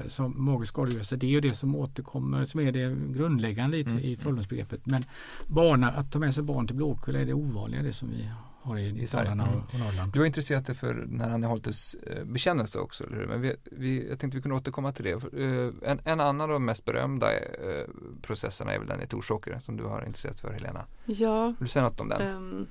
som 0.06 0.44
magisk 0.44 0.72
skadegörelse, 0.72 1.16
det 1.16 1.26
är 1.26 1.30
ju 1.30 1.40
det 1.40 1.54
som 1.54 1.76
återkommer 1.76 2.44
som 2.44 2.60
är 2.60 2.72
det 2.72 2.96
grundläggande 3.18 3.76
i, 3.76 3.82
mm. 3.82 3.98
i 3.98 4.16
trolldomsbegreppet. 4.16 4.86
Men 4.86 5.04
barna, 5.46 5.90
att 5.90 6.12
ta 6.12 6.18
med 6.18 6.34
sig 6.34 6.42
barn 6.42 6.66
till 6.66 6.76
Blåkulla 6.76 7.20
är 7.20 7.24
det 7.24 7.34
ovanliga 7.34 7.82
det 7.82 7.92
som 7.92 8.10
vi 8.10 8.28
har 8.60 8.78
i, 8.78 9.02
I 9.02 9.06
Dalarna 9.06 9.46
mm. 9.46 9.58
och, 9.58 9.78
Norrland. 9.78 10.12
Du 10.12 10.18
har 10.18 10.26
intresserat 10.26 10.66
dig 10.66 10.74
för 10.74 11.06
när 11.08 11.28
han 11.28 11.44
Holtes 11.44 11.94
eh, 11.94 12.24
bekännelse 12.24 12.78
också, 12.78 13.04
eller 13.04 13.16
hur? 13.16 13.26
Men 13.26 13.40
vi, 13.40 13.56
vi, 13.64 14.08
jag 14.08 14.18
tänkte 14.18 14.38
vi 14.38 14.42
kunde 14.42 14.56
återkomma 14.56 14.92
till 14.92 15.04
det. 15.04 15.10
Eh, 15.10 15.90
en, 15.90 16.00
en 16.04 16.20
annan 16.20 16.40
av 16.40 16.48
de 16.48 16.64
mest 16.64 16.84
berömda 16.84 17.32
eh, 17.36 17.86
processerna 18.22 18.72
är 18.72 18.78
väl 18.78 18.88
den 18.88 19.02
i 19.02 19.06
Torsåker 19.06 19.60
som 19.64 19.76
du 19.76 19.84
har 19.84 20.04
intresserat 20.06 20.40
för 20.40 20.52
Helena. 20.52 20.86
Ja. 21.04 21.46
Vill 21.46 21.56
du 21.58 21.66
säga 21.66 21.82
något 21.82 22.00
om 22.00 22.08
den? 22.08 22.36
Um, 22.36 22.66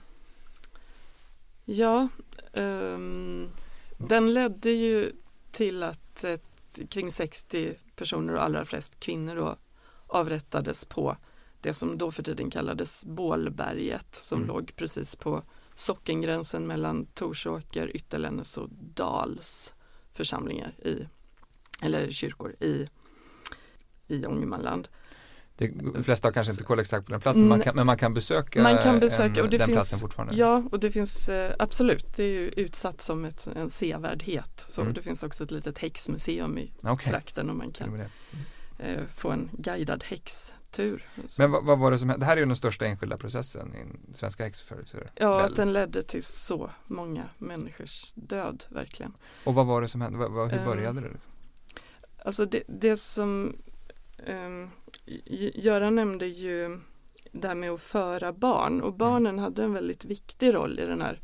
ja, 1.65 2.07
um, 2.53 3.49
den 3.97 4.33
ledde 4.33 4.69
ju 4.69 5.11
till 5.51 5.83
att 5.83 6.23
ett 6.23 6.43
kring 6.89 7.11
60 7.11 7.75
personer 7.95 8.33
och 8.33 8.43
allra 8.43 8.65
flest 8.65 8.99
kvinnor 8.99 9.35
då 9.35 9.57
avrättades 10.07 10.85
på 10.85 11.17
det 11.61 11.73
som 11.73 11.97
då 11.97 12.11
för 12.11 12.23
tiden 12.23 12.49
kallades 12.49 13.05
Bålberget 13.05 14.15
som 14.15 14.37
mm. 14.37 14.47
låg 14.47 14.75
precis 14.75 15.15
på 15.15 15.43
sockengränsen 15.75 16.67
mellan 16.67 17.05
Torsåker, 17.05 17.95
Ytterlännes 17.95 18.57
och 18.57 18.69
Dals 18.71 19.73
församlingar 20.13 20.75
i, 20.85 21.07
eller 21.81 22.11
kyrkor 22.11 22.55
i, 22.59 22.89
i 24.07 24.25
Ångermanland. 24.25 24.87
De 25.57 26.03
flesta 26.03 26.27
har 26.27 26.33
kanske 26.33 26.51
inte 26.51 26.63
koll 26.63 26.79
exakt 26.79 27.05
på 27.05 27.11
den 27.11 27.21
platsen, 27.21 27.47
man 27.47 27.61
kan, 27.61 27.75
men 27.75 27.85
man 27.85 27.97
kan 27.97 28.13
besöka, 28.13 28.63
man 28.63 28.77
kan 28.77 28.99
besöka 28.99 29.39
en, 29.39 29.45
och 29.45 29.49
det 29.49 29.57
den 29.57 29.65
finns, 29.67 29.75
platsen 29.75 29.99
fortfarande. 29.99 30.35
Ja, 30.35 30.63
och 30.71 30.79
det 30.79 30.91
finns 30.91 31.29
eh, 31.29 31.53
absolut, 31.59 32.15
det 32.15 32.23
är 32.23 32.33
ju 32.33 32.49
utsatt 32.49 33.01
som 33.01 33.25
ett, 33.25 33.47
en 33.55 33.69
sevärdhet. 33.69 34.65
Så 34.69 34.81
mm. 34.81 34.93
Det 34.93 35.01
finns 35.01 35.23
också 35.23 35.43
ett 35.43 35.51
litet 35.51 35.77
häxmuseum 35.77 36.57
i 36.57 36.71
okay. 36.81 37.11
trakten 37.11 37.49
och 37.49 37.55
man 37.55 37.71
kan 37.71 38.07
mm. 38.79 39.07
få 39.15 39.31
en 39.31 39.49
guidad 39.53 40.03
häxtur. 40.03 41.05
Men 41.39 41.51
vad, 41.51 41.65
vad, 41.65 41.79
var 41.79 41.91
det 41.91 41.99
som 41.99 42.09
hände? 42.09 42.23
Det 42.23 42.27
här 42.27 42.37
är 42.37 42.41
ju 42.41 42.45
den 42.45 42.55
största 42.55 42.85
enskilda 42.85 43.17
processen 43.17 43.75
i 43.75 44.13
svenska 44.13 44.43
häxförföljelser. 44.43 45.11
Ja, 45.15 45.41
att 45.41 45.55
den 45.55 45.73
ledde 45.73 46.01
till 46.01 46.23
så 46.23 46.71
många 46.87 47.23
människors 47.37 48.11
död, 48.15 48.63
verkligen. 48.69 49.13
Och 49.43 49.53
vad 49.53 49.65
var 49.65 49.81
det 49.81 49.89
som 49.89 50.01
hände? 50.01 50.17
Hur 50.17 50.53
eh, 50.53 50.65
började 50.65 51.01
det? 51.01 51.09
Alltså 52.25 52.45
det, 52.45 52.63
det 52.67 52.97
som 52.97 53.55
um, 54.25 54.69
Göran 55.55 55.95
nämnde 55.95 56.27
ju 56.27 56.79
det 57.31 57.47
här 57.47 57.55
med 57.55 57.71
att 57.71 57.81
föra 57.81 58.33
barn 58.33 58.81
och 58.81 58.93
barnen 58.93 59.39
hade 59.39 59.63
en 59.63 59.73
väldigt 59.73 60.05
viktig 60.05 60.53
roll 60.53 60.79
i 60.79 60.85
den 60.85 61.01
här 61.01 61.21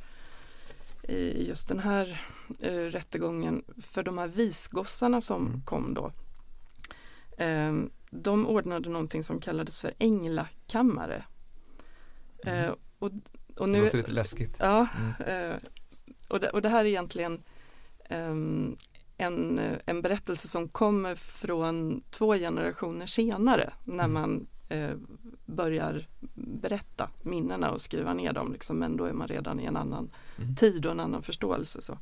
i 1.07 1.47
just 1.47 1.67
den 1.67 1.79
här 1.79 2.21
eh, 2.61 2.71
rättegången 2.71 3.63
för 3.81 4.03
de 4.03 4.17
här 4.17 4.27
visgossarna 4.27 5.21
som 5.21 5.47
mm. 5.47 5.61
kom 5.61 5.93
då. 5.93 6.11
Eh, 7.43 7.73
de 8.09 8.47
ordnade 8.47 8.89
någonting 8.89 9.23
som 9.23 9.39
kallades 9.39 9.81
för 9.81 9.93
änglakammare. 9.99 11.23
Mm. 12.43 12.65
Eh, 12.65 12.75
och, 12.99 13.11
och 13.55 13.69
nu, 13.69 13.77
det 13.77 13.83
låter 13.83 13.97
lite 13.97 14.11
läskigt. 14.11 14.57
Ja, 14.59 14.87
mm. 14.97 15.51
eh, 15.51 15.57
och, 16.27 16.39
det, 16.39 16.49
och 16.49 16.61
det 16.61 16.69
här 16.69 16.85
är 16.85 16.89
egentligen 16.89 17.43
ehm, 18.09 18.77
en, 19.23 19.61
en 19.85 20.01
berättelse 20.01 20.47
som 20.47 20.69
kommer 20.69 21.15
från 21.15 22.03
två 22.09 22.33
generationer 22.33 23.05
senare 23.05 23.73
när 23.83 24.05
mm. 24.05 24.13
man 24.13 24.47
eh, 24.69 24.95
börjar 25.45 26.07
berätta 26.35 27.09
minnena 27.21 27.71
och 27.71 27.81
skriva 27.81 28.13
ner 28.13 28.33
dem. 28.33 28.53
Liksom, 28.53 28.77
men 28.77 28.97
då 28.97 29.05
är 29.05 29.13
man 29.13 29.27
redan 29.27 29.59
i 29.59 29.65
en 29.65 29.77
annan 29.77 30.11
mm. 30.37 30.55
tid 30.55 30.85
och 30.85 30.91
en 30.91 30.99
annan 30.99 31.23
förståelse. 31.23 31.81
Så. 31.81 31.93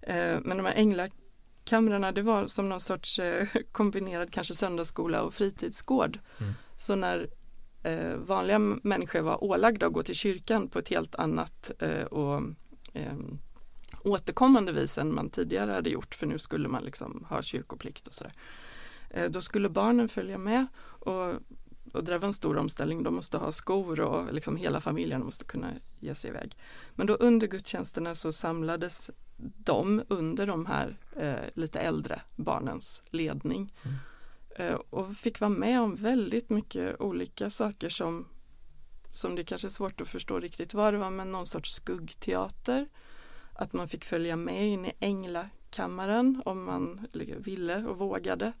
Eh, 0.00 0.38
men 0.42 0.56
de 0.56 0.66
här 0.66 0.74
änglakamrarna 0.74 2.12
det 2.12 2.22
var 2.22 2.46
som 2.46 2.68
någon 2.68 2.80
sorts 2.80 3.18
eh, 3.18 3.46
kombinerad 3.72 4.32
kanske 4.32 4.54
söndagsskola 4.54 5.22
och 5.22 5.34
fritidsgård. 5.34 6.18
Mm. 6.40 6.52
Så 6.76 6.96
när 6.96 7.28
eh, 7.82 8.16
vanliga 8.16 8.58
människor 8.58 9.20
var 9.20 9.44
ålagda 9.44 9.86
att 9.86 9.92
gå 9.92 10.02
till 10.02 10.14
kyrkan 10.14 10.68
på 10.68 10.78
ett 10.78 10.88
helt 10.88 11.14
annat 11.14 11.70
eh, 11.78 12.04
och 12.04 12.42
ehm, 12.92 13.38
återkommande 14.06 14.72
vis 14.72 14.98
än 14.98 15.14
man 15.14 15.30
tidigare 15.30 15.70
hade 15.70 15.90
gjort 15.90 16.14
för 16.14 16.26
nu 16.26 16.38
skulle 16.38 16.68
man 16.68 16.84
liksom 16.84 17.26
ha 17.28 17.42
kyrkoplikt 17.42 18.06
och 18.06 18.14
sådär. 18.14 18.32
Eh, 19.10 19.30
då 19.30 19.40
skulle 19.40 19.68
barnen 19.68 20.08
följa 20.08 20.38
med 20.38 20.66
och 20.82 21.34
och 21.92 22.04
det 22.04 22.18
var 22.18 22.26
en 22.26 22.32
stor 22.32 22.56
omställning. 22.56 23.02
De 23.02 23.14
måste 23.14 23.38
ha 23.38 23.52
skor 23.52 24.00
och 24.00 24.34
liksom 24.34 24.56
hela 24.56 24.80
familjen 24.80 25.24
måste 25.24 25.44
kunna 25.44 25.72
ge 26.00 26.14
sig 26.14 26.30
iväg. 26.30 26.56
Men 26.94 27.06
då 27.06 27.14
under 27.14 27.46
gudstjänsterna 27.46 28.14
så 28.14 28.32
samlades 28.32 29.10
de 29.36 30.02
under 30.08 30.46
de 30.46 30.66
här 30.66 30.96
eh, 31.16 31.50
lite 31.54 31.80
äldre 31.80 32.20
barnens 32.36 33.02
ledning. 33.10 33.74
Mm. 33.82 33.96
Eh, 34.56 34.80
och 34.90 35.16
fick 35.16 35.40
vara 35.40 35.50
med 35.50 35.80
om 35.80 35.94
väldigt 35.94 36.50
mycket 36.50 37.00
olika 37.00 37.50
saker 37.50 37.88
som, 37.88 38.28
som 39.12 39.34
det 39.34 39.44
kanske 39.44 39.68
är 39.68 39.70
svårt 39.70 40.00
att 40.00 40.08
förstå 40.08 40.40
riktigt 40.40 40.74
vad 40.74 40.94
det 40.94 40.98
var, 40.98 41.10
men 41.10 41.32
någon 41.32 41.46
sorts 41.46 41.74
skuggteater. 41.74 42.88
Att 43.58 43.72
man 43.72 43.88
fick 43.88 44.04
följa 44.04 44.36
med 44.36 44.68
in 44.68 44.84
i 44.84 44.92
änglakammaren 45.00 46.42
om 46.44 46.64
man 46.64 47.06
ville 47.38 47.84
och 47.84 47.98
vågade. 47.98 48.52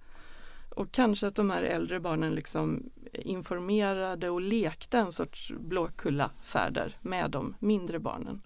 Och 0.74 0.92
kanske 0.92 1.26
att 1.26 1.34
de 1.34 1.50
här 1.50 1.62
äldre 1.62 2.00
barnen 2.00 2.34
liksom 2.34 2.90
informerade 3.12 4.30
och 4.30 4.40
lekte 4.40 4.98
en 4.98 5.12
sorts 5.12 5.52
blåkullafärder 5.58 6.98
med 7.02 7.30
de 7.30 7.54
mindre 7.58 7.98
barnen. 7.98 8.42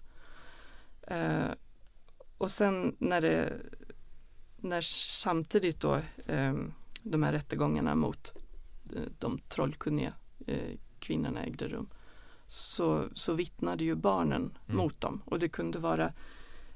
Eh, 1.01 1.51
och 2.37 2.51
sen 2.51 2.95
när 2.99 3.21
det 3.21 3.61
när 4.57 4.81
samtidigt 5.21 5.79
då 5.79 5.95
eh, 6.25 6.53
de 7.01 7.23
här 7.23 7.31
rättegångarna 7.31 7.95
mot 7.95 8.33
eh, 8.95 9.01
de 9.19 9.37
trollkunniga 9.37 10.13
eh, 10.47 10.77
kvinnorna 10.99 11.43
ägde 11.43 11.67
rum 11.67 11.89
så, 12.47 13.09
så 13.13 13.33
vittnade 13.33 13.83
ju 13.83 13.95
barnen 13.95 14.57
mm. 14.65 14.77
mot 14.77 15.01
dem 15.01 15.21
och 15.25 15.39
det 15.39 15.49
kunde 15.49 15.79
vara 15.79 16.13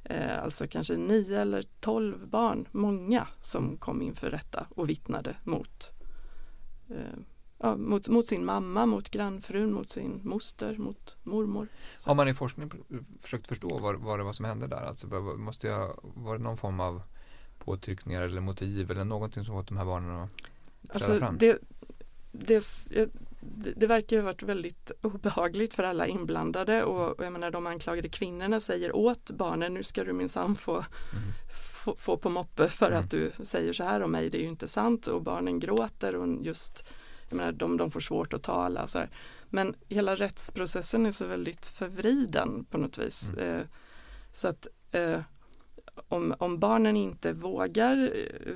eh, 0.06 0.44
alltså 0.44 0.68
kanske 0.68 0.98
nio 0.98 1.41
eller 1.41 1.65
tolv 1.80 2.28
barn, 2.28 2.68
många 2.72 3.28
som 3.41 3.65
mm. 3.65 3.78
kom 3.78 4.02
inför 4.02 4.30
rätta 4.30 4.68
och 4.76 4.89
vittnade 4.89 5.36
mot, 5.44 5.91
eh, 6.89 7.20
ja, 7.58 7.76
mot, 7.76 8.08
mot, 8.08 8.28
sin 8.28 8.46
mamma, 8.46 8.86
mot 8.86 9.10
grannfrun, 9.10 9.74
mot 9.74 9.89
sin 9.89 10.22
moster, 10.24 10.78
mot 10.78 11.15
mormor. 11.24 11.68
Så. 11.98 12.10
Har 12.10 12.15
man 12.15 12.28
i 12.28 12.34
forskning 12.34 12.72
försökt 13.22 13.48
förstå 13.48 13.80
vad, 13.80 13.96
vad 13.96 14.20
det 14.20 14.24
var 14.24 14.34
som 14.34 14.46
hände 14.46 14.68
där? 14.68 14.84
Alltså, 14.84 15.08
måste 15.38 15.68
jag, 15.68 16.00
var 16.02 16.38
det 16.38 16.44
någon 16.44 16.58
form 16.58 16.80
av 16.80 17.02
påtryckningar 17.60 18.22
eller 18.22 18.41
motiv 18.41 18.91
eller 18.91 19.06
någonting 19.06 19.46
som 19.46 19.56
fått 19.56 19.68
de 19.68 19.78
här 19.78 19.86
barnen 19.86 20.20
att 20.20 20.30
träda 20.38 20.94
alltså, 20.94 21.18
fram? 21.18 21.38
Det, 21.38 21.60
det, 22.32 22.63
det, 23.58 23.74
det 23.76 23.88
verkar 23.88 24.18
ha 24.18 24.24
varit 24.24 24.44
väldigt 24.44 24.92
obehagligt 25.02 25.74
för 25.74 25.84
alla 25.84 26.08
inblandade 26.08 26.84
och, 26.84 27.20
och 27.20 27.26
jag 27.26 27.34
menar 27.34 27.52
de 27.52 27.68
anklagade 27.68 28.10
kvinnorna 28.10 28.60
säger 28.60 28.96
åt 28.96 29.32
barnen 29.32 29.74
nu 29.74 29.84
ska 29.84 30.04
du 30.04 30.14
minsann 30.14 30.56
få, 30.56 30.74
mm. 30.74 30.86
få, 31.84 31.96
få, 31.96 32.18
på 32.18 32.30
moppe 32.30 32.70
för 32.70 32.88
mm. 32.88 33.00
att 33.00 33.12
du 33.12 33.32
säger 33.44 33.74
så 33.74 33.84
här 33.84 34.02
om 34.02 34.12
mig, 34.12 34.30
det 34.30 34.38
är 34.38 34.42
ju 34.42 34.48
inte 34.48 34.68
sant 34.68 35.08
och 35.08 35.22
barnen 35.22 35.60
gråter 35.60 36.16
och 36.16 36.46
just 36.46 36.86
jag 37.30 37.38
menar, 37.38 37.52
de, 37.52 37.78
de 37.78 37.92
får 37.92 38.00
svårt 38.00 38.34
att 38.34 38.44
tala 38.44 38.84
och 38.84 38.90
så 38.90 39.00
här. 39.00 39.10
Men 39.50 39.76
hela 39.88 40.16
rättsprocessen 40.16 41.06
är 41.06 41.12
så 41.12 41.26
väldigt 41.26 41.68
förvriden 41.68 42.66
på 42.66 42.78
något 42.78 42.98
vis. 42.98 43.30
Mm. 43.30 43.60
Eh, 43.60 43.66
så 44.32 44.48
att 44.48 44.68
eh, 44.92 45.20
om, 46.08 46.36
om 46.40 46.60
barnen 46.60 46.96
inte 46.96 47.34
vågar 47.34 48.12
eh, 48.46 48.54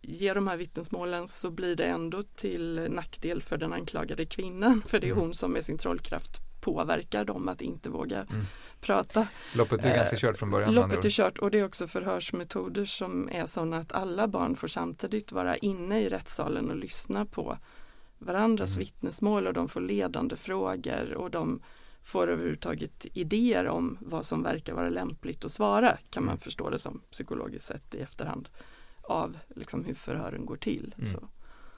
ge 0.00 0.34
de 0.34 0.48
här 0.48 0.56
vittnesmålen 0.56 1.28
så 1.28 1.50
blir 1.50 1.76
det 1.76 1.84
ändå 1.84 2.22
till 2.22 2.86
nackdel 2.90 3.42
för 3.42 3.56
den 3.56 3.72
anklagade 3.72 4.26
kvinnan 4.26 4.82
för 4.86 5.00
det 5.00 5.06
är 5.06 5.12
mm. 5.12 5.22
hon 5.22 5.34
som 5.34 5.52
med 5.52 5.64
sin 5.64 5.78
trollkraft 5.78 6.40
påverkar 6.60 7.24
dem 7.24 7.48
att 7.48 7.62
inte 7.62 7.90
våga 7.90 8.16
mm. 8.16 8.44
prata. 8.80 9.26
Loppet 9.54 9.84
är 9.84 9.96
ganska 9.96 10.16
kört 10.16 10.38
från 10.38 10.50
början. 10.50 10.74
Loppet 10.74 11.04
är 11.04 11.10
kört 11.10 11.38
och 11.38 11.50
det 11.50 11.58
är 11.58 11.64
också 11.64 11.86
förhörsmetoder 11.86 12.84
som 12.84 13.28
är 13.28 13.46
sådana 13.46 13.78
att 13.78 13.92
alla 13.92 14.28
barn 14.28 14.56
får 14.56 14.68
samtidigt 14.68 15.32
vara 15.32 15.56
inne 15.56 16.00
i 16.00 16.08
rättssalen 16.08 16.70
och 16.70 16.76
lyssna 16.76 17.26
på 17.26 17.58
varandras 18.18 18.76
mm. 18.76 18.80
vittnesmål 18.80 19.46
och 19.46 19.52
de 19.52 19.68
får 19.68 19.80
ledande 19.80 20.36
frågor 20.36 21.14
och 21.14 21.30
de 21.30 21.60
får 22.06 22.28
överhuvudtaget 22.28 23.06
idéer 23.12 23.66
om 23.66 23.98
vad 24.00 24.26
som 24.26 24.42
verkar 24.42 24.74
vara 24.74 24.88
lämpligt 24.88 25.44
att 25.44 25.52
svara 25.52 25.98
kan 26.10 26.24
man 26.24 26.32
mm. 26.32 26.40
förstå 26.40 26.70
det 26.70 26.78
som 26.78 27.00
psykologiskt 27.10 27.66
sett 27.66 27.94
i 27.94 28.00
efterhand 28.00 28.48
av 29.02 29.38
liksom 29.48 29.84
hur 29.84 29.94
förhören 29.94 30.46
går 30.46 30.56
till. 30.56 30.94
Mm. 30.98 31.10
Så. 31.10 31.28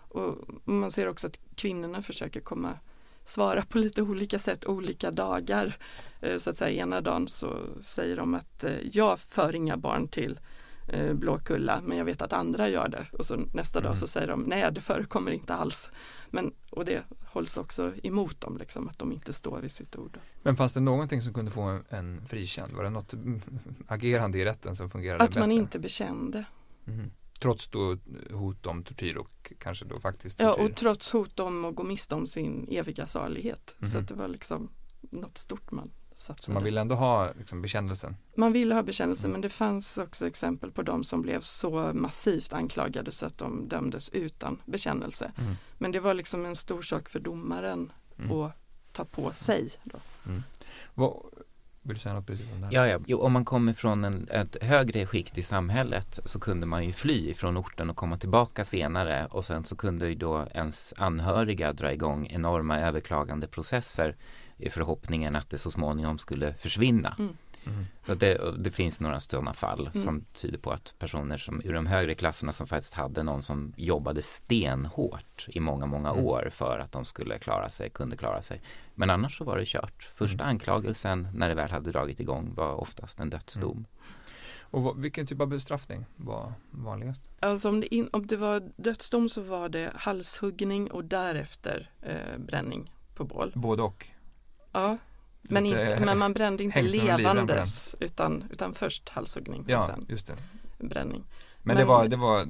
Och 0.09 0.49
man 0.65 0.91
ser 0.91 1.09
också 1.09 1.27
att 1.27 1.41
kvinnorna 1.55 2.03
försöker 2.03 2.41
komma 2.41 2.79
svara 3.25 3.63
på 3.63 3.79
lite 3.79 4.03
olika 4.03 4.39
sätt 4.39 4.67
olika 4.67 5.11
dagar. 5.11 5.77
Eh, 6.21 6.39
så 6.39 6.51
att 6.51 6.57
säga 6.57 6.83
ena 6.83 7.01
dagen 7.01 7.29
så 7.29 7.61
säger 7.83 8.17
de 8.17 8.35
att 8.35 8.65
eh, 8.65 8.77
jag 8.93 9.19
för 9.19 9.55
inga 9.55 9.77
barn 9.77 10.09
till 10.09 10.41
eh, 10.89 11.15
Blåkulla 11.15 11.81
men 11.85 11.99
jag 11.99 12.05
vet 12.05 12.23
att 12.23 12.33
andra 12.33 12.69
gör 12.69 12.89
det 12.89 13.07
och 13.13 13.27
så 13.27 13.37
nästa 13.37 13.79
mm. 13.79 13.89
dag 13.89 13.99
så 13.99 14.07
säger 14.07 14.27
de 14.27 14.43
nej 14.43 14.73
det 14.73 14.81
förekommer 14.81 15.31
inte 15.31 15.55
alls. 15.55 15.91
Men, 16.31 16.55
och 16.71 16.85
det 16.85 17.05
hålls 17.25 17.57
också 17.57 17.93
emot 18.03 18.41
dem 18.41 18.57
liksom 18.59 18.89
att 18.89 18.99
de 18.99 19.13
inte 19.13 19.33
står 19.33 19.61
vid 19.61 19.71
sitt 19.71 19.97
ord. 19.97 20.19
Men 20.43 20.57
fanns 20.57 20.73
det 20.73 20.81
någonting 20.81 21.23
som 21.23 21.35
kunde 21.35 21.51
få 21.51 21.61
en, 21.61 21.85
en 21.89 22.27
frikänd? 22.27 22.73
Var 22.73 22.85
det 22.85 22.91
något 22.91 23.15
agerande 23.89 24.39
i 24.39 24.45
rätten 24.45 24.77
som 24.77 24.91
fungerade 24.91 25.25
Att 25.25 25.31
bättre? 25.31 25.41
man 25.41 25.53
inte 25.53 25.79
bekände. 25.79 26.45
Mm. 26.87 27.11
Trots 27.41 27.69
då 27.69 27.97
hot 28.31 28.67
om 28.67 28.83
tortyr 28.83 29.17
och 29.17 29.53
kanske 29.59 29.85
då 29.85 30.01
faktiskt 30.01 30.39
tortyr? 30.39 30.63
Ja 30.63 30.65
och 30.65 30.77
trots 30.77 31.13
hot 31.13 31.41
om 31.41 31.65
att 31.65 31.75
gå 31.75 31.83
miste 31.83 32.15
om 32.15 32.27
sin 32.27 32.69
eviga 32.71 33.07
salighet. 33.07 33.77
Mm. 33.79 33.91
Så 33.91 33.99
att 33.99 34.09
det 34.09 34.15
var 34.15 34.29
liksom 34.29 34.71
något 35.01 35.39
stort 35.39 35.71
man 35.71 35.91
satsade. 36.21 36.45
Så 36.45 36.53
man 36.53 36.65
ville 36.65 36.81
ändå 36.81 36.95
ha 36.95 37.33
liksom, 37.39 37.63
bekännelsen? 37.63 38.17
Man 38.35 38.53
ville 38.53 38.75
ha 38.75 38.83
bekännelsen 38.83 39.31
mm. 39.31 39.33
men 39.33 39.41
det 39.41 39.49
fanns 39.49 39.99
också 39.99 40.27
exempel 40.27 40.73
på 40.73 40.83
de 40.83 41.05
som 41.05 41.23
blev 41.23 41.41
så 41.41 41.93
massivt 41.95 42.53
anklagade 42.53 43.13
så 43.13 43.27
att 43.27 43.39
de 43.39 43.69
dömdes 43.69 44.11
utan 44.11 44.61
bekännelse. 44.65 45.33
Mm. 45.39 45.55
Men 45.79 45.93
det 45.93 46.01
var 46.01 46.15
liksom 46.15 46.45
en 46.45 46.57
stor 46.57 46.83
sak 46.83 47.09
för 47.09 47.21
domaren 47.21 47.93
mm. 48.19 48.33
att 48.33 48.53
ta 48.93 49.05
på 49.05 49.33
sig. 49.33 49.71
Då. 49.85 49.99
Mm. 50.27 50.43
Vad, 50.95 51.23
vill 51.83 51.95
du 51.95 52.01
säga 52.01 52.15
något 52.15 52.27
precis 52.27 52.47
om 52.53 52.61
det 52.61 52.67
här? 52.67 52.75
Ja, 52.75 52.87
ja. 52.87 52.99
Jo, 53.07 53.21
om 53.21 53.33
man 53.33 53.45
kommer 53.45 53.73
från 53.73 54.05
en, 54.05 54.29
ett 54.31 54.57
högre 54.63 55.07
skikt 55.07 55.39
i 55.39 55.43
samhället 55.43 56.21
så 56.25 56.41
kunde 56.41 56.67
man 56.67 56.85
ju 56.85 56.93
fly 56.93 57.35
från 57.35 57.57
orten 57.57 57.91
och 57.91 57.97
komma 57.97 58.19
tillbaka 58.19 58.65
senare 58.65 59.27
och 59.31 59.45
sen 59.45 59.65
så 59.65 59.77
kunde 59.77 60.09
ju 60.09 60.15
då 60.15 60.47
ens 60.55 60.95
anhöriga 60.97 61.73
dra 61.73 61.93
igång 61.93 62.27
enorma 62.27 62.81
överklagande 62.81 63.47
processer 63.47 64.17
i 64.59 64.71
förhoppningen 64.71 65.37
att 65.37 65.51
det 65.51 65.59
så 65.59 65.71
småningom 65.71 66.19
skulle 66.19 66.55
försvinna. 66.55 67.17
Mm. 67.19 67.37
Mm. 67.67 67.87
Så 68.07 68.15
det, 68.15 68.55
det, 68.59 68.71
finns 68.71 69.01
några 69.01 69.21
sådana 69.21 69.53
fall 69.53 69.91
mm. 69.95 70.05
som 70.05 70.25
tyder 70.33 70.59
på 70.59 70.71
att 70.71 70.95
personer 70.99 71.39
som 71.39 71.63
ur 71.65 71.73
de 71.73 71.87
högre 71.87 72.15
klasserna 72.15 72.53
som 72.53 72.67
faktiskt 72.67 72.95
hade 72.95 73.23
någon 73.23 73.43
som 73.43 73.73
jobbade 73.77 74.23
stenhårt 74.23 75.47
i 75.49 75.61
många, 75.61 75.87
många 75.87 76.11
mm. 76.11 76.25
år 76.25 76.49
för 76.53 76.79
att 76.79 76.93
de 76.93 77.05
skulle 77.05 77.39
klara 77.39 77.69
sig, 77.69 77.91
kunde 77.91 78.17
klara 78.17 78.43
sig. 78.43 78.61
Men 78.95 79.11
annars 79.11 79.39
så 79.39 79.45
var 79.45 79.59
det 79.59 79.65
kört. 79.67 80.11
Första 80.15 80.45
mm. 80.45 80.49
anklagelsen 80.49 81.29
när 81.35 81.49
det 81.49 81.55
väl 81.55 81.71
hade 81.71 81.93
dragit 81.93 82.21
igång 82.21 82.55
var 82.55 82.75
oftast 82.75 83.21
en 83.21 83.31
dödsdom. 83.31 83.73
Mm. 83.73 83.87
Och 84.71 84.83
vad, 84.83 85.01
vilken 85.01 85.27
typ 85.27 85.41
av 85.41 85.47
bestraffning 85.47 86.07
var 86.17 86.53
vanligast? 86.71 87.25
Alltså 87.41 87.69
om 87.69 87.81
det, 87.81 87.95
in, 87.95 88.09
om 88.13 88.27
det 88.27 88.37
var 88.37 88.71
dödsdom 88.77 89.29
så 89.29 89.43
var 89.43 89.69
det 89.69 89.93
halshuggning 89.95 90.91
och 90.91 91.05
därefter 91.05 91.91
eh, 92.03 92.39
bränning 92.39 92.93
på 93.15 93.25
bål. 93.25 93.53
Både 93.55 93.83
och? 93.83 94.07
Ja, 94.73 94.99
men, 95.43 95.67
inte, 95.67 96.01
men 96.05 96.19
man 96.19 96.33
brände 96.33 96.65
inte 96.65 96.83
levandes 96.83 97.97
utan, 98.01 98.45
utan 98.51 98.75
först 98.75 99.09
halshuggning 99.09 99.65
ja, 99.69 99.77
och 99.77 99.81
sen 99.87 100.07
just 100.09 100.27
det. 100.27 100.35
bränning. 100.87 101.25
Men, 101.29 101.29
men, 101.63 101.77
det, 101.77 101.85
var, 101.85 102.09
det 102.09 102.17
var 102.17 102.47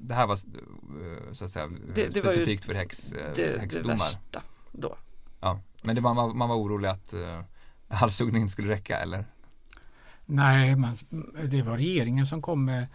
det 0.00 0.14
här 0.14 0.26
var 0.26 0.34
eh, 0.34 1.32
så 1.32 1.44
att 1.44 1.50
säga 1.50 1.68
Det- 1.68 1.94
det 1.94 2.20
var 2.20 2.30
ju 2.30 2.34
specifikt 2.34 2.64
för 2.64 2.74
häx, 2.74 3.12
eh, 3.12 3.32
det, 3.34 3.52
det 3.52 3.58
häxdomar. 3.60 3.94
värsta 3.94 4.42
då. 4.72 4.96
Ja. 5.40 5.60
Men 5.82 5.94
det 5.94 6.00
var, 6.00 6.14
man, 6.14 6.36
man 6.36 6.48
var 6.48 6.56
orolig 6.56 6.88
att 6.88 7.14
uh, 7.14 7.40
halshuggning 7.88 8.42
inte 8.42 8.52
skulle 8.52 8.68
räcka 8.68 8.98
eller? 8.98 9.24
Nej, 10.26 10.76
man, 10.76 10.96
det 11.50 11.62
var 11.62 11.76
regeringen 11.76 12.26
som 12.26 12.42
kom 12.42 12.64
med 12.64 12.86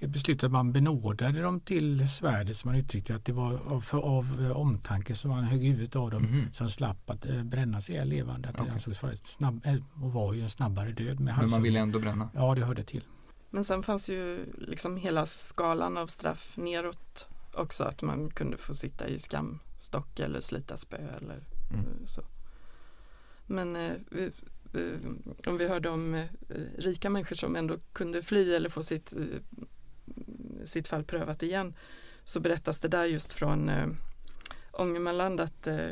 ett 0.00 0.10
beslut 0.10 0.44
att 0.44 0.50
man 0.52 0.72
benådade 0.72 1.40
dem 1.42 1.60
till 1.60 2.08
svärdet 2.10 2.56
som 2.56 2.70
man 2.70 2.80
uttryckte 2.80 3.14
att 3.14 3.24
det 3.24 3.32
var 3.32 3.60
av, 3.66 3.80
för, 3.80 3.98
av 3.98 4.52
omtanke 4.56 5.14
som 5.16 5.30
man 5.30 5.44
högg 5.44 5.62
huvudet 5.64 5.96
av 5.96 6.10
dem 6.10 6.22
Mhm. 6.22 6.52
som 6.52 6.68
slapp 6.70 7.10
att 7.10 7.26
eh, 7.26 7.42
brännas 7.42 7.90
ihjäl 7.90 8.08
levande. 8.08 8.48
Att 8.48 8.54
Okej. 8.54 8.66
det 8.66 8.72
ansågs 8.72 9.02
vara 9.02 9.12
ett 9.12 9.26
snabb, 9.26 9.60
eh, 9.66 9.76
och 10.02 10.12
var 10.12 10.32
ju 10.34 10.42
en 10.42 10.50
snabbare 10.50 10.92
död 10.92 11.20
med 11.20 11.36
Men 11.38 11.50
man 11.50 11.62
ville 11.62 11.78
ändå 11.78 11.98
bränna? 11.98 12.28
Ja, 12.34 12.54
det 12.54 12.64
hörde 12.64 12.84
till. 12.84 13.04
Men 13.50 13.64
sen 13.64 13.82
fanns 13.82 14.10
ju 14.10 14.46
liksom 14.58 14.96
hela 14.96 15.26
skalan 15.26 15.96
av 15.96 16.06
straff 16.06 16.56
neråt 16.56 17.28
också. 17.52 17.84
Att 17.84 18.02
man 18.02 18.30
kunde 18.30 18.56
få 18.56 18.74
sitta 18.74 19.08
i 19.08 19.18
skamstock 19.18 20.20
eller 20.20 20.40
slita 20.40 20.76
spö 20.76 20.96
eller 20.96 21.34
Mm. 21.70 21.80
eh, 21.80 22.06
så. 22.06 22.22
Men 23.46 23.76
eh, 23.76 23.92
vi- 24.10 24.30
eh, 24.74 25.48
om 25.50 25.58
vi 25.58 25.68
hörde 25.68 25.88
om 25.88 26.24
rika 26.78 27.10
människor 27.10 27.36
som 27.36 27.56
ändå 27.56 27.76
kunde 27.92 28.22
fly 28.22 28.54
eller 28.54 28.68
få 28.68 28.82
sitt, 28.82 29.12
sitt 30.66 30.88
fall 30.88 31.04
prövat 31.04 31.42
igen 31.42 31.74
så 32.24 32.40
berättas 32.40 32.80
det 32.80 32.88
där 32.88 33.04
just 33.04 33.32
från 33.32 33.68
eh, 33.68 33.86
Ångermanland 34.72 35.40
att 35.40 35.66
eh, 35.66 35.88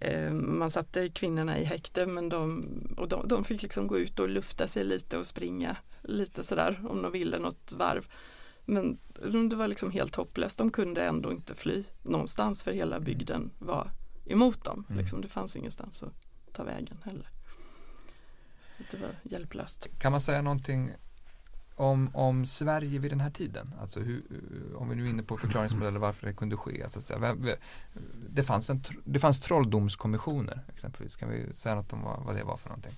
eh, 0.00 0.32
man 0.32 0.70
satte 0.70 1.08
kvinnorna 1.08 1.58
i 1.58 1.64
häkte 1.64 2.06
men 2.06 2.28
de, 2.28 2.64
och 2.96 3.08
de, 3.08 3.28
de 3.28 3.44
fick 3.44 3.62
liksom 3.62 3.86
gå 3.86 3.98
ut 3.98 4.18
och 4.18 4.28
lufta 4.28 4.66
sig 4.66 4.84
lite 4.84 5.18
och 5.18 5.26
springa 5.26 5.76
lite 6.02 6.44
sådär 6.44 6.80
om 6.88 7.02
de 7.02 7.12
ville 7.12 7.38
något 7.38 7.72
varv. 7.72 8.08
Men 8.64 8.98
det 9.50 9.56
var 9.56 9.68
liksom 9.68 9.90
helt 9.90 10.16
hopplöst. 10.16 10.58
De 10.58 10.70
kunde 10.70 11.04
ändå 11.04 11.32
inte 11.32 11.54
fly 11.54 11.84
någonstans 12.02 12.62
för 12.62 12.72
hela 12.72 13.00
bygden 13.00 13.50
var 13.58 13.90
emot 14.26 14.64
dem. 14.64 14.84
Mm. 14.88 15.00
Liksom, 15.00 15.20
det 15.20 15.28
fanns 15.28 15.56
ingenstans 15.56 16.02
att 16.02 16.12
ta 16.52 16.64
vägen 16.64 16.98
heller. 17.04 17.28
Så 18.76 18.82
det 18.90 18.96
var 18.96 19.10
hjälplöst. 19.22 19.88
Kan 19.98 20.12
man 20.12 20.20
säga 20.20 20.42
någonting 20.42 20.92
om, 21.78 22.10
om 22.14 22.46
Sverige 22.46 22.98
vid 22.98 23.12
den 23.12 23.20
här 23.20 23.30
tiden? 23.30 23.74
Alltså 23.80 24.00
hur, 24.00 24.22
eh, 24.30 24.80
om 24.80 24.88
vi 24.88 24.96
nu 24.96 25.06
är 25.06 25.10
inne 25.10 25.22
på 25.22 25.36
förklaringsmodeller 25.36 25.98
varför 25.98 26.26
det 26.26 26.32
kunde 26.32 26.56
ske. 26.56 26.82
Alltså, 26.82 27.02
så 27.02 27.36
det, 28.28 28.42
fanns 28.42 28.70
en, 28.70 28.82
det 29.04 29.18
fanns 29.18 29.40
trolldomskommissioner 29.40 30.60
exempelvis. 30.74 31.16
Kan 31.16 31.30
vi 31.30 31.46
säga 31.54 31.74
något 31.74 31.92
om 31.92 32.02
vad, 32.02 32.24
vad 32.24 32.36
det 32.36 32.44
var 32.44 32.56
för 32.56 32.68
någonting? 32.68 32.92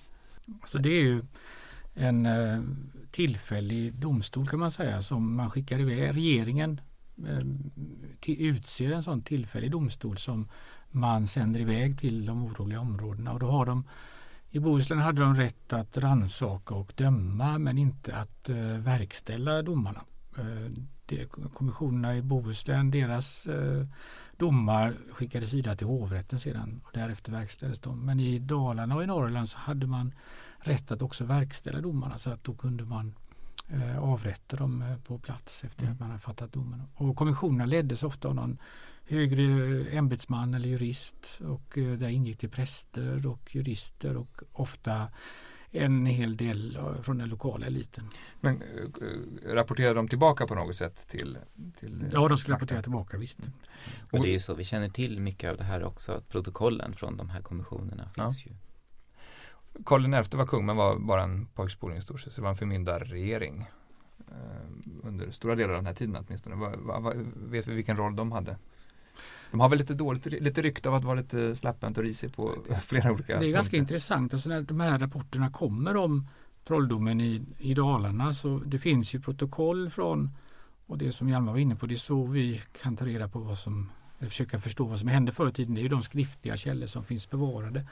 Alltså 0.61 0.77
det 0.77 0.89
är 0.89 1.03
ju 1.03 1.21
en 1.93 2.25
eh, 2.25 2.61
tillfällig 3.11 3.93
domstol 3.93 4.47
kan 4.47 4.59
man 4.59 4.71
säga 4.71 5.01
som 5.01 5.35
man 5.35 5.51
skickar 5.51 5.79
iväg. 5.79 6.15
Regeringen 6.15 6.81
eh, 7.27 7.47
till, 8.19 8.41
utser 8.41 8.91
en 8.91 9.03
sån 9.03 9.21
tillfällig 9.21 9.71
domstol 9.71 10.17
som 10.17 10.47
man 10.91 11.27
sänder 11.27 11.59
iväg 11.59 11.99
till 11.99 12.25
de 12.25 12.45
oroliga 12.45 12.79
områdena 12.79 13.33
och 13.33 13.39
då 13.39 13.51
har 13.51 13.65
de 13.65 13.83
i 14.51 14.59
Bohuslän 14.59 14.99
hade 14.99 15.21
de 15.21 15.35
rätt 15.35 15.73
att 15.73 15.97
ransaka 15.97 16.75
och 16.75 16.93
döma 16.95 17.57
men 17.57 17.77
inte 17.77 18.15
att 18.15 18.49
eh, 18.49 18.57
verkställa 18.57 19.61
domarna. 19.61 20.01
Eh, 20.37 20.71
det, 21.05 21.25
kommissionerna 21.53 22.17
i 22.17 22.21
Bohuslän, 22.21 22.91
deras 22.91 23.47
eh, 23.47 23.85
domar 24.37 24.93
skickades 25.11 25.53
vidare 25.53 25.75
till 25.75 25.87
hovrätten 25.87 26.39
sedan 26.39 26.81
och 26.83 26.89
därefter 26.93 27.31
verkställdes 27.31 27.79
de. 27.79 28.05
Men 28.05 28.19
i 28.19 28.39
Dalarna 28.39 28.95
och 28.95 29.03
i 29.03 29.07
Norrland 29.07 29.49
så 29.49 29.57
hade 29.57 29.87
man 29.87 30.13
rätt 30.59 30.91
att 30.91 31.01
också 31.01 31.23
verkställa 31.23 31.81
domarna 31.81 32.17
så 32.17 32.29
att 32.29 32.43
då 32.43 32.53
kunde 32.53 32.85
man 32.85 33.15
eh, 33.67 33.99
avrätta 34.03 34.57
dem 34.57 34.81
eh, 34.81 34.97
på 34.97 35.17
plats 35.17 35.63
efter 35.63 35.81
Mm. 35.83 35.93
att 35.93 35.99
man 35.99 36.09
hade 36.09 36.21
fattat 36.21 36.53
domen. 36.53 36.83
Och 36.93 37.15
kommissionerna 37.15 37.65
leddes 37.65 38.03
ofta 38.03 38.27
av 38.27 38.35
någon 38.35 38.57
högre 39.11 39.43
ämbetsman 39.97 40.53
eller 40.53 40.69
jurist 40.69 41.41
och 41.43 41.77
eh, 41.77 41.93
där 41.97 42.09
ingick 42.09 42.39
det 42.39 42.47
präster 42.47 43.27
och 43.27 43.55
jurister 43.55 44.17
och 44.17 44.41
ofta 44.51 45.07
en 45.71 46.05
hel 46.05 46.37
del 46.37 46.75
eh, 46.75 47.01
från 47.01 47.17
den 47.17 47.29
lokala 47.29 47.65
eliten. 47.65 48.09
Men 48.41 48.61
eh, 48.61 48.67
rapporterade 49.53 49.95
de 49.95 50.07
tillbaka 50.07 50.47
på 50.47 50.55
något 50.55 50.75
sätt 50.75 51.07
till, 51.07 51.37
till 51.79 52.05
Ja, 52.13 52.27
de 52.27 52.37
skulle 52.37 52.55
rapportera 52.55 52.81
tillbaka 52.81 53.17
visst. 53.17 53.39
Och 54.11 54.23
det 54.23 54.29
är 54.29 54.33
ju 54.33 54.39
så 54.39 54.53
vi 54.53 54.63
känner 54.63 54.89
till 54.89 55.19
mycket 55.21 55.51
av 55.51 55.57
det 55.57 55.63
här 55.63 55.83
också, 55.83 56.11
att 56.11 56.29
protokollen 56.29 56.93
från 56.93 57.17
de 57.17 57.29
här 57.29 57.41
kommissionerna 57.41 58.09
Ja. 58.15 58.23
finns 58.23 58.45
ju. 58.45 58.51
Karl 59.85 60.23
XI 60.23 60.37
var 60.37 60.45
kung 60.45 60.65
men 60.65 60.75
var 60.75 60.99
bara 60.99 61.23
en 61.23 61.45
pojkspoling 61.45 61.97
i 61.97 62.01
stort 62.01 62.21
sett. 62.21 62.33
Så 62.33 62.41
det 62.41 62.43
var 62.43 62.49
en 62.49 62.55
förmyndarregering 62.55 63.69
eh, 64.27 64.69
under 65.03 65.31
stora 65.31 65.55
delar 65.55 65.69
av 65.73 65.75
den 65.79 65.85
här 65.85 65.93
tiden 65.93 66.15
åtminstone. 66.27 66.55
Va, 66.55 66.99
va, 66.99 67.13
vet 67.35 67.67
vi 67.67 67.73
vilken 67.75 67.97
roll 67.97 68.15
de 68.15 68.31
hade? 68.31 68.57
De 69.51 69.59
har 69.59 69.69
väl 69.69 69.79
lite 69.79 69.93
dåligt, 69.93 70.25
lite 70.25 70.61
rykte 70.61 70.89
av 70.89 70.95
att 70.95 71.03
vara 71.03 71.15
lite 71.15 71.55
släpphänt 71.55 71.97
och 71.97 72.03
risig 72.03 72.35
på 72.35 72.55
flera 72.81 73.11
olika 73.11 73.39
Det 73.39 73.45
är 73.45 73.51
ganska 73.51 73.77
punkter. 73.77 73.93
intressant. 73.95 74.33
Alltså 74.33 74.49
när 74.49 74.61
de 74.61 74.79
här 74.79 74.99
rapporterna 74.99 75.49
kommer 75.51 75.95
om 75.97 76.27
trolldomen 76.63 77.21
i, 77.21 77.41
i 77.59 77.73
Dalarna 77.73 78.33
så 78.33 78.61
det 78.65 78.79
finns 78.79 79.15
ju 79.15 79.19
protokoll 79.19 79.89
från 79.89 80.29
och 80.87 80.97
det 80.97 81.11
som 81.11 81.29
Hjalmar 81.29 81.51
var 81.51 81.59
inne 81.59 81.75
på 81.75 81.85
det 81.85 81.95
är 81.95 81.97
så 81.97 82.23
vi 82.25 82.61
kan 82.81 82.97
ta 82.97 83.05
reda 83.05 83.27
på 83.27 83.39
vad 83.39 83.57
som 83.57 83.91
eller 84.19 84.29
försöka 84.29 84.59
förstå 84.59 84.85
vad 84.85 84.99
som 84.99 85.07
hände 85.07 85.31
förr 85.31 85.49
i 85.49 85.51
tiden. 85.51 85.73
Det 85.75 85.81
är 85.81 85.83
ju 85.83 85.89
de 85.89 86.01
skriftliga 86.01 86.57
källor 86.57 86.87
som 86.87 87.03
finns 87.03 87.29
bevarade. 87.29 87.85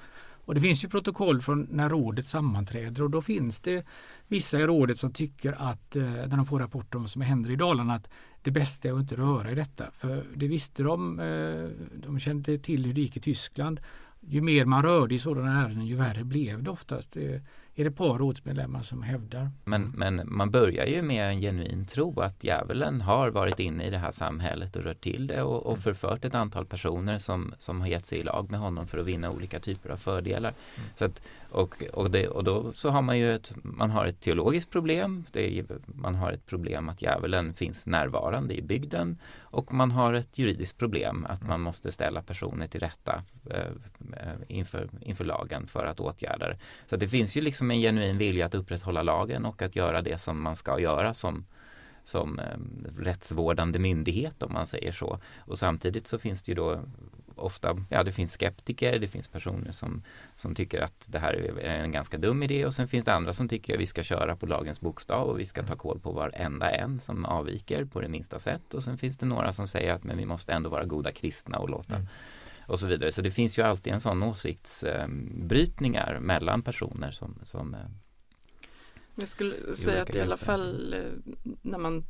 Och 0.45 0.55
det 0.55 0.61
finns 0.61 0.83
ju 0.83 0.87
protokoll 0.87 1.41
från 1.41 1.67
när 1.71 1.89
rådet 1.89 2.27
sammanträder 2.27 3.03
och 3.03 3.09
då 3.09 3.21
finns 3.21 3.59
det 3.59 3.85
vissa 4.27 4.59
i 4.59 4.67
rådet 4.67 4.97
som 4.97 5.13
tycker 5.13 5.55
att 5.57 5.95
eh, 5.95 6.03
när 6.03 6.37
de 6.37 6.45
får 6.45 6.59
rapporter 6.59 6.97
om 6.97 7.03
vad 7.03 7.09
som 7.09 7.21
händer 7.21 7.51
i 7.51 7.55
Dalarna 7.55 7.93
att 7.93 8.09
det 8.41 8.51
bästa 8.51 8.87
är 8.87 8.93
att 8.93 8.99
inte 8.99 9.15
röra 9.15 9.51
i 9.51 9.55
detta. 9.55 9.91
För 9.91 10.25
det 10.35 10.47
visste 10.47 10.83
de, 10.83 11.19
eh, 11.19 11.69
de 11.95 12.19
kände 12.19 12.57
till 12.57 12.85
hur 12.85 12.93
det 12.93 13.01
gick 13.01 13.17
i 13.17 13.19
Tyskland. 13.19 13.79
Ju 14.19 14.41
mer 14.41 14.65
man 14.65 14.83
rörde 14.83 15.15
i 15.15 15.19
sådana 15.19 15.61
ärenden 15.61 15.85
ju 15.85 15.95
värre 15.95 16.23
blev 16.23 16.63
det 16.63 16.69
oftast. 16.69 17.17
Eh, 17.17 17.41
är 17.79 17.83
det 17.83 17.91
par 17.91 18.17
rådsmedlemmar 18.17 18.81
som 18.81 19.03
hävdar. 19.03 19.49
Men, 19.65 19.81
Mm. 19.81 19.93
men 19.97 20.21
man 20.25 20.51
börjar 20.51 20.85
ju 20.85 21.01
med 21.01 21.29
en 21.29 21.41
genuin 21.41 21.85
tro 21.85 22.19
att 22.21 22.43
djävulen 22.43 23.01
har 23.01 23.29
varit 23.29 23.59
inne 23.59 23.83
i 23.87 23.89
det 23.89 23.97
här 23.97 24.11
samhället 24.11 24.75
och 24.75 24.83
rört 24.83 25.01
till 25.01 25.27
det 25.27 25.41
och, 25.43 25.65
och 25.65 25.71
Mm. 25.71 25.81
förfört 25.81 26.25
ett 26.25 26.35
antal 26.35 26.65
personer 26.65 27.17
som, 27.19 27.53
som 27.57 27.81
har 27.81 27.87
gett 27.87 28.05
sig 28.05 28.19
i 28.19 28.23
lag 28.23 28.51
med 28.51 28.59
honom 28.59 28.87
för 28.87 28.97
att 28.97 29.05
vinna 29.05 29.31
olika 29.31 29.59
typer 29.59 29.89
av 29.89 29.97
fördelar. 29.97 30.49
Mm. 30.49 30.89
Så 30.95 31.05
att, 31.05 31.21
och, 31.51 31.83
och, 31.93 32.11
det, 32.11 32.27
och 32.27 32.43
då 32.43 32.73
så 32.73 32.89
har 32.89 33.01
man 33.01 33.19
ju 33.19 33.35
ett, 33.35 33.53
man 33.63 33.89
har 33.91 34.05
ett 34.05 34.19
teologiskt 34.19 34.69
problem, 34.69 35.25
det 35.31 35.59
är, 35.59 35.65
man 35.85 36.15
har 36.15 36.31
ett 36.31 36.45
problem 36.45 36.89
att 36.89 37.01
djävulen 37.01 37.53
finns 37.53 37.85
närvarande 37.87 38.53
i 38.57 38.61
bygden 38.61 39.17
och 39.51 39.73
man 39.73 39.91
har 39.91 40.13
ett 40.13 40.37
juridiskt 40.37 40.77
problem 40.77 41.25
att 41.29 41.43
man 41.43 41.61
måste 41.61 41.91
ställa 41.91 42.21
personer 42.21 42.67
till 42.67 42.79
rätta 42.79 43.23
eh, 43.49 43.59
eh, 44.13 44.33
inför, 44.47 44.89
inför 45.01 45.25
lagen 45.25 45.67
för 45.67 45.85
att 45.85 45.99
åtgärda 45.99 46.47
det. 46.47 46.57
Så 46.85 46.95
det 46.95 47.07
finns 47.07 47.37
ju 47.37 47.41
liksom 47.41 47.71
en 47.71 47.79
genuin 47.79 48.17
vilja 48.17 48.45
att 48.45 48.55
upprätthålla 48.55 49.03
lagen 49.03 49.45
och 49.45 49.61
att 49.61 49.75
göra 49.75 50.01
det 50.01 50.17
som 50.17 50.41
man 50.41 50.55
ska 50.55 50.79
göra 50.79 51.13
som, 51.13 51.45
som 52.03 52.39
eh, 52.39 52.57
rättsvårdande 52.97 53.79
myndighet 53.79 54.43
om 54.43 54.53
man 54.53 54.67
säger 54.67 54.91
så. 54.91 55.19
Och 55.37 55.59
samtidigt 55.59 56.07
så 56.07 56.19
finns 56.19 56.43
det 56.43 56.51
ju 56.51 56.55
då 56.55 56.83
ofta, 57.39 57.85
ja 57.89 58.03
det 58.03 58.11
finns 58.11 58.33
skeptiker, 58.33 58.99
det 58.99 59.07
finns 59.07 59.27
personer 59.27 59.71
som, 59.71 60.03
som 60.35 60.55
tycker 60.55 60.81
att 60.81 61.05
det 61.07 61.19
här 61.19 61.33
är 61.59 61.79
en 61.83 61.91
ganska 61.91 62.17
dum 62.17 62.43
idé 62.43 62.65
och 62.65 62.73
sen 62.73 62.87
finns 62.87 63.05
det 63.05 63.13
andra 63.13 63.33
som 63.33 63.47
tycker 63.47 63.73
att 63.73 63.79
vi 63.79 63.85
ska 63.85 64.03
köra 64.03 64.35
på 64.35 64.45
lagens 64.45 64.81
bokstav 64.81 65.27
och 65.27 65.39
vi 65.39 65.45
ska 65.45 65.63
ta 65.63 65.75
koll 65.75 65.99
på 65.99 66.11
varenda 66.11 66.71
en 66.71 66.99
som 66.99 67.25
avviker 67.25 67.85
på 67.85 68.01
det 68.01 68.07
minsta 68.07 68.39
sätt 68.39 68.73
och 68.73 68.83
sen 68.83 68.97
finns 68.97 69.17
det 69.17 69.25
några 69.25 69.53
som 69.53 69.67
säger 69.67 69.93
att 69.93 70.03
men 70.03 70.17
vi 70.17 70.25
måste 70.25 70.53
ändå 70.53 70.69
vara 70.69 70.85
goda 70.85 71.11
kristna 71.11 71.57
och 71.57 71.69
låta 71.69 71.95
Mm. 71.95 72.07
och 72.67 72.79
så 72.79 72.87
vidare. 72.87 73.11
Så 73.11 73.21
det 73.21 73.31
finns 73.31 73.57
ju 73.57 73.61
alltid 73.61 73.93
en 73.93 74.01
sån 74.01 74.23
åsiktsbrytningar 74.23 76.19
mellan 76.19 76.61
personer 76.61 77.11
som, 77.11 77.39
som 77.43 77.73
eh, 77.73 77.79
Jag 79.15 79.27
skulle 79.27 79.73
säga 79.73 80.01
att 80.01 80.15
i 80.15 80.21
alla 80.21 80.37
fall 80.37 80.93
eh, 80.93 80.99
när 81.61 81.77
man 81.77 82.03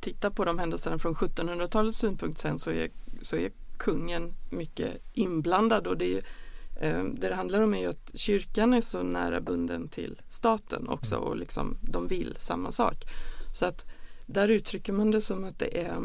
tittar 0.00 0.30
på 0.30 0.44
de 0.44 0.58
händelserna 0.58 0.98
från 0.98 1.14
1700-talets 1.14 1.98
synpunkt 1.98 2.40
sen 2.40 2.58
så 2.58 2.70
är, 2.70 2.90
så 3.20 3.36
är 3.36 3.50
kungen 3.84 4.34
mycket 4.50 5.02
inblandad 5.12 5.86
och 5.86 5.96
det, 5.96 6.16
eh, 6.80 7.04
det 7.04 7.28
det 7.28 7.34
handlar 7.34 7.60
om 7.60 7.74
är 7.74 7.88
att 7.88 8.10
kyrkan 8.14 8.74
är 8.74 8.80
så 8.80 9.02
nära 9.02 9.40
bunden 9.40 9.88
till 9.88 10.20
staten 10.28 10.88
också 10.88 11.16
och 11.16 11.36
liksom 11.36 11.76
de 11.80 12.06
vill 12.06 12.36
samma 12.38 12.70
sak. 12.70 13.04
Så 13.54 13.66
att 13.66 13.84
där 14.26 14.48
uttrycker 14.48 14.92
man 14.92 15.10
det 15.10 15.20
som 15.20 15.44
att 15.44 15.58
det 15.58 15.80
är 15.86 15.96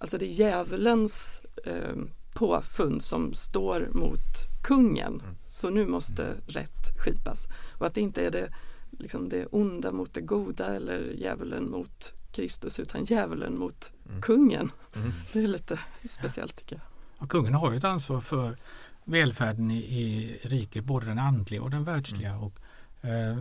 alltså 0.00 0.18
det 0.18 0.24
är 0.24 0.28
djävulens 0.28 1.42
eh, 1.64 1.96
påfund 2.34 3.02
som 3.02 3.34
står 3.34 3.88
mot 3.92 4.64
kungen. 4.64 5.22
Så 5.48 5.70
nu 5.70 5.86
måste 5.86 6.34
rätt 6.46 6.98
skipas. 6.98 7.48
Och 7.78 7.86
att 7.86 7.94
det 7.94 8.00
inte 8.00 8.26
är 8.26 8.30
det, 8.30 8.52
liksom 8.90 9.28
det 9.28 9.46
onda 9.46 9.92
mot 9.92 10.14
det 10.14 10.20
goda 10.20 10.74
eller 10.74 11.12
djävulen 11.16 11.70
mot 11.70 12.12
Kristus 12.34 12.80
utan 12.80 13.04
djävulen 13.04 13.58
mot 13.58 13.92
Mm. 14.08 14.22
kungen. 14.22 14.70
Mm. 14.96 15.12
Det 15.32 15.38
är 15.38 15.48
lite 15.48 15.78
speciellt 16.08 16.56
tycker 16.56 16.76
jag. 16.76 16.84
Och 17.22 17.30
kungen 17.30 17.54
har 17.54 17.70
ju 17.70 17.76
ett 17.76 17.84
ansvar 17.84 18.20
för 18.20 18.56
välfärden 19.04 19.70
i, 19.70 19.76
i 19.76 20.38
riket, 20.42 20.84
både 20.84 21.06
den 21.06 21.18
andliga 21.18 21.62
och 21.62 21.70
den 21.70 21.84
världsliga. 21.84 22.36
Och, 22.36 22.60
Eh, 23.04 23.36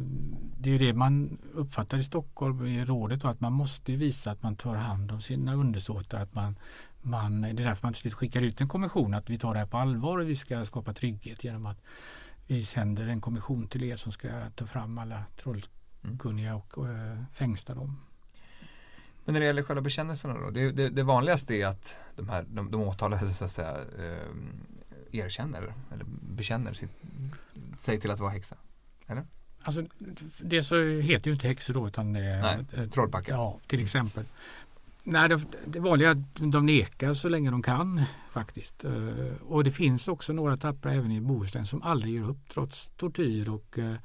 det 0.58 0.70
är 0.70 0.74
ju 0.74 0.78
det 0.78 0.94
man 0.94 1.38
uppfattar 1.54 1.98
i 1.98 2.04
Stockholm 2.04 2.66
i 2.66 2.86
rådet 2.86 3.26
att 3.26 3.40
man 3.40 3.54
måste 3.54 3.96
visa 3.96 4.32
att 4.32 4.44
man 4.44 4.56
tar 4.56 4.76
hand 4.76 5.12
om 5.12 5.22
sina 5.22 5.54
undersåtar. 5.54 6.20
Att 6.22 6.36
man, 6.36 6.56
man, 7.02 7.42
det 7.42 7.50
är 7.50 7.54
därför 7.54 7.88
man 7.88 7.94
till 7.94 8.02
slut 8.02 8.14
skickar 8.14 8.42
ut 8.42 8.62
en 8.62 8.68
kommission 8.68 9.14
att 9.14 9.30
vi 9.30 9.38
tar 9.38 9.54
det 9.54 9.60
här 9.60 9.66
på 9.66 9.78
allvar 9.78 10.18
och 10.18 10.30
vi 10.30 10.36
ska 10.36 10.66
skapa 10.66 10.94
trygghet 10.94 11.44
genom 11.44 11.66
att 11.66 11.82
vi 12.48 12.66
sänder 12.66 13.08
en 13.08 13.22
kommission 13.22 13.68
till 13.68 13.84
er 13.84 13.96
som 13.96 14.12
ska 14.12 14.50
ta 14.56 14.66
fram 14.66 14.98
alla 14.98 15.24
trollkunniga 15.38 16.56
och, 16.56 16.78
och 16.78 16.90
äh, 16.90 17.24
fängsla 17.34 17.76
dem. 17.76 18.00
Men 19.26 19.34
när 19.34 19.40
det 19.40 19.46
gäller 19.46 19.64
själva 19.64 19.82
bekännelserna 19.82 20.40
då? 20.40 20.50
Det, 20.50 20.72
det, 20.72 20.90
det 20.90 21.04
vanligaste 21.04 21.54
är 21.54 21.68
att 21.68 21.96
de, 22.16 22.30
här, 22.30 22.46
de, 22.48 22.72
de 22.72 22.82
åtalade 22.82 23.28
så 23.34 23.46
att 23.46 23.52
säga 23.52 23.78
eh, 24.00 25.20
erkänner 25.20 25.74
eller 25.94 26.06
bekänner 26.22 26.74
sitt, 26.74 27.02
sig 27.78 28.00
till 28.00 28.12
att 28.12 28.20
vara 28.20 28.32
häxa. 28.32 28.56
Eller? 29.08 29.24
Alltså, 29.64 29.86
det 30.42 30.64
så 30.64 30.84
heter 30.84 31.28
ju 31.28 31.34
inte 31.34 31.48
häxor 31.48 31.74
då 31.74 31.88
utan 31.88 32.14
det 32.14 32.20
är 32.20 32.88
trollpacka. 32.88 33.32
Ja, 33.32 33.60
till 33.68 33.84
exempel. 33.84 34.24
Nej, 35.04 35.30
det, 35.30 35.42
det 35.66 35.80
vanliga 35.80 36.10
är 36.10 36.12
att 36.12 36.52
de 36.52 36.66
nekar 36.66 37.14
så 37.14 37.30
länge 37.30 37.52
de 37.52 37.62
kan 37.62 38.04
faktiskt. 38.32 38.86
Eh, 38.86 38.92
och 39.42 39.64
det 39.64 39.72
finns 39.72 40.08
också 40.08 40.34
några 40.34 40.58
tappra 40.58 40.94
även 40.94 41.12
i 41.12 41.22
Bohuslän 41.22 41.66
som 41.66 41.84
aldrig 41.84 42.14
ger 42.14 42.30
upp 42.30 42.50
trots 42.50 42.92
tortyr 42.98 43.50
och 43.50 43.80
eh, 43.80 43.96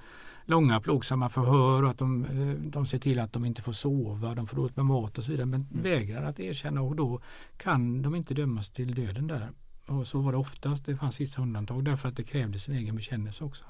långa 0.48 0.80
plågsamma 0.80 1.28
förhör 1.28 1.82
och 1.82 1.90
att 1.90 1.98
de, 1.98 2.24
eh, 2.24 2.70
de 2.70 2.86
ser 2.86 2.98
till 2.98 3.18
att 3.20 3.32
de 3.32 3.44
inte 3.44 3.62
får 3.62 3.72
sova, 3.72 4.34
de 4.34 4.46
får 4.46 4.56
dåligt 4.56 4.76
med 4.76 4.86
mat 4.86 5.18
och 5.18 5.24
så 5.24 5.30
vidare 5.30 5.46
men 5.46 5.60
mm. 5.60 5.82
vägrar 5.82 6.22
att 6.22 6.40
erkänna 6.40 6.82
och 6.82 6.96
då 6.96 7.20
kan 7.56 8.02
de 8.02 8.14
inte 8.14 8.34
dömas 8.34 8.68
till 8.68 8.94
döden 8.94 9.26
där. 9.26 9.50
Och 9.86 10.06
så 10.06 10.20
var 10.20 10.32
det 10.32 10.38
oftast, 10.38 10.86
det 10.86 10.96
fanns 10.96 11.20
vissa 11.20 11.42
undantag 11.42 11.84
därför 11.84 12.08
att 12.08 12.16
det 12.16 12.24
krävdes 12.24 12.62
sin 12.62 12.74
egen 12.74 12.96
bekännelse 12.96 13.44
också. 13.44 13.64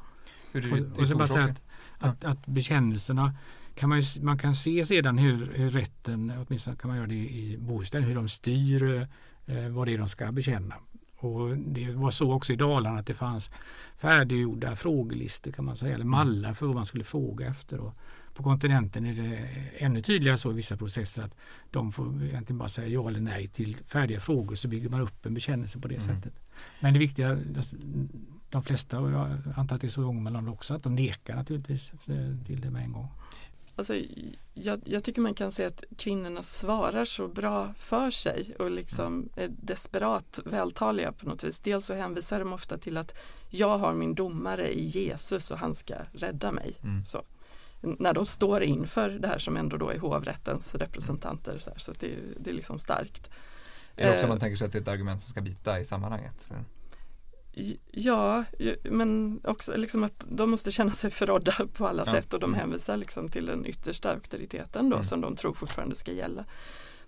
Hur 0.53 0.72
och, 0.72 0.99
och 0.99 1.09
så 1.09 1.16
bara 1.16 1.29
säga 1.29 1.45
att, 1.45 1.62
att, 1.99 2.24
att, 2.24 2.47
bekännelserna 2.47 3.35
kan 3.74 3.89
man, 3.89 4.01
ju, 4.01 4.22
man 4.22 4.39
kan 4.39 4.55
se 4.55 4.87
sedan 4.87 5.18
hur, 5.18 5.53
hur 5.55 5.70
rätten, 5.70 6.33
åtminstone 6.47 6.76
kan 6.76 6.89
man 6.89 6.97
göra 6.97 7.07
det 7.07 7.14
i 7.14 7.57
Bohuslän, 7.59 8.03
hur 8.03 8.14
de 8.14 8.29
styr 8.29 9.09
eh, 9.47 9.68
vad 9.68 9.87
det 9.87 9.95
är 9.95 9.99
de 9.99 10.09
ska 10.09 10.33
bekänna. 10.33 10.74
Och 11.21 11.57
det 11.57 11.93
var 11.93 12.11
så 12.11 12.33
också 12.33 12.53
i 12.53 12.57
Dalarna 12.57 12.99
att 12.99 13.07
det 13.07 13.14
fanns 13.14 13.51
färdiggjorda 13.97 14.77
frågelistor 14.77 15.53
kan 15.53 15.64
man 15.64 15.77
säga, 15.77 15.95
eller 15.95 16.05
mallar 16.05 16.55
för 16.55 16.66
vad 16.66 16.75
man 16.75 16.87
skulle 16.87 17.05
fråga 17.05 17.47
efter. 17.47 17.79
Och 17.79 17.95
på 18.35 18.43
kontinenten 18.43 19.07
är 19.07 19.14
det 19.14 19.37
ännu 19.77 20.03
tydligare 20.03 20.39
så 20.39 20.51
i 20.51 20.55
vissa 20.55 20.77
processer 20.77 21.23
att 21.23 21.35
de 21.71 21.93
får 21.93 22.23
egentligen 22.23 22.59
bara 22.59 22.69
säga 22.69 22.89
ja 22.89 23.09
eller 23.09 23.21
nej 23.21 23.49
till 23.49 23.77
färdiga 23.87 24.21
frågor 24.21 24.55
så 24.55 24.69
bygger 24.69 24.89
man 24.89 25.01
upp 25.01 25.27
en 25.27 25.35
bekännelse 25.35 25.79
på 25.79 25.89
det 25.89 25.95
mm. 25.95 26.07
sättet. 26.07 26.33
Men 26.81 26.93
det 26.93 26.99
viktiga, 26.99 27.39
de 28.51 28.62
flesta, 28.62 29.01
och 29.01 29.11
jag 29.11 29.39
antar 29.57 29.77
att 29.77 29.81
det 29.81 29.87
är 29.87 29.91
så 29.91 30.03
i 30.03 30.05
Ångermanland 30.05 30.49
också, 30.49 30.75
att 30.75 30.83
de 30.83 30.95
nekar 30.95 31.37
naturligtvis 31.37 31.93
till 32.47 32.61
det 32.61 32.71
med 32.71 32.83
en 32.83 32.93
gång. 32.93 33.09
Alltså, 33.79 33.95
jag, 34.55 34.81
jag, 34.85 35.05
tycker 35.05 35.20
man 35.20 35.35
kan 35.35 35.53
se 35.53 35.64
att 35.64 35.85
kvinnorna 35.99 36.43
svarar 36.43 37.05
så 37.05 37.29
bra 37.29 37.74
för 37.79 38.11
sig 38.11 38.55
och 38.59 38.70
liksom 38.70 39.29
är 39.37 39.49
desperat 39.49 40.41
vältaliga 40.45 41.12
på 41.12 41.29
något 41.29 41.45
vis. 41.45 41.59
Dels 41.61 41.87
så 41.87 41.95
hänvisar 41.95 42.39
de 42.39 42.53
ofta 42.53 42.79
till 42.79 42.97
att 42.97 43.14
jag 43.49 43.79
har 43.79 43.95
min 43.95 44.14
domare 44.14 44.72
i 44.79 44.87
Jesus 44.87 45.51
och 45.51 45.59
han 45.59 45.74
ska 45.74 45.95
rädda 46.12 46.53
mig. 46.53 46.76
Mm. 46.83 47.05
Så. 47.05 47.22
När 47.81 48.12
de 48.12 48.26
står 48.26 48.62
inför 48.62 49.11
det 49.11 49.29
här 49.29 49.39
som 49.39 49.57
ändå 49.57 49.76
då 49.76 49.91
är 49.91 49.99
hovrättens 49.99 50.74
representanter. 50.74 51.59
Så, 51.59 51.70
här, 51.70 51.79
så 51.79 51.93
det, 51.93 52.14
det, 52.41 52.51
är 52.51 52.55
liksom 52.55 52.79
starkt. 52.79 53.31
Är 53.97 54.07
det 54.07 54.12
också 54.12 54.24
eh, 54.24 54.29
man 54.29 54.41
tänker 54.41 54.57
sig 54.57 54.66
att 54.66 54.72
det 54.72 54.79
är 54.79 54.83
ett 54.83 54.89
argument 54.89 55.20
som 55.20 55.31
ska 55.31 55.41
bita 55.41 55.81
i 55.81 55.85
sammanhanget? 55.85 56.49
Ja, 57.93 58.45
men 58.85 59.41
också 59.45 59.77
liksom 59.77 60.05
att 60.05 60.27
de 60.29 60.51
måste 60.51 60.73
känna 60.73 60.93
sig 60.93 61.11
förrådda 61.11 61.53
på 61.75 61.87
alla 61.89 62.03
ja. 62.07 62.13
sätt 62.13 62.35
och 62.35 62.41
de 62.41 62.55
hänvisar 62.55 62.97
liksom 62.97 63.29
till 63.29 63.47
den 63.47 63.67
yttersta 63.67 64.11
auktoriteten 64.11 64.91
då 64.91 64.97
mm. 64.97 65.05
som 65.05 65.21
de 65.21 65.37
tror 65.37 65.53
fortfarande 65.53 65.97
ska 65.97 66.13
gälla. 66.13 66.45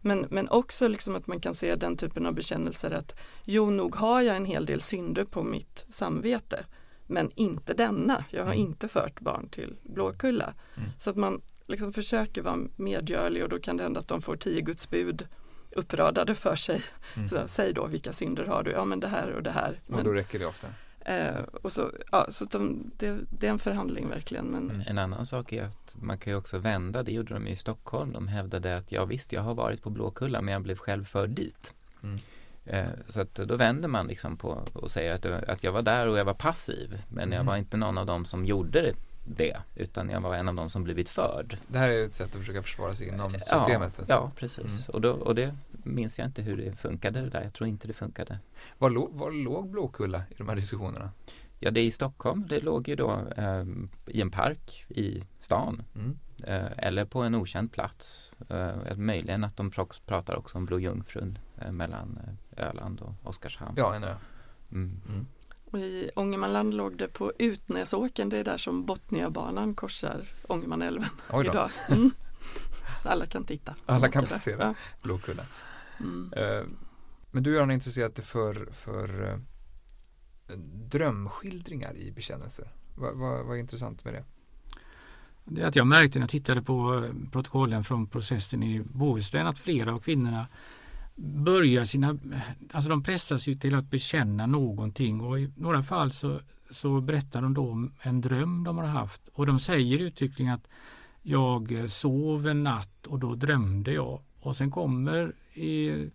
Men, 0.01 0.27
men 0.31 0.49
också 0.49 0.89
liksom 0.89 1.17
att 1.17 1.27
man 1.27 1.41
kan 1.41 1.55
se 1.55 1.77
den 1.77 1.97
typen 1.97 2.27
av 2.27 2.35
bekännelser 2.35 2.91
att 2.91 3.21
jo, 3.45 3.71
nog 3.71 3.95
har 3.97 4.21
jag 4.21 4.37
en 4.37 4.45
hel 4.45 4.67
del 4.67 4.81
synder 4.81 5.25
på 5.25 5.43
mitt 5.43 5.87
samvete 5.89 6.65
men 7.07 7.31
inte 7.35 7.75
denna. 7.75 8.25
Jag 8.31 8.45
har 8.45 8.53
mm. 8.53 8.67
inte 8.67 8.89
fört 8.89 9.21
barn 9.21 9.49
till 9.49 9.77
Blåkulla. 9.83 10.55
Mm. 10.77 10.91
Så 10.99 11.11
att 11.11 11.17
man 11.17 11.41
liksom 11.67 11.93
försöker 11.93 12.43
vara 12.43 12.59
medgörlig 12.77 13.43
och 13.43 13.49
då 13.49 13.59
kan 13.59 13.77
det 13.77 13.83
hända 13.83 14.01
att 14.01 14.09
de 14.09 14.23
får 14.23 14.37
tio 14.37 14.61
Guds 14.61 14.91
bud 14.91 15.29
uppradade 15.71 16.35
för 16.35 16.57
sig. 16.57 16.83
Mm. 17.17 17.29
Så, 17.29 17.49
säg 17.49 17.73
då 17.73 17.87
vilka 17.87 18.13
synder 18.13 18.45
har 18.45 18.63
du? 18.63 18.71
Ja 18.71 18.85
men 18.85 19.01
det 19.01 19.09
här 19.09 19.31
och 19.33 19.43
det 19.43 19.51
här. 19.51 19.79
Men, 19.87 19.99
och 19.99 20.05
då 20.05 20.13
räcker 20.13 20.39
det 20.39 20.47
ofta? 20.47 20.67
Eh, 21.01 21.43
och 21.63 21.73
så, 21.73 21.93
ja, 22.13 22.27
så 22.31 22.45
de, 22.45 22.91
det, 22.97 23.19
det, 23.31 23.47
är 23.47 23.51
en 23.51 23.59
förhandling 23.59 24.09
verkligen. 24.09 24.47
Men... 24.47 24.71
Mm. 24.71 24.83
En 24.87 24.99
annan 24.99 25.27
sak 25.27 25.53
är 25.53 25.65
att 25.65 25.97
man 26.01 26.19
kan 26.19 26.33
ju 26.33 26.37
också 26.37 26.59
vända, 26.59 27.03
det 27.03 27.13
gjorde 27.13 27.35
de 27.35 27.47
i 27.47 27.57
Stockholm. 27.57 28.13
De 28.13 28.29
hävdade 28.29 28.77
att 28.77 28.93
ja 28.93 29.05
visst, 29.05 29.33
jag 29.33 29.43
har 29.43 29.55
varit 29.55 29.83
på 29.83 29.91
Blåkulla 29.91 30.43
men 30.43 30.53
jag 30.53 30.63
blev 30.63 30.77
själv 30.77 31.05
förd 31.05 31.31
dit. 31.31 31.73
Mm. 32.03 32.17
Eh, 32.65 32.91
så 33.09 33.21
att 33.21 33.35
då 33.35 33.57
vänder 33.57 33.89
man 33.89 34.07
liksom 34.07 34.37
på 34.37 34.63
och 34.73 34.91
säger 34.91 35.15
att, 35.15 35.27
att 35.27 35.65
jag 35.65 35.73
var 35.73 35.83
där 35.83 36.07
och 36.07 36.19
jag 36.19 36.25
var 36.25 36.35
passiv 36.35 37.03
men 37.09 37.25
mm. 37.25 37.37
jag 37.37 37.45
var 37.45 37.57
inte 37.57 37.77
någon 37.77 37.99
av 37.99 38.07
dem 38.07 38.25
som 38.25 38.45
gjorde 38.45 38.81
det 38.81 38.95
det 39.25 39.57
utan 39.75 40.11
jag 40.11 40.21
var 40.21 40.35
en 40.35 40.49
av 40.49 40.55
dem 40.55 40.71
som 40.71 40.85
blivit 40.85 41.09
förd. 41.09 41.59
Det 41.69 41.79
här 41.79 41.89
är 41.89 42.07
ett 42.07 42.13
sätt 42.13 42.35
att 42.35 42.41
försöka 42.41 42.63
försvara 42.63 42.95
sig 42.95 43.09
inom 43.09 43.33
systemet? 43.33 43.99
Ja, 43.99 44.05
ja 44.09 44.31
precis. 44.37 44.89
Mm. 44.89 44.95
Och, 44.95 45.01
då, 45.01 45.11
och 45.11 45.35
det 45.35 45.57
minns 45.71 46.19
jag 46.19 46.29
inte 46.29 46.43
hur 46.43 46.57
det 46.57 46.77
funkade 46.77 47.21
det 47.21 47.31
där. 47.31 47.43
Jag 47.43 47.53
tror 47.53 47.69
inte 47.69 47.87
det 47.87 47.93
funkade. 47.95 48.39
Var, 48.79 48.91
låg, 48.91 49.11
var 49.13 49.31
låg 49.31 49.71
Blåkulla 49.71 50.23
i 50.31 50.35
de 50.37 50.49
här 50.49 50.57
diskussionerna? 50.57 51.11
Ja, 51.59 51.71
det 51.71 51.81
är 51.81 51.85
i 51.85 51.91
Stockholm. 51.91 52.47
Det 52.49 52.61
låg 52.61 52.89
ju 52.89 52.97
då 52.97 53.23
eh, 53.37 53.65
i 54.07 54.21
en 54.21 54.31
park 54.31 54.87
i 54.89 55.25
stan. 55.39 55.83
Mm. 55.95 56.19
Eh, 56.45 56.73
eller 56.77 57.05
på 57.05 57.23
en 57.23 57.35
okänd 57.35 57.73
plats. 57.73 58.33
Eh, 58.49 58.97
möjligen 58.97 59.45
att 59.45 59.57
de 59.57 59.71
pratar 60.07 60.35
också 60.35 60.59
om 60.59 60.67
Blå 60.67 60.79
Jungfrun 60.79 61.39
eh, 61.59 61.73
mellan 61.73 62.19
eh, 62.57 62.69
Öland 62.69 63.01
och 63.01 63.15
Oskarshamn. 63.23 63.75
Ja, 63.77 63.95
en 63.95 64.05
ö. 64.05 64.15
Mm. 64.73 65.27
Och 65.71 65.79
I 65.79 66.11
Ångermanland 66.17 66.75
låg 66.75 66.97
det 66.97 67.09
på 67.09 67.33
Utnäsåken, 67.39 68.29
det 68.29 68.39
är 68.39 68.45
där 68.45 68.57
som 68.57 68.87
Botniabanan 68.87 69.75
korsar 69.75 70.29
Ångermanälven 70.49 71.07
idag. 71.45 71.71
Mm. 71.89 72.11
Så 73.03 73.09
alla 73.09 73.27
kan 73.27 73.45
titta. 73.45 73.75
Alla 73.87 74.09
kan 74.09 74.27
passera 74.27 74.65
ja. 74.65 74.75
Blåkulla. 75.03 75.47
Mm. 76.01 76.33
Uh, 76.37 76.67
men 77.31 77.43
du 77.43 77.59
är 77.59 77.71
intresserad 77.71 78.25
för, 78.25 78.69
för 78.73 79.23
uh, 79.23 79.39
drömskildringar 80.91 81.97
i 81.97 82.11
bekännelser. 82.11 82.73
Vad 82.95 83.17
va, 83.17 83.43
va 83.43 83.55
är 83.55 83.59
intressant 83.59 84.05
med 84.05 84.15
det? 84.15 84.25
Det 85.45 85.63
är 85.63 85.67
att 85.67 85.77
jag 85.77 85.87
märkte 85.87 86.19
när 86.19 86.23
jag 86.23 86.31
tittade 86.31 86.63
på 86.63 87.05
eh, 87.05 87.31
protokollen 87.33 87.85
från 87.85 88.07
processen 88.07 88.63
i 88.63 88.81
Bohuslän 88.81 89.47
att 89.47 89.59
flera 89.59 89.95
av 89.95 89.99
kvinnorna 89.99 90.47
börjar 91.17 91.85
sina, 91.85 92.19
alltså 92.73 92.91
de 92.91 93.03
pressas 93.03 93.47
ju 93.47 93.55
till 93.55 93.75
att 93.75 93.91
bekänna 93.91 94.47
någonting 94.47 95.21
och 95.21 95.41
i 95.41 95.53
några 95.57 95.83
fall 95.83 96.13
så, 96.13 96.41
så 96.71 97.01
berättar 97.01 97.43
de 97.43 97.55
då 97.55 97.71
om 97.71 97.93
en 98.03 98.21
dröm 98.21 98.65
de 98.65 98.79
har 98.79 98.87
haft 98.87 99.29
och 99.29 99.47
de 99.47 99.59
säger 99.59 99.99
uttryckligen 99.99 100.53
att 100.53 100.69
jag 101.23 101.91
sov 101.91 102.47
en 102.47 102.63
natt 102.63 103.07
och 103.07 103.19
då 103.19 103.35
drömde 103.35 103.93
jag 103.93 104.21
och 104.41 104.57
sen 104.57 104.71
kommer 104.71 105.33
i, 105.55 106.11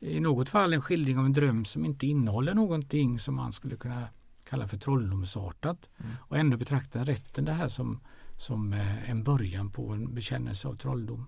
i 0.00 0.20
något 0.20 0.48
fall 0.48 0.72
en 0.72 0.82
skildring 0.82 1.18
av 1.18 1.26
en 1.26 1.32
dröm 1.32 1.64
som 1.64 1.84
inte 1.84 2.06
innehåller 2.06 2.54
någonting 2.54 3.18
som 3.18 3.34
man 3.34 3.52
skulle 3.52 3.76
kunna 3.76 4.08
kalla 4.44 4.68
för 4.68 4.76
trolldomsartat 4.76 5.88
mm. 5.98 6.12
och 6.20 6.38
ändå 6.38 6.56
betraktar 6.56 7.04
rätten 7.04 7.44
det 7.44 7.52
här 7.52 7.68
som, 7.68 8.00
som 8.36 8.72
eh, 8.72 9.10
en 9.10 9.24
början 9.24 9.70
på 9.70 9.92
en 9.92 10.14
bekännelse 10.14 10.68
av 10.68 10.74
trolldom. 10.74 11.26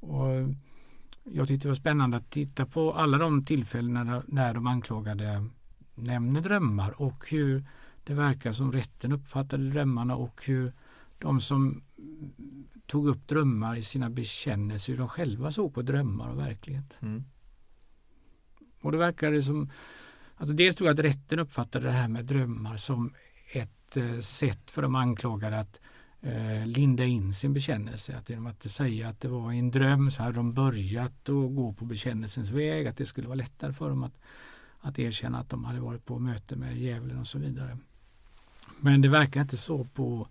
Och 0.00 0.26
jag 1.32 1.48
tyckte 1.48 1.68
det 1.68 1.70
var 1.70 1.74
spännande 1.74 2.16
att 2.16 2.30
titta 2.30 2.66
på 2.66 2.92
alla 2.92 3.18
de 3.18 3.44
tillfällen 3.44 4.22
när 4.26 4.54
de 4.54 4.66
anklagade 4.66 5.46
nämner 5.94 6.40
drömmar 6.40 7.02
och 7.02 7.24
hur 7.30 7.64
det 8.04 8.14
verkar 8.14 8.52
som 8.52 8.72
rätten 8.72 9.12
uppfattade 9.12 9.70
drömmarna 9.70 10.16
och 10.16 10.42
hur 10.44 10.72
de 11.18 11.40
som 11.40 11.82
tog 12.86 13.08
upp 13.08 13.28
drömmar 13.28 13.76
i 13.76 13.82
sina 13.82 14.10
bekännelser, 14.10 14.92
hur 14.92 14.98
de 14.98 15.08
själva 15.08 15.52
såg 15.52 15.74
på 15.74 15.82
drömmar 15.82 16.28
och 16.28 16.38
verklighet. 16.38 16.94
Mm. 17.00 17.24
Och 18.80 18.92
det 18.92 18.98
verkade 18.98 19.42
som, 19.42 19.70
alltså 20.36 20.54
dels 20.54 20.76
tror 20.76 20.88
jag 20.88 20.94
att 20.94 21.04
rätten 21.04 21.38
uppfattade 21.38 21.86
det 21.86 21.92
här 21.92 22.08
med 22.08 22.24
drömmar 22.24 22.76
som 22.76 23.14
ett 23.52 23.96
eh, 23.96 24.20
sätt 24.20 24.70
för 24.70 24.82
de 24.82 24.94
anklagade 24.94 25.60
att 25.60 25.80
eh, 26.20 26.66
linda 26.66 27.04
in 27.04 27.34
sin 27.34 27.54
bekännelse. 27.54 28.16
Att 28.16 28.30
genom 28.30 28.46
att 28.46 28.70
säga 28.70 29.08
att 29.08 29.20
det 29.20 29.28
var 29.28 29.52
en 29.52 29.70
dröm 29.70 30.10
så 30.10 30.22
hade 30.22 30.34
de 30.34 30.52
börjat 30.52 31.28
att 31.28 31.54
gå 31.54 31.72
på 31.72 31.84
bekännelsens 31.84 32.50
väg. 32.50 32.86
Att 32.86 32.96
det 32.96 33.06
skulle 33.06 33.28
vara 33.28 33.36
lättare 33.36 33.72
för 33.72 33.88
dem 33.88 34.02
att, 34.02 34.18
att 34.80 34.98
erkänna 34.98 35.38
att 35.38 35.50
de 35.50 35.64
hade 35.64 35.80
varit 35.80 36.04
på 36.04 36.18
möte 36.18 36.56
med 36.56 36.78
djävulen 36.78 37.18
och 37.18 37.26
så 37.26 37.38
vidare. 37.38 37.78
Men 38.80 39.00
det 39.00 39.08
verkar 39.08 39.40
inte 39.40 39.56
så 39.56 39.84
på 39.84 40.28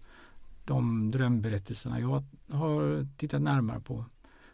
de 0.65 1.11
drömberättelserna 1.11 1.99
jag 1.99 2.23
har 2.51 3.07
tittat 3.17 3.41
närmare 3.41 3.79
på. 3.79 4.05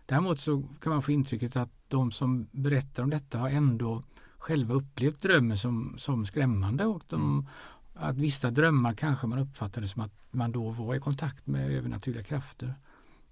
Däremot 0.05 0.39
så 0.39 0.63
kan 0.81 0.93
man 0.93 1.01
få 1.01 1.11
intrycket 1.11 1.55
att 1.55 1.69
de 1.87 2.11
som 2.11 2.47
berättar 2.51 3.03
om 3.03 3.09
detta 3.09 3.37
har 3.37 3.49
ändå 3.49 4.03
själva 4.37 4.73
upplevt 4.73 5.21
drömmen 5.21 5.57
som, 5.57 5.95
som 5.97 6.25
skrämmande 6.25 6.85
och 6.85 7.03
de 7.07 7.21
mm 7.21 7.45
att 7.93 8.17
vissa 8.17 8.51
drömmar 8.51 8.93
kanske 8.93 9.27
man 9.27 9.39
uppfattade 9.39 9.87
som 9.87 10.01
att 10.01 10.11
man 10.31 10.51
då 10.51 10.69
var 10.69 10.95
i 10.95 10.99
kontakt 10.99 11.47
med 11.47 11.71
övernaturliga 11.71 12.23
krafter. 12.23 12.73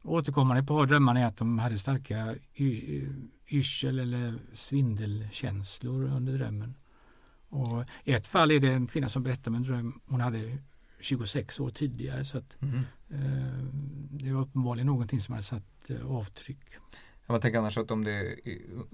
Återkommande 0.03 0.64
på 0.64 0.86
drömmarna 0.86 1.20
är 1.20 1.26
att 1.26 1.38
de 1.38 1.59
hade 1.59 1.78
starka 1.78 2.36
yrsel 3.47 3.99
eller 3.99 4.39
svindelkänslor 4.53 6.03
under 6.03 6.34
drömmen. 6.34 6.76
Och 7.49 7.86
I 8.03 8.14
ett 8.14 8.28
fall 8.28 8.51
är 8.51 8.59
det 8.59 8.74
en 8.74 8.88
kvinna 8.88 9.09
som 9.09 9.24
berättar 9.24 9.51
om 9.51 9.55
en 9.55 9.64
dröm 9.64 10.01
hon 10.05 10.22
hade 10.22 10.57
26 10.99 11.59
år 11.59 11.70
tidigare. 11.70 12.26
Så 12.26 12.38
att, 12.38 12.57
mm. 12.62 12.80
eh, 13.09 13.64
det 14.09 14.34
var 14.34 14.41
uppenbarligen 14.41 14.88
någonting 14.88 15.22
som 15.22 15.34
hade 15.34 15.43
satt 15.43 15.89
eh, 15.89 16.12
avtryck. 16.12 16.59
Jag 17.34 17.42
tänker 17.42 17.60
annars 17.60 17.78
att 17.78 17.92
om 17.92 18.04
det 18.04 18.12
är 18.12 18.38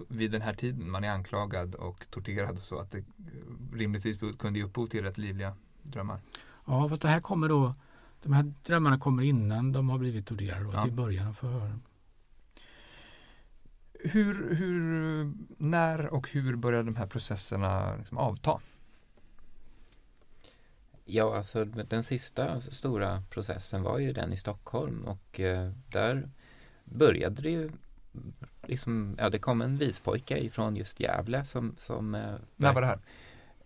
vid 0.07 0.31
den 0.31 0.41
här 0.41 0.53
tiden 0.53 0.91
man 0.91 1.03
är 1.03 1.09
anklagad 1.09 1.75
och 1.75 2.05
torterad 2.09 2.59
så 2.59 2.79
att 2.79 2.91
det 2.91 3.03
rimligtvis 3.73 4.17
kunde 4.39 4.59
ge 4.59 4.65
upphov 4.65 4.87
till 4.87 5.03
rätt 5.03 5.17
livliga 5.17 5.55
drömmar. 5.83 6.19
Ja, 6.65 6.89
fast 6.89 7.01
det 7.01 7.07
här 7.07 7.21
kommer 7.21 7.49
då, 7.49 7.75
de 8.23 8.33
här 8.33 8.53
drömmarna 8.63 8.99
kommer 8.99 9.23
innan 9.23 9.71
de 9.71 9.89
har 9.89 9.97
blivit 9.97 10.25
torterade 10.27 10.63
då, 10.63 10.71
ja. 10.73 10.83
till 10.83 10.93
början 10.93 11.27
av 11.27 11.33
förhören. 11.33 11.81
Hur, 13.99 14.55
hur, 14.55 15.33
när 15.57 16.07
och 16.07 16.29
hur 16.29 16.55
började 16.55 16.83
de 16.83 16.95
här 16.95 17.07
processerna 17.07 17.95
liksom 17.95 18.17
avta? 18.17 18.59
Ja, 21.05 21.37
alltså 21.37 21.65
den 21.65 22.03
sista 22.03 22.61
stora 22.61 23.23
processen 23.29 23.83
var 23.83 23.99
ju 23.99 24.13
den 24.13 24.33
i 24.33 24.37
Stockholm 24.37 25.01
och 25.01 25.39
eh, 25.39 25.71
där 25.87 26.29
började 26.85 27.41
det 27.41 27.49
ju 27.49 27.71
liksom, 28.63 29.15
ja 29.19 29.29
det 29.29 29.39
kom 29.39 29.61
en 29.61 29.77
vispojke 29.77 30.37
ifrån 30.37 30.75
just 30.75 30.99
Gävle 30.99 31.43
som, 31.43 31.75
som 31.77 32.15
eh, 32.15 32.35
När 32.55 32.73
var 32.73 32.81
det 32.81 32.87
här? 32.87 32.99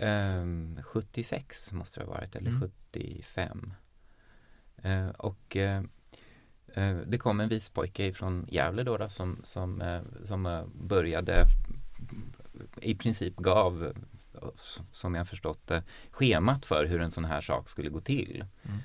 Eh, 0.01 0.83
76 0.83 1.71
måste 1.71 1.99
det 1.99 2.05
ha 2.05 2.13
varit, 2.13 2.35
eller 2.35 2.49
mm. 2.49 2.61
75. 2.91 3.73
Eh, 4.77 5.09
och 5.09 5.57
eh, 5.57 5.83
eh, 6.73 6.97
det 6.97 7.17
kom 7.17 7.39
en 7.39 7.49
vispojke 7.49 8.05
ifrån 8.05 8.45
Gävle 8.49 8.83
då, 8.83 8.97
då 8.97 9.09
som, 9.09 9.41
som, 9.43 9.81
eh, 9.81 10.01
som 10.23 10.71
började 10.73 11.45
i 12.81 12.95
princip 12.95 13.35
gav 13.35 13.93
som 14.91 15.15
jag 15.15 15.27
förstått 15.27 15.67
det, 15.67 15.83
schemat 16.11 16.65
för 16.65 16.85
hur 16.85 17.01
en 17.01 17.11
sån 17.11 17.25
här 17.25 17.41
sak 17.41 17.69
skulle 17.69 17.89
gå 17.89 18.01
till. 18.01 18.45
Mm. 18.63 18.79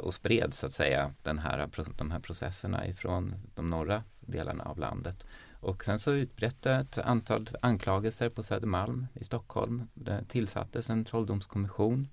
Och 0.00 0.14
spred 0.14 0.54
så 0.54 0.66
att 0.66 0.72
säga 0.72 1.14
den 1.22 1.38
här, 1.38 1.68
de 1.96 2.10
här 2.10 2.20
processerna 2.20 2.86
ifrån 2.86 3.34
de 3.54 3.70
norra 3.70 4.04
delarna 4.26 4.64
av 4.64 4.78
landet. 4.78 5.26
Och 5.62 5.84
sen 5.84 5.98
så 5.98 6.12
utbröt 6.12 6.66
ett 6.66 6.98
antal 6.98 7.48
anklagelser 7.62 8.28
på 8.28 8.42
Södermalm 8.42 9.06
i 9.14 9.24
Stockholm. 9.24 9.88
Det 9.94 10.24
tillsattes 10.28 10.90
en 10.90 11.04
trolldomskommission 11.04 12.08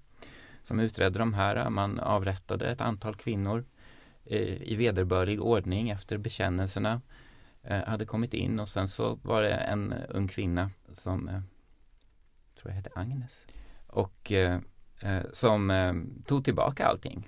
som 0.64 0.80
utredde 0.80 1.20
de 1.20 1.34
här. 1.34 1.70
Man 1.70 2.00
avrättade 2.00 2.72
ett 2.72 2.82
antal 2.82 3.16
kvinnor 3.16 3.66
eh, 4.26 4.62
i 4.62 4.76
vederbörlig 4.76 5.42
ordning 5.42 5.90
efter 5.90 6.18
bekännelserna 6.18 7.02
eh, 7.64 7.84
hade 7.84 8.06
kommit 8.06 8.34
in 8.34 8.60
och 8.60 8.70
sen 8.70 8.88
så 8.88 9.20
var 9.24 9.42
det 9.42 9.54
en 9.54 9.94
ung 10.10 10.28
kvinna 10.28 10.70
som 10.92 11.30
eh, 11.30 11.42
tror 12.56 12.72
jag 12.72 12.76
hette 12.76 12.92
Agnes 12.96 13.48
och 13.88 14.32
som 15.32 15.72
tog 16.26 16.46
tillbaka 16.46 16.86
allting 16.86 17.28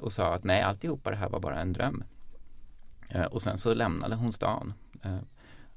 och 0.00 0.12
sa 0.12 0.34
att 0.34 0.44
nej 0.44 0.62
alltihopa 0.62 1.10
det 1.10 1.16
här 1.16 1.28
var 1.28 1.40
bara 1.40 1.60
en 1.60 1.72
dröm. 1.72 2.04
Eh, 3.08 3.24
och 3.24 3.42
sen 3.42 3.58
så 3.58 3.74
lämnade 3.74 4.16
hon 4.16 4.32
stan 4.32 4.74
eh, 5.02 5.18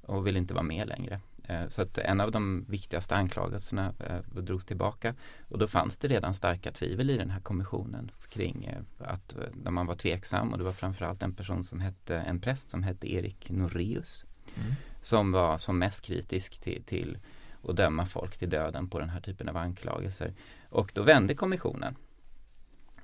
och 0.02 0.28
ville 0.28 0.40
inte 0.40 0.54
vara 0.54 0.64
med 0.64 0.88
längre. 0.88 1.20
Eh, 1.44 1.68
så 1.70 1.82
att 1.82 1.98
en 1.98 2.22
av 2.22 2.32
de 2.32 2.66
viktigaste 2.70 3.16
anklagelserna 3.16 3.94
drogs 4.32 4.66
tillbaka 4.66 5.16
och 5.48 5.58
då 5.58 5.68
fanns 5.68 5.98
det 5.98 6.08
redan 6.08 6.34
starka 6.34 6.72
tvivel 6.72 7.10
i 7.10 7.18
den 7.18 7.30
här 7.30 7.40
kommissionen 7.40 8.12
kring 8.30 8.70
att 8.98 9.36
när 9.64 9.72
man 9.72 9.86
var 9.86 9.96
tveksam 9.96 10.52
och 10.52 10.58
det 10.58 10.64
var 10.64 10.74
framförallt 10.74 11.24
en 11.24 11.34
person 11.34 11.64
som 11.64 11.80
hette, 11.80 12.18
en 12.18 12.40
präst 12.40 12.70
som 12.70 12.84
hette 12.84 13.14
Erik 13.14 13.50
Noreus 13.50 14.26
mm. 14.56 14.74
som 15.02 15.32
var 15.32 15.58
som 15.58 15.80
mest 15.80 16.06
kritisk 16.06 16.60
till, 16.60 16.84
till 16.84 17.18
att 17.64 17.76
döma 17.76 18.06
folk 18.06 18.38
till 18.38 18.50
döden 18.50 18.90
på 18.90 19.00
den 19.00 19.10
här 19.10 19.22
typen 19.22 19.50
av 19.50 19.58
anklagelser. 19.58 20.34
Och 20.70 20.92
då 20.94 21.04
vände 21.04 21.36
kommissionen 21.36 21.96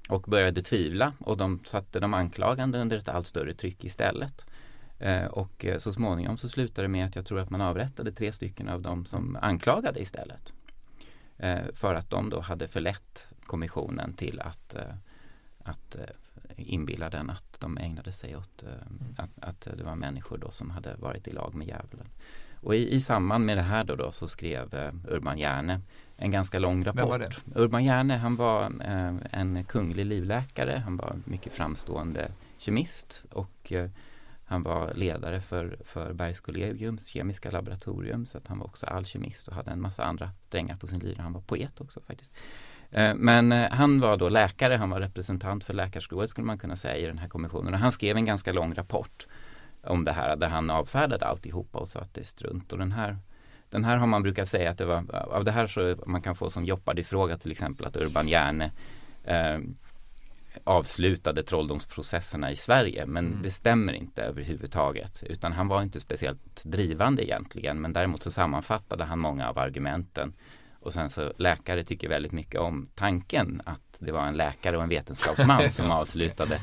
och 0.09 0.21
började 0.21 0.61
tvivla 0.61 1.13
och 1.19 1.37
de 1.37 1.59
satte 1.65 1.99
de 1.99 2.13
anklagande 2.13 2.79
under 2.79 2.97
ett 2.97 3.09
allt 3.09 3.27
större 3.27 3.53
tryck 3.53 3.83
istället. 3.83 4.45
Eh, 4.99 5.25
och 5.25 5.65
eh, 5.65 5.79
så 5.79 5.93
småningom 5.93 6.37
så 6.37 6.49
slutade 6.49 6.87
det 6.87 6.91
med 6.91 7.05
att 7.05 7.15
jag 7.15 7.25
tror 7.25 7.39
att 7.39 7.49
man 7.49 7.61
avrättade 7.61 8.11
tre 8.11 8.33
stycken 8.33 8.69
av 8.69 8.81
dem 8.81 9.05
som 9.05 9.37
anklagade 9.41 10.01
istället. 10.01 10.53
Eh, 11.37 11.63
för 11.73 11.95
att 11.95 12.09
de 12.09 12.29
då 12.29 12.39
hade 12.39 12.67
förlett 12.67 13.27
kommissionen 13.45 14.13
till 14.13 14.39
att, 14.39 14.75
att 15.63 15.95
inbilla 16.55 17.09
den 17.09 17.29
att 17.29 17.59
de 17.59 17.77
ägnade 17.77 18.11
sig 18.11 18.35
åt 18.35 18.63
att, 19.17 19.29
att 19.41 19.67
det 19.77 19.83
var 19.83 19.95
människor 19.95 20.37
då 20.37 20.51
som 20.51 20.69
hade 20.69 20.95
varit 20.95 21.27
i 21.27 21.31
lag 21.31 21.55
med 21.55 21.67
djävulen. 21.67 22.07
Och 22.63 22.75
i, 22.75 22.93
i 22.95 23.01
samband 23.01 23.45
med 23.45 23.57
det 23.57 23.61
här 23.61 23.83
då, 23.83 23.95
då 23.95 24.11
så 24.11 24.27
skrev 24.27 24.73
eh, 24.73 24.91
Urban 25.07 25.37
Järne 25.37 25.81
en 26.17 26.31
ganska 26.31 26.59
lång 26.59 26.83
rapport. 26.83 27.01
Vem 27.01 27.09
var 27.09 27.19
det? 27.19 27.31
Urban 27.55 27.83
Järne 27.83 28.17
han 28.17 28.35
var 28.35 28.63
eh, 28.63 29.15
en 29.31 29.63
kunglig 29.63 30.05
livläkare, 30.05 30.81
han 30.85 30.97
var 30.97 31.15
mycket 31.25 31.53
framstående 31.53 32.31
kemist 32.57 33.23
och 33.31 33.71
eh, 33.71 33.89
han 34.45 34.63
var 34.63 34.93
ledare 34.93 35.41
för, 35.41 35.77
för 35.85 36.13
Bergskollegiums 36.13 37.07
kemiska 37.07 37.51
laboratorium 37.51 38.25
så 38.25 38.37
att 38.37 38.47
han 38.47 38.59
var 38.59 38.65
också 38.65 38.85
alkemist 38.85 39.47
och 39.47 39.55
hade 39.55 39.71
en 39.71 39.81
massa 39.81 40.03
andra 40.03 40.29
strängar 40.39 40.75
på 40.75 40.87
sin 40.87 40.99
lyra. 40.99 41.23
Han 41.23 41.33
var 41.33 41.41
poet 41.41 41.81
också 41.81 41.99
faktiskt. 42.07 42.33
Eh, 42.91 43.15
men 43.15 43.51
eh, 43.51 43.71
han 43.71 43.99
var 43.99 44.17
då 44.17 44.29
läkare, 44.29 44.75
han 44.75 44.89
var 44.89 44.99
representant 44.99 45.63
för 45.63 45.73
läkarskrået 45.73 46.29
skulle 46.29 46.47
man 46.47 46.57
kunna 46.57 46.75
säga 46.75 46.97
i 46.97 47.05
den 47.05 47.17
här 47.17 47.27
kommissionen 47.27 47.73
och 47.73 47.79
han 47.79 47.91
skrev 47.91 48.17
en 48.17 48.25
ganska 48.25 48.53
lång 48.53 48.73
rapport 48.73 49.27
om 49.83 50.03
det 50.03 50.11
här 50.11 50.35
där 50.35 50.49
han 50.49 50.69
avfärdade 50.69 51.25
alltihopa 51.25 51.79
och 51.79 51.87
sa 51.87 51.99
att 51.99 52.13
det 52.13 52.21
är 52.21 52.25
strunt. 52.25 52.71
Och 52.71 52.77
den 52.77 52.91
här, 52.91 53.17
den 53.69 53.83
här 53.83 53.97
har 53.97 54.07
man 54.07 54.23
brukat 54.23 54.47
säga 54.47 54.71
att 54.71 54.77
det 54.77 54.85
var, 54.85 55.15
av 55.15 55.43
det 55.43 55.51
här 55.51 55.67
så 55.67 55.95
man 56.05 56.21
kan 56.21 56.35
få 56.35 56.49
som 56.49 56.65
Jeopardy-fråga 56.65 57.37
till 57.37 57.51
exempel 57.51 57.85
att 57.85 57.97
Urban 57.97 58.27
Järne 58.27 58.71
eh, 59.23 59.59
avslutade 60.63 61.43
trolldomsprocesserna 61.43 62.51
i 62.51 62.55
Sverige. 62.55 63.05
Men 63.05 63.27
mm. 63.27 63.41
det 63.41 63.51
stämmer 63.51 63.93
inte 63.93 64.23
överhuvudtaget. 64.23 65.23
Utan 65.29 65.53
han 65.53 65.67
var 65.67 65.81
inte 65.81 65.99
speciellt 65.99 66.63
drivande 66.63 67.25
egentligen. 67.25 67.81
Men 67.81 67.93
däremot 67.93 68.23
så 68.23 68.31
sammanfattade 68.31 69.03
han 69.03 69.19
många 69.19 69.49
av 69.49 69.59
argumenten. 69.59 70.33
Och 70.79 70.93
sen 70.93 71.09
så 71.09 71.33
läkare 71.37 71.83
tycker 71.83 72.09
väldigt 72.09 72.31
mycket 72.31 72.61
om 72.61 72.89
tanken 72.95 73.61
att 73.65 73.97
det 73.99 74.11
var 74.11 74.27
en 74.27 74.37
läkare 74.37 74.77
och 74.77 74.83
en 74.83 74.89
vetenskapsman 74.89 75.69
som 75.71 75.91
avslutade 75.91 76.59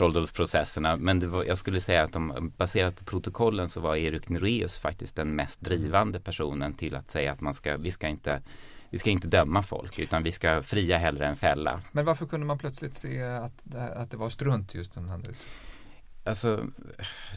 trolldomsprocesserna. 0.00 0.96
Men 0.96 1.30
var, 1.30 1.44
jag 1.44 1.58
skulle 1.58 1.80
säga 1.80 2.02
att 2.02 2.12
de, 2.12 2.52
baserat 2.56 2.96
på 2.96 3.04
protokollen 3.04 3.68
så 3.68 3.80
var 3.80 3.96
Erik 3.96 4.28
Nureus 4.28 4.80
faktiskt 4.80 5.16
den 5.16 5.34
mest 5.34 5.60
drivande 5.60 6.20
personen 6.20 6.74
till 6.74 6.94
att 6.94 7.10
säga 7.10 7.32
att 7.32 7.40
man 7.40 7.54
ska, 7.54 7.76
vi 7.76 7.90
ska 7.90 8.08
inte 8.08 8.42
vi 8.90 8.98
ska 8.98 9.10
inte 9.10 9.28
döma 9.28 9.62
folk 9.62 9.98
utan 9.98 10.22
vi 10.22 10.32
ska 10.32 10.62
fria 10.62 10.98
hellre 10.98 11.26
än 11.26 11.36
fälla. 11.36 11.80
Men 11.92 12.04
varför 12.04 12.26
kunde 12.26 12.46
man 12.46 12.58
plötsligt 12.58 12.94
se 12.94 13.22
att, 13.22 13.74
att 13.74 14.10
det 14.10 14.16
var 14.16 14.30
strunt 14.30 14.74
just 14.74 14.94
den 14.94 15.08
här 15.08 15.20
Alltså, 16.24 16.66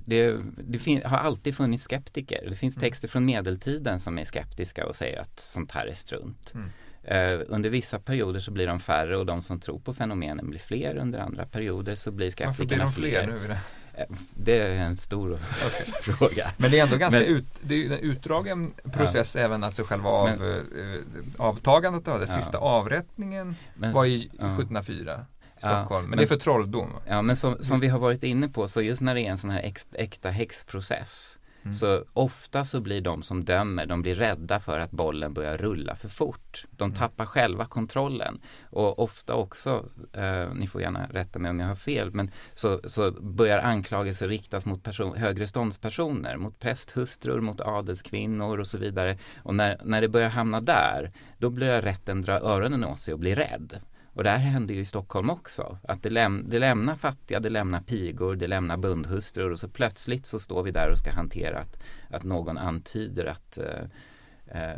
det, 0.06 0.38
det 0.58 1.06
har 1.06 1.18
alltid 1.18 1.56
funnits 1.56 1.84
skeptiker. 1.84 2.48
Det 2.50 2.56
finns 2.56 2.78
mm. 2.78 2.90
texter 2.90 3.08
från 3.08 3.26
medeltiden 3.26 4.00
som 4.00 4.18
är 4.18 4.26
skeptiska 4.26 4.86
och 4.88 4.96
säger 4.96 5.22
att 5.22 5.40
sånt 5.40 5.72
här 5.72 5.88
är 5.88 5.94
strunt. 5.94 6.54
Mm. 6.54 6.70
Eh, 7.04 7.40
under 7.48 7.70
vissa 7.70 8.00
perioder 8.00 8.40
så 8.40 8.52
blir 8.52 8.68
de 8.68 8.80
färre 8.80 9.18
och 9.18 9.26
de 9.26 9.42
som 9.42 9.60
tror 9.60 9.80
på 9.80 9.94
fenomenen 9.94 10.50
blir 10.50 10.60
fler. 10.60 10.98
Under 10.98 11.20
andra 11.20 11.46
perioder 11.46 11.96
så 11.96 12.12
blir 12.12 12.30
skeptikerna 12.30 12.56
fler. 12.56 12.86
Varför 12.86 13.02
blir 13.02 13.18
de 13.18 13.40
fler 13.40 13.48
nu? 13.48 13.56
Eh, 13.94 14.06
det 14.36 14.60
är 14.60 14.76
en 14.76 14.98
stor 14.98 15.38
fråga. 16.02 16.52
Men 16.58 16.72
det 16.72 16.80
är 16.80 16.84
ändå 16.84 16.98
ganska 16.98 17.20
men, 17.20 17.30
ut, 17.30 17.48
det 17.62 17.86
är 17.86 17.92
en 17.92 18.00
utdragen 18.00 18.74
process 18.94 19.36
ja. 19.36 19.42
även 19.42 19.64
alltså 19.64 19.84
själva 19.84 20.10
av, 20.10 20.30
men, 20.30 20.60
eh, 20.96 21.02
avtagandet 21.38 22.08
av 22.08 22.20
det. 22.20 22.26
Ja. 22.30 22.36
Sista 22.36 22.58
avrättningen 22.58 23.56
men, 23.76 23.92
var 23.92 24.06
i 24.06 24.32
ja. 24.40 24.46
1704. 24.46 25.26
Stockholm, 25.58 25.86
ja, 25.90 26.00
men, 26.00 26.10
men, 26.10 26.18
det 26.18 26.24
är 26.24 26.28
för 26.28 26.36
trolldom. 26.36 26.90
Ja, 27.08 27.22
men 27.22 27.36
som, 27.36 27.58
som 27.64 27.80
vi 27.80 27.88
har 27.88 28.00
varit 28.00 28.24
inne 28.24 28.50
på, 28.50 28.68
så 28.68 28.82
just 28.82 29.02
när 29.02 29.16
det 29.16 29.22
är 29.22 29.32
en 29.32 29.38
sån 29.38 29.50
här 29.50 29.74
äkta 29.94 30.30
häxprocess 30.30 31.38
Mm. 31.64 31.74
Så 31.74 32.04
ofta 32.14 32.66
så 32.66 32.82
blir 32.82 33.02
de 33.02 33.24
som 33.24 33.46
dömer, 33.46 33.86
de 33.86 34.02
blir 34.02 34.16
rädda 34.16 34.60
för 34.60 34.80
att 34.80 34.92
bollen 34.92 35.34
börjar 35.34 35.58
rulla 35.58 35.96
för 35.96 36.10
fort. 36.10 36.66
De 36.72 36.84
mm. 36.84 36.98
tappar 36.98 37.26
själva 37.26 37.66
kontrollen. 37.66 38.42
Och 38.64 39.00
ofta 39.00 39.34
också, 39.34 39.86
eh, 40.14 40.54
ni 40.54 40.68
får 40.68 40.82
gärna 40.82 41.08
rätta 41.08 41.40
mig 41.40 41.52
om 41.52 41.60
jag 41.60 41.68
har 41.68 41.76
fel, 41.76 42.12
men 42.14 42.32
så, 42.54 42.80
så 42.86 43.12
börjar 43.12 43.60
anklagelser 43.60 44.28
riktas 44.28 44.66
mot 44.66 44.84
person, 44.84 45.18
högre 45.18 45.48
ståndspersoner, 45.48 46.38
mot 46.38 46.60
prästhustrur, 46.60 47.42
mot 47.42 47.62
adelskvinnor 47.62 48.60
och 48.60 48.68
så 48.68 48.78
vidare. 48.78 49.18
Och 49.38 49.56
när, 49.56 49.78
när 49.84 50.02
det 50.02 50.08
börjar 50.08 50.30
hamna 50.30 50.60
där, 50.60 51.12
då 51.38 51.50
börjar 51.50 51.82
rätten 51.82 52.22
dra 52.22 52.40
öronen 52.40 52.84
åt 52.84 53.00
sig 53.00 53.14
och 53.14 53.20
bli 53.20 53.36
rädd. 53.36 53.80
Och 54.14 54.24
det 54.24 54.30
här 54.30 54.38
händer 54.38 54.76
ju 54.76 54.82
i 54.82 54.86
Stockholm 54.86 55.30
också. 55.30 55.78
Att 55.84 56.04
det, 56.04 56.10
läm 56.10 56.46
det 56.50 56.60
lämnar 56.60 56.96
fattiga, 56.96 57.40
det 57.40 57.50
lämnar 57.50 57.82
pigor, 57.82 58.36
det 58.36 58.48
lämnar 58.48 58.78
bundhustrur 58.78 59.52
och 59.52 59.60
så 59.60 59.68
plötsligt 59.68 60.26
så 60.26 60.40
står 60.40 60.64
vi 60.64 60.72
där 60.72 60.92
och 60.92 60.98
ska 60.98 61.12
hantera 61.12 61.60
att, 61.60 61.84
att 62.10 62.24
någon 62.24 62.58
antyder 62.58 63.26
att, 63.26 63.58
eh, 63.58 64.76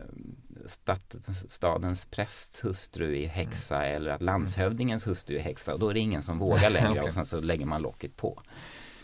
stat, 0.65 1.15
stadens 1.47 2.05
prästs 2.05 2.65
hustru 2.65 3.23
är 3.23 3.27
häxa 3.27 3.83
mm. 3.83 3.95
eller 3.95 4.11
att 4.11 4.21
landshövdingens 4.21 5.07
hustru 5.07 5.35
är 5.35 5.41
häxa 5.41 5.73
och 5.73 5.79
då 5.79 5.89
är 5.89 5.93
det 5.93 5.99
ingen 5.99 6.23
som 6.23 6.39
vågar 6.47 6.69
längre 6.69 6.91
okay. 6.91 7.03
och 7.03 7.13
sen 7.13 7.25
så 7.25 7.41
lägger 7.41 7.65
man 7.65 7.81
locket 7.81 8.17
på. 8.17 8.41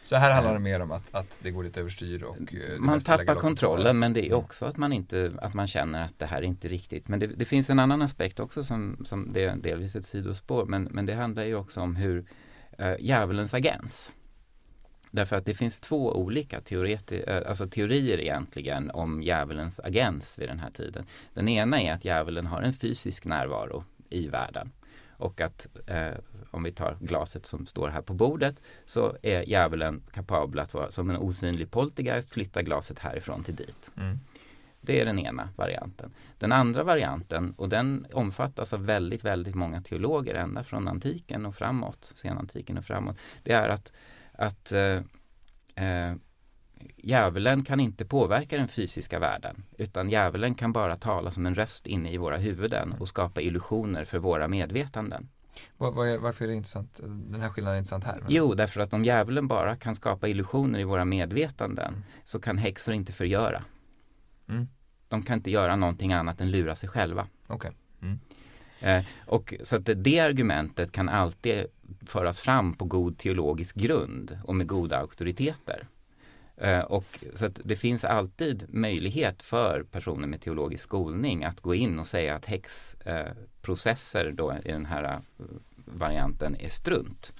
Så 0.04 0.16
här 0.16 0.32
handlar 0.32 0.54
det 0.54 0.60
mer 0.60 0.80
om 0.80 0.92
att, 0.92 1.16
att 1.16 1.40
det 1.42 1.52
går 1.52 1.64
lite 1.64 1.80
överstyr 1.80 2.24
och 2.24 2.56
eh, 2.56 2.80
Man 2.80 3.00
tappar 3.00 3.36
kontrollen 3.36 4.00
men 4.00 4.14
det 4.14 4.22
är 4.22 4.28
mm. 4.28 4.38
också 4.38 4.66
att 4.66 4.78
man 4.78 4.94
inte, 4.94 5.32
att 5.42 5.54
man 5.54 5.68
känner 5.68 6.04
att 6.06 6.20
det 6.20 6.26
här 6.26 6.38
är 6.38 6.46
inte 6.46 6.68
riktigt. 6.68 7.08
Men 7.08 7.20
det, 7.20 7.28
det 7.28 7.46
finns 7.46 7.70
en 7.70 7.80
annan 7.80 8.02
aspekt 8.02 8.40
också 8.40 8.64
som, 8.64 9.06
som 9.06 9.34
det 9.34 9.44
är 9.44 9.56
delvis 9.56 9.96
ett 9.96 10.06
sidospår 10.06 10.66
men, 10.66 10.84
men 10.84 11.06
det 11.06 11.14
handlar 11.14 11.44
ju 11.44 11.56
också 11.56 11.82
om 11.82 11.96
hur 11.96 12.26
äh, 12.78 12.94
djävulens 13.00 13.54
agens 13.54 14.12
Därför 15.12 15.36
att 15.36 15.46
det 15.46 15.54
finns 15.54 15.80
två 15.80 16.16
olika 16.16 16.62
teoreti 16.62 17.24
eh, 17.28 17.42
alltså 17.48 17.68
teorier 17.68 18.20
egentligen 18.20 18.92
om 18.92 19.24
djävulens 19.24 19.80
agens 19.80 20.40
vid 20.40 20.50
den 20.50 20.60
här 20.60 20.72
tiden. 20.72 21.06
Den 21.34 21.48
ena 21.48 21.82
är 21.82 21.94
att 21.94 22.06
djävulen 22.06 22.46
har 22.46 22.62
en 22.62 22.74
fysisk 22.74 23.26
närvaro 23.26 23.84
i 24.10 24.28
världen. 24.28 24.72
Och 25.22 25.42
att 25.42 25.68
eh, 25.88 26.14
om 26.52 26.64
vi 26.64 26.72
tar 26.72 26.98
glaset 27.00 27.46
som 27.46 27.66
står 27.66 27.90
här 27.90 28.02
på 28.02 28.14
bordet 28.14 28.64
så 28.86 29.18
är 29.22 29.42
djävulen 29.42 30.04
kapabel 30.14 30.60
att 30.60 30.74
vara 30.74 30.92
som 30.92 31.10
en 31.10 31.18
osynlig 31.18 31.72
poltergeist 31.72 32.32
flytta 32.32 32.62
glaset 32.62 33.00
härifrån 33.00 33.44
till 33.44 33.56
dit. 33.56 33.92
Mm. 33.98 34.20
Det 34.82 35.02
är 35.02 35.06
den 35.06 35.20
ena 35.20 35.50
varianten. 35.56 36.14
Den 36.40 36.52
andra 36.52 36.84
varianten, 36.84 37.54
och 37.58 37.70
den 37.70 38.06
omfattas 38.14 38.74
av 38.74 38.86
väldigt, 38.86 39.24
väldigt 39.24 39.56
många 39.56 39.82
teologer 39.82 40.36
ända 40.36 40.64
från 40.64 40.88
antiken 40.88 41.46
och 41.46 41.56
framåt, 41.56 42.14
senantiken 42.16 42.78
och 42.78 42.86
framåt. 42.86 43.18
Det 43.44 43.54
är 43.54 43.70
att 43.70 43.94
att 44.32 44.72
eh, 44.72 45.02
eh, 45.86 46.16
djävulen 46.98 47.64
kan 47.64 47.80
inte 47.80 48.06
påverka 48.06 48.58
den 48.58 48.68
fysiska 48.68 49.20
världen 49.20 49.64
utan 49.78 50.10
djävulen 50.10 50.56
kan 50.56 50.74
bara 50.74 50.96
tala 50.96 51.32
som 51.32 51.46
en 51.46 51.56
röst 51.56 51.88
inne 51.88 52.12
i 52.12 52.18
våra 52.18 52.38
huvuden 52.38 52.96
och 53.00 53.08
skapa 53.08 53.42
illusioner 53.42 54.04
för 54.06 54.20
våra 54.20 54.48
medvetanden. 54.48 55.30
Var, 55.78 55.92
var, 55.92 56.18
varför 56.18 56.46
är 56.46 56.50
det 56.50 56.56
intressant, 56.56 57.00
den 57.04 57.42
här 57.42 57.50
skillnaden 57.50 57.76
är 57.76 57.80
intressant 57.80 58.04
här? 58.04 58.24
Jo, 58.28 58.54
därför 58.54 58.82
att 58.82 58.94
om 58.94 59.06
djävulen 59.06 59.48
bara 59.48 59.76
kan 59.76 59.96
skapa 59.96 60.28
illusioner 60.28 60.80
i 60.80 60.84
våra 60.84 61.06
medvetanden 61.06 61.88
mm. 61.88 62.04
så 62.24 62.40
kan 62.40 62.58
häxor 62.58 62.94
inte 62.94 63.14
förgöra. 63.14 63.64
Mm. 64.50 64.68
De 65.08 65.24
kan 65.24 65.38
inte 65.38 65.52
göra 65.52 65.76
någonting 65.76 66.14
annat 66.14 66.42
än 66.42 66.52
lura 66.52 66.76
sig 66.76 66.90
själva. 66.90 67.28
Okay. 67.50 67.72
Mm. 68.02 68.20
Eh, 68.80 69.06
och 69.26 69.54
så 69.64 69.76
att 69.76 69.90
det 69.96 70.20
argumentet 70.20 70.92
kan 70.92 71.10
alltid 71.10 71.66
föras 72.06 72.40
fram 72.40 72.74
på 72.74 72.86
god 72.86 73.18
teologisk 73.18 73.76
grund 73.76 74.38
och 74.44 74.56
med 74.56 74.68
goda 74.68 74.98
auktoriteter. 74.98 75.88
Eh, 76.62 76.80
och 76.80 77.24
så 77.34 77.46
att 77.46 77.60
det 77.64 77.76
finns 77.76 78.06
alltid 78.06 78.66
möjlighet 78.70 79.44
för 79.44 79.84
personer 79.84 80.28
med 80.28 80.42
teologisk 80.42 80.84
skolning 80.84 81.44
att 81.44 81.62
gå 81.62 81.76
in 81.76 82.00
och 82.00 82.08
säga 82.08 82.36
att 82.36 82.46
häxprocesser 82.46 84.32
då 84.32 84.56
i 84.66 84.72
den 84.72 84.86
här 84.86 85.04
eh, 85.04 85.20
varianten 85.86 86.56
är 86.60 86.70
strunt. 86.70 87.34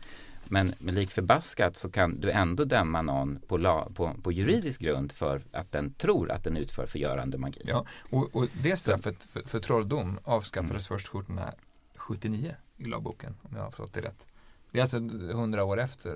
Men 0.46 0.74
med 0.80 0.94
lik 0.94 1.12
förbaskat 1.12 1.76
så 1.76 1.92
kan 1.92 2.20
du 2.20 2.32
ändå 2.32 2.66
döma 2.66 3.02
någon 3.02 3.40
på, 3.48 3.58
la, 3.58 3.90
på, 3.96 4.14
på, 4.24 4.32
juridisk 4.32 4.82
grund 4.82 5.12
för 5.12 5.42
att 5.52 5.72
den 5.72 5.94
tror 5.94 6.32
att 6.32 6.44
den 6.44 6.58
utför 6.58 6.86
förgörande 6.86 7.38
magi. 7.38 7.62
Ja, 7.66 7.86
och, 8.10 8.36
och 8.36 8.48
det 8.64 8.76
straffet 8.76 9.24
för, 9.24 9.42
för 9.42 9.60
trolldom 9.60 10.20
avskaffades 10.24 10.90
mm. 10.90 11.00
först 11.00 11.08
1779 11.08 12.56
i 12.78 12.84
lagboken 12.84 13.36
om 13.42 13.56
jag 13.56 13.64
har 13.64 13.72
förstått 13.72 13.94
det 13.94 14.02
rätt. 14.02 14.28
Det 14.72 14.80
är 14.80 14.82
alltså 14.82 15.00
hundra 15.34 15.64
år 15.64 15.80
efter, 15.80 16.12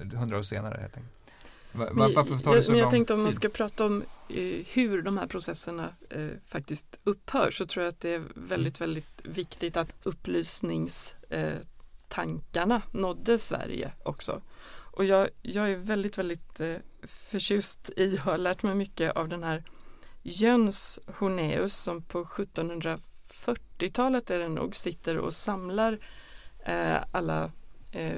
eh, 0.00 0.18
hundra 0.18 0.38
år 0.38 0.42
senare 0.42 0.78
helt 0.80 0.96
enkelt. 0.96 1.19
Var, 1.72 2.14
varför 2.14 2.38
tar 2.38 2.56
det 2.56 2.62
så 2.62 2.70
men 2.70 2.80
jag 2.80 2.90
tänkte 2.90 3.14
om 3.14 3.22
man 3.22 3.32
ska 3.32 3.48
prata 3.48 3.86
om 3.86 4.02
eh, 4.28 4.66
hur 4.72 5.02
de 5.02 5.18
här 5.18 5.26
processerna 5.26 5.94
eh, 6.10 6.28
faktiskt 6.46 7.00
upphör 7.04 7.50
så 7.50 7.66
tror 7.66 7.84
jag 7.84 7.92
att 7.92 8.00
det 8.00 8.14
är 8.14 8.22
väldigt, 8.34 8.80
mm. 8.80 8.88
väldigt 8.88 9.22
viktigt 9.24 9.76
att 9.76 10.06
upplysningstankarna 10.06 12.74
eh, 12.74 12.82
nådde 12.92 13.38
Sverige 13.38 13.92
också. 14.02 14.42
Och 14.92 15.04
jag, 15.04 15.28
jag 15.42 15.70
är 15.70 15.76
väldigt, 15.76 16.18
väldigt 16.18 16.60
eh, 16.60 16.76
förtjust 17.02 17.90
i 17.96 18.16
och 18.16 18.20
har 18.20 18.38
lärt 18.38 18.62
mig 18.62 18.74
mycket 18.74 19.16
av 19.16 19.28
den 19.28 19.42
här 19.42 19.64
Jöns 20.22 21.00
Horneus 21.18 21.76
som 21.76 22.02
på 22.02 22.24
1740-talet 22.24 24.30
är 24.30 24.38
det 24.38 24.48
nog 24.48 24.76
sitter 24.76 25.18
och 25.18 25.32
samlar 25.32 25.98
eh, 26.64 26.96
alla 27.12 27.50
eh, 27.92 28.12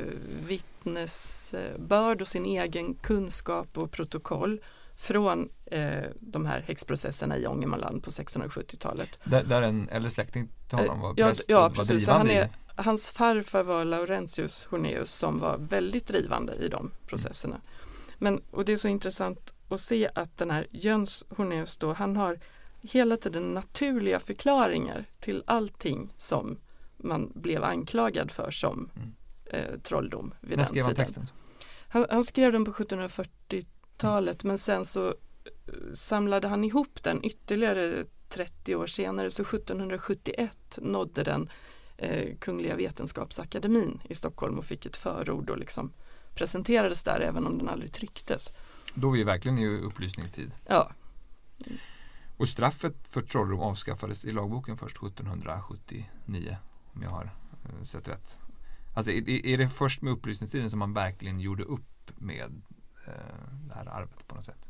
vittnesbörd 0.46 2.20
och 2.20 2.28
sin 2.28 2.46
egen 2.46 2.94
kunskap 2.94 3.78
och 3.78 3.90
protokoll 3.90 4.60
från 4.96 5.48
eh, 5.66 6.04
de 6.20 6.46
här 6.46 6.60
häxprocesserna 6.60 7.38
i 7.38 7.46
Ångermanland 7.46 8.02
på 8.02 8.10
1670-talet. 8.10 9.18
Där, 9.24 9.44
där 9.44 9.62
en 9.62 9.88
äldre 9.88 10.10
släkting 10.10 10.48
till 10.68 10.78
honom 10.78 11.00
var 11.00 11.14
ja, 11.16 11.26
präst 11.26 11.44
ja, 11.48 11.60
var 11.60 11.70
precis, 11.70 12.06
drivande 12.06 12.34
han 12.34 12.42
är, 12.42 12.48
Hans 12.76 13.10
farfar 13.10 13.62
var 13.62 13.84
Laurentius 13.84 14.66
Horneus 14.70 15.12
som 15.12 15.38
var 15.38 15.58
väldigt 15.58 16.06
drivande 16.06 16.54
i 16.54 16.68
de 16.68 16.90
processerna. 17.06 17.54
Mm. 17.54 17.66
Men, 18.18 18.42
och 18.50 18.64
det 18.64 18.72
är 18.72 18.76
så 18.76 18.88
intressant 18.88 19.54
att 19.68 19.80
se 19.80 20.10
att 20.14 20.36
den 20.36 20.50
här 20.50 20.66
Jöns 20.70 21.24
Horneus 21.36 21.76
då, 21.76 21.92
han 21.92 22.16
har 22.16 22.38
hela 22.80 23.16
tiden 23.16 23.54
naturliga 23.54 24.20
förklaringar 24.20 25.04
till 25.20 25.42
allting 25.46 26.12
som 26.16 26.58
man 26.96 27.32
blev 27.34 27.64
anklagad 27.64 28.30
för 28.30 28.50
som 28.50 28.90
mm 28.96 29.12
eh, 29.52 29.78
trolldom. 29.82 30.34
Vid 30.40 30.58
När 30.58 30.64
skrev 30.64 30.84
han 30.84 30.94
texten? 30.94 31.26
Han, 31.88 32.06
han, 32.10 32.24
skrev 32.24 32.52
den 32.52 32.64
på 32.64 32.72
1740-talet 32.72 34.44
mm. 34.44 34.50
men 34.50 34.58
sen 34.58 34.84
så 34.84 35.08
eh, 35.08 35.14
samlade 35.92 36.48
han 36.48 36.64
ihop 36.64 37.02
den 37.02 37.24
ytterligare 37.24 38.04
30 38.28 38.76
år 38.76 38.86
senare 38.86 39.30
så 39.30 39.42
1771 39.42 40.78
nådde 40.82 41.22
den 41.22 41.48
eh, 41.96 42.36
Kungliga 42.36 42.76
Vetenskapsakademin 42.76 44.00
i 44.04 44.14
Stockholm 44.14 44.58
och 44.58 44.64
fick 44.64 44.86
ett 44.86 44.96
förord 44.96 45.50
och 45.50 45.58
liksom 45.58 45.92
presenterades 46.34 47.02
där 47.02 47.20
även 47.20 47.46
om 47.46 47.58
den 47.58 47.68
aldrig 47.68 47.92
trycktes. 47.92 48.52
Då 48.94 49.08
är 49.08 49.12
vi 49.12 49.24
verkligen 49.24 49.58
i 49.58 49.66
upplysningstid. 49.66 50.50
Ja. 50.66 50.92
Och 52.36 52.48
straffet 52.48 53.08
för 53.08 53.22
trolldom 53.22 53.60
avskaffades 53.60 54.24
i 54.24 54.30
lagboken 54.30 54.76
först 54.76 54.96
1779 54.96 56.56
om 56.94 57.02
jag 57.02 57.10
har 57.10 57.24
eh, 57.64 57.82
sett 57.82 58.08
rätt. 58.08 58.38
Alltså 58.94 59.12
är, 59.12 59.46
är 59.46 59.58
det 59.58 59.68
först 59.68 60.02
med 60.02 60.12
upplysningstiden 60.12 60.70
som 60.70 60.78
man 60.78 60.92
verkligen 60.92 61.40
gjorde 61.40 61.62
upp 61.62 62.10
med 62.16 62.62
eh, 63.06 63.12
det 63.68 63.74
här 63.74 63.86
arvet 63.86 64.28
på 64.28 64.34
något 64.34 64.44
sätt? 64.44 64.68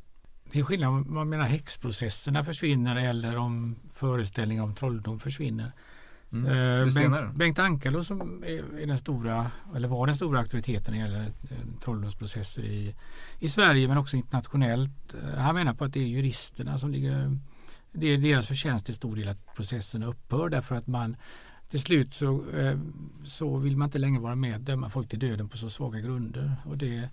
Det 0.53 0.59
är 0.59 0.65
skillnad 0.65 0.89
om 0.89 1.15
man 1.15 1.29
menar 1.29 1.45
häxprocesserna 1.45 2.45
försvinner 2.45 2.97
eller 2.97 3.37
om 3.37 3.77
föreställningar 3.95 4.63
om 4.63 4.75
trolldom 4.75 5.21
försvinner. 5.21 5.73
Mm, 6.33 6.47
eh, 6.47 6.95
Bengt, 6.95 7.35
Bengt 7.35 7.59
Ankalo 7.59 8.05
som 8.05 8.45
är, 8.45 8.81
är, 8.81 8.87
den 8.87 8.99
stora, 8.99 9.51
eller 9.77 9.89
var 9.89 10.07
den 10.07 10.17
stora 10.17 10.39
auktoriteten 10.39 10.95
när 10.95 11.01
det 11.01 11.09
gäller 11.11 11.25
eh, 11.27 11.81
trolldomsprocesser 11.85 12.63
i, 12.63 12.95
i 13.39 13.49
Sverige 13.49 13.89
men 13.89 13.99
också 13.99 14.17
internationellt. 14.17 15.15
Eh, 15.15 15.39
han 15.39 15.55
menar 15.55 15.75
på 15.75 15.85
att 15.85 15.93
det 15.93 16.01
är 16.01 16.07
juristerna 16.07 16.79
som 16.79 16.91
ligger 16.91 17.39
det 17.93 18.07
är 18.07 18.19
deras 18.19 18.47
förtjänst 18.47 18.87
till 18.87 18.95
stor 18.95 19.17
del 19.17 19.29
att 19.29 19.55
processen 19.57 20.03
upphör 20.03 20.49
därför 20.49 20.75
att 20.75 20.87
man 20.87 21.17
till 21.73 21.81
slut 21.81 22.15
så, 22.15 22.51
eh, 22.51 22.79
så 23.25 23.57
vill 23.57 23.77
man 23.77 23.87
inte 23.87 23.99
längre 23.99 24.21
vara 24.21 24.35
med 24.35 24.55
och 24.55 24.61
döma 24.61 24.91
folk 24.91 25.09
till 25.09 25.19
döden 25.19 25.49
på 25.49 25.57
så 25.57 25.71
svaga 25.71 26.01
grunder. 26.01 26.57
Och 26.65 26.79
det, 26.79 27.09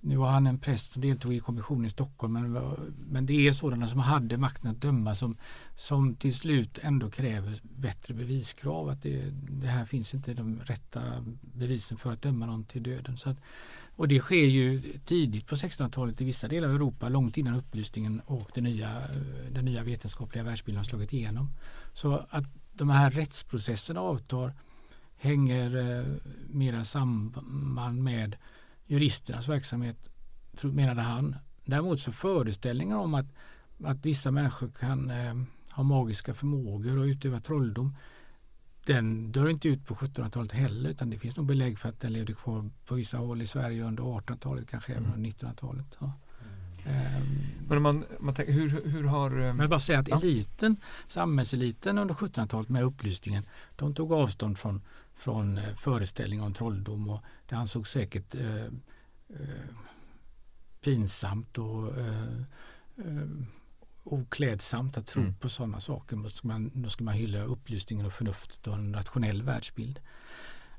nu 0.00 0.16
var 0.16 0.30
han 0.30 0.46
en 0.46 0.58
präst 0.58 0.92
som 0.92 1.02
deltog 1.02 1.34
i 1.34 1.40
kommissionen 1.40 1.84
i 1.84 1.90
Stockholm 1.90 2.32
men, 2.32 2.76
men 3.10 3.26
det 3.26 3.48
är 3.48 3.52
sådana 3.52 3.88
som 3.88 4.00
hade 4.00 4.36
makten 4.36 4.70
att 4.70 4.80
döma 4.80 5.14
som, 5.14 5.34
som 5.76 6.14
till 6.14 6.34
slut 6.34 6.78
ändå 6.82 7.10
kräver 7.10 7.60
bättre 7.62 8.14
beviskrav. 8.14 8.88
Att 8.88 9.02
det, 9.02 9.22
det 9.50 9.66
här 9.66 9.84
finns 9.84 10.14
inte 10.14 10.34
de 10.34 10.60
rätta 10.60 11.02
bevisen 11.40 11.98
för 11.98 12.12
att 12.12 12.22
döma 12.22 12.46
någon 12.46 12.64
till 12.64 12.82
döden. 12.82 13.16
Så 13.16 13.30
att, 13.30 13.36
och 13.96 14.08
det 14.08 14.20
sker 14.20 14.46
ju 14.46 14.82
tidigt 15.04 15.46
på 15.46 15.54
1600-talet 15.54 16.20
i 16.20 16.24
vissa 16.24 16.48
delar 16.48 16.68
av 16.68 16.74
Europa 16.74 17.08
långt 17.08 17.36
innan 17.36 17.54
upplysningen 17.54 18.20
och 18.26 18.50
den 18.54 18.64
nya, 18.64 19.02
den 19.50 19.64
nya 19.64 19.82
vetenskapliga 19.82 20.44
världsbilden 20.44 20.78
har 20.78 20.84
slagit 20.84 21.12
igenom. 21.12 21.50
Så 21.92 22.26
att 22.30 22.44
de 22.78 22.90
här 22.90 23.10
rättsprocesserna 23.10 24.00
avtar 24.00 24.54
hänger 25.16 25.76
eh, 25.76 26.16
mera 26.48 26.84
samman 26.84 28.02
med 28.02 28.36
juristernas 28.86 29.48
verksamhet, 29.48 30.10
menade 30.62 31.02
han. 31.02 31.36
Däremot 31.64 32.00
så 32.00 32.12
föreställningar 32.12 32.96
om 32.96 33.14
att, 33.14 33.26
att 33.84 34.06
vissa 34.06 34.30
människor 34.30 34.68
kan 34.68 35.10
eh, 35.10 35.34
ha 35.70 35.82
magiska 35.82 36.34
förmågor 36.34 36.98
och 36.98 37.04
utöva 37.04 37.40
trolldom 37.40 37.96
den 38.86 39.32
dör 39.32 39.48
inte 39.48 39.68
ut 39.68 39.86
på 39.86 39.94
1700-talet 39.94 40.52
heller 40.52 40.90
utan 40.90 41.10
det 41.10 41.18
finns 41.18 41.36
nog 41.36 41.46
belägg 41.46 41.78
för 41.78 41.88
att 41.88 42.00
den 42.00 42.12
levde 42.12 42.34
kvar 42.34 42.70
på 42.86 42.94
vissa 42.94 43.18
håll 43.18 43.42
i 43.42 43.46
Sverige 43.46 43.84
under 43.84 44.02
1800-talet, 44.02 44.70
kanske 44.70 44.92
även 44.92 45.04
mm. 45.04 45.16
under 45.16 45.30
1900-talet. 45.30 45.96
Ja. 46.00 46.12
Mm. 46.86 47.44
Men 47.68 47.82
man, 47.82 48.04
man 48.20 48.34
tänker, 48.34 48.52
hur, 48.52 48.68
hur 48.84 49.04
har... 49.04 49.30
Men 49.30 49.46
jag 49.46 49.54
vill 49.54 49.68
bara 49.68 49.80
säga 49.80 49.98
att 49.98 50.08
eliten, 50.08 50.76
samhällseliten 51.08 51.98
under 51.98 52.14
1700-talet 52.14 52.68
med 52.68 52.84
upplysningen, 52.84 53.46
de 53.76 53.94
tog 53.94 54.12
avstånd 54.12 54.58
från, 54.58 54.82
från 55.14 55.58
eh, 55.58 55.74
föreställningar 55.74 56.44
om 56.44 56.54
trolldom 56.54 57.08
och 57.08 57.20
det 57.48 57.56
ansågs 57.56 57.90
säkert 57.90 58.34
eh, 58.34 58.64
eh, 58.64 59.74
pinsamt 60.80 61.58
och 61.58 61.98
eh, 61.98 62.38
eh 62.96 63.28
oklädsamt 64.04 64.98
att 64.98 65.06
tro 65.06 65.22
mm. 65.22 65.34
på 65.34 65.48
sådana 65.48 65.80
saker. 65.80 66.16
Då 66.16 66.28
ska, 66.28 66.48
man, 66.48 66.70
då 66.74 66.88
ska 66.88 67.04
man 67.04 67.14
hylla 67.14 67.42
upplysningen 67.42 68.06
och 68.06 68.12
förnuftet 68.12 68.66
och 68.66 68.74
en 68.74 68.94
rationell 68.94 69.42
världsbild. 69.42 70.00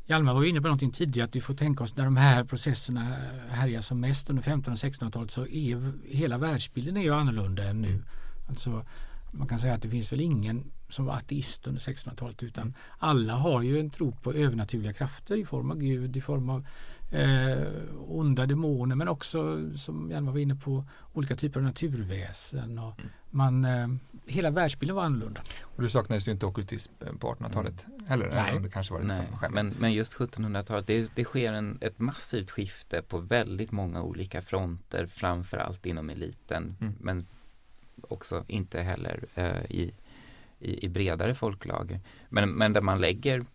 Hjalmar 0.08 0.34
var 0.34 0.43
inne 0.43 0.62
på 0.62 0.68
någonting 0.68 0.91
tidigare 0.91 1.26
att 1.26 1.36
vi 1.36 1.41
får 1.41 1.53
tänka 1.53 1.84
oss 1.84 1.97
när 1.97 2.06
de 2.06 2.18
här 2.18 2.43
processerna 2.43 3.01
härjar 3.49 3.82
som 3.82 3.99
mest 3.99 4.30
under 4.30 4.43
1500 4.43 4.72
och 4.72 4.93
1600-talet 4.93 5.32
så 5.32 5.47
är 5.47 5.93
hela 6.08 6.38
världsbilden 6.38 6.97
är 6.97 7.01
ju 7.01 7.14
annorlunda 7.14 7.64
än 7.64 7.82
nu. 7.82 8.03
Alltså, 8.49 8.86
man 9.32 9.47
kan 9.47 9.60
säga 9.60 9.74
att 9.74 9.82
det 9.82 9.89
finns 9.89 10.14
väl 10.14 10.22
ingen 10.22 10.72
som 10.89 11.06
var 11.06 11.14
ateist 11.14 11.68
under 11.68 11.82
1600-talet 11.82 12.43
utan 12.43 12.74
alla 12.97 13.36
har 13.36 13.62
ju 13.62 13.80
en 13.80 13.89
tro 13.89 14.12
på 14.12 14.34
övernaturliga 14.34 14.93
krafter 14.93 15.38
i 15.38 15.45
form 15.45 15.72
av 15.72 15.78
Gud, 15.78 16.18
i 16.18 16.22
form 16.22 16.49
av 16.49 16.68
eh, 17.12 17.68
onda 18.08 18.45
demoner 18.45 18.95
men 18.95 19.08
också 19.08 19.72
som 19.78 20.12
Hjalmar 20.12 20.32
var 20.32 20.39
inne 20.39 20.56
på 20.56 20.86
olika 21.14 21.36
typer 21.36 21.60
av 21.60 21.64
naturväsen. 21.64 22.80
Och 22.80 22.99
mm. 22.99 23.12
man, 23.30 23.66
eh, 23.66 23.88
hela 24.26 24.49
världsbilden 24.49 24.95
var 24.95 25.03
annorlunda. 25.03 25.41
Och 25.62 25.82
du 25.82 25.89
saknades 25.89 26.28
ju 26.28 26.32
inte 26.32 26.45
okultism 26.45 26.93
på 27.20 27.34
1800-talet 27.34 27.86
mm. 27.86 27.99
heller? 28.08 28.30
Nej. 28.34 28.60
Det 28.60 28.70
kanske 28.70 28.93
var 28.93 29.01
Nej. 29.01 29.28
Men, 29.49 29.74
men 29.80 29.93
just 29.93 30.14
1700-talet, 30.18 30.88
det, 30.88 31.12
det 31.16 31.24
sker 31.24 31.53
en, 31.53 31.78
ett 31.82 31.99
massivt 31.99 32.51
skifte 32.51 33.01
på 33.01 33.18
väldigt 33.18 33.72
många 33.72 34.01
olika 34.01 34.41
fronter 34.41 35.06
framförallt 35.06 35.86
inom 35.86 36.10
eliten 36.10 36.76
mm. 36.82 36.93
men 36.99 37.26
också 38.01 38.43
inte 38.47 38.82
heller 38.82 39.26
eh, 39.36 39.66
i, 39.70 39.93
i, 40.60 40.86
i, 40.86 40.89
bredare 40.89 41.36
folklager. 41.36 41.99
Men, 42.30 42.51
men 42.51 42.74
där 42.74 42.82
man 42.82 43.01
lägger 43.01 43.45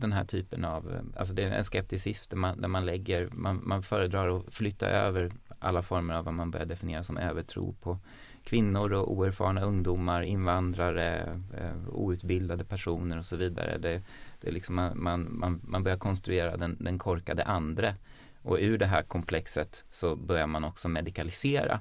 den 0.00 0.12
här 0.12 0.24
typen 0.24 0.64
av, 0.64 1.12
alltså 1.16 1.34
det 1.34 1.42
är 1.42 1.50
en 1.50 1.64
skepticism 1.64 2.24
där 2.28 2.36
man, 2.36 2.60
där 2.60 2.68
man 2.68 2.86
lägger, 2.86 3.28
man, 3.32 3.60
man 3.64 3.82
föredrar 3.82 4.38
att 4.38 4.54
flytta 4.54 4.88
över 4.88 5.32
alla 5.58 5.82
former 5.82 6.14
av 6.14 6.24
vad 6.24 6.34
man 6.34 6.50
börjar 6.50 6.66
definiera 6.66 7.02
som 7.02 7.16
övertro 7.16 7.72
på 7.72 7.98
kvinnor 8.44 8.92
och 8.92 9.12
oerfarna 9.12 9.62
ungdomar, 9.62 10.22
invandrare, 10.22 11.40
eh, 11.56 11.88
outbildade 11.88 12.64
personer 12.64 13.18
och 13.18 13.26
så 13.26 13.36
vidare. 13.36 13.78
Det, 13.78 14.02
det 14.40 14.48
är 14.48 14.52
liksom 14.52 14.74
man, 14.74 15.28
man, 15.30 15.60
man, 15.62 15.82
börjar 15.82 15.98
konstruera 15.98 16.56
den, 16.56 16.76
den 16.80 16.98
korkade 16.98 17.44
andre 17.44 17.94
och 18.42 18.58
ur 18.60 18.78
det 18.78 18.86
här 18.86 19.02
komplexet 19.02 19.84
så 19.90 20.16
börjar 20.16 20.46
man 20.46 20.64
också 20.64 20.88
medikalisera 20.88 21.80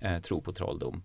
eh, 0.00 0.18
tro 0.18 0.40
på 0.40 0.52
trolldom. 0.52 1.02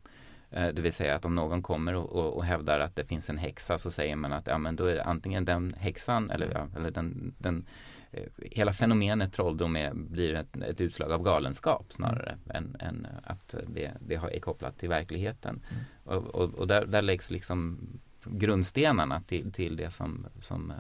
Eh, 0.51 0.67
det 0.67 0.81
vill 0.81 0.93
säga 0.93 1.15
att 1.15 1.25
om 1.25 1.35
någon 1.35 1.61
kommer 1.61 1.95
och, 1.95 2.09
och, 2.09 2.37
och, 2.37 2.45
hävdar 2.45 2.79
att 2.79 2.95
det 2.95 3.05
finns 3.05 3.29
en 3.29 3.37
häxa 3.37 3.77
så 3.77 3.91
säger 3.91 4.15
man 4.15 4.33
att 4.33 4.47
ja, 4.47 4.57
men 4.57 4.75
då 4.75 4.85
är 4.85 4.95
det 4.95 5.03
antingen 5.03 5.45
den 5.45 5.73
häxan 5.77 6.29
eller, 6.29 6.51
ja, 6.53 6.67
eller 6.75 6.91
den, 6.91 7.33
den 7.37 7.65
eh, 8.11 8.23
hela 8.51 8.73
fenomenet 8.73 9.33
trolldom 9.33 9.75
är, 9.75 9.93
blir 9.93 10.33
ett, 10.33 10.57
ett, 10.57 10.81
utslag 10.81 11.11
av 11.11 11.23
galenskap 11.23 11.85
snarare 11.89 12.37
mm. 12.49 12.55
än, 12.55 12.87
än, 12.87 13.07
att 13.23 13.55
det, 13.67 13.91
det 13.99 14.15
är 14.15 14.39
kopplat 14.39 14.77
till 14.77 14.89
verkligheten. 14.89 15.61
Mm. 15.69 15.83
Och, 16.03 16.35
och, 16.35 16.53
och, 16.53 16.67
där, 16.67 16.85
där 16.85 17.01
läggs 17.01 17.31
liksom 17.31 17.79
grundstenarna 18.23 19.21
till, 19.21 19.51
till 19.51 19.75
det 19.75 19.91
som, 19.91 20.25
som 20.39 20.71
eh, 20.71 20.77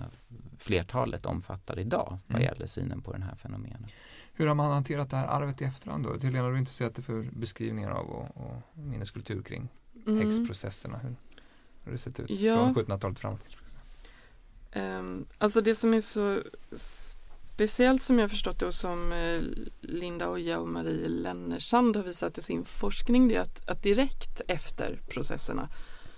flertalet 0.57 1.25
omfattar 1.25 1.79
idag 1.79 2.17
vad 2.27 2.41
mm. 2.41 2.53
gäller 2.53 2.65
synen 2.65 3.01
på 3.01 3.11
den 3.11 3.23
här 3.23 3.35
fenomenet. 3.35 3.91
Hur 4.41 4.47
har 4.47 4.55
man 4.55 4.71
hanterat 4.71 5.09
det 5.09 5.15
här 5.15 5.27
arvet 5.27 5.61
i 5.61 5.65
efterhand 5.65 6.03
då? 6.03 6.17
Helena, 6.17 6.47
du 6.47 6.53
är 6.53 6.57
intresserad 6.57 7.03
för 7.03 7.29
beskrivningar 7.31 7.91
av 7.91 8.09
och, 8.09 8.37
och 8.37 8.61
minneskultur 8.73 9.41
kring 9.41 9.69
mm. 10.07 10.25
häxprocesserna. 10.25 10.97
Hur, 10.97 11.15
har 11.85 11.91
det 11.91 11.97
sett 11.97 12.19
ut 12.19 12.29
ja. 12.29 12.55
från 12.55 12.75
1700-talet 12.75 13.19
framåt? 13.19 13.39
Um, 14.75 15.25
alltså 15.37 15.61
det 15.61 15.75
som 15.75 15.93
är 15.93 16.01
så 16.01 16.41
speciellt 17.53 18.03
som 18.03 18.19
jag 18.19 18.29
förstått 18.29 18.59
det 18.59 18.65
och 18.65 18.73
som 18.73 19.11
eh, 19.11 19.41
Linda 19.81 20.29
Oja 20.29 20.59
och 20.59 20.67
Marie 20.67 21.07
Lennersand 21.07 21.95
har 21.95 22.03
visat 22.03 22.37
i 22.37 22.41
sin 22.41 22.65
forskning 22.65 23.27
det 23.27 23.35
är 23.35 23.41
att, 23.41 23.69
att 23.69 23.83
direkt 23.83 24.41
efter 24.47 24.99
processerna 25.09 25.69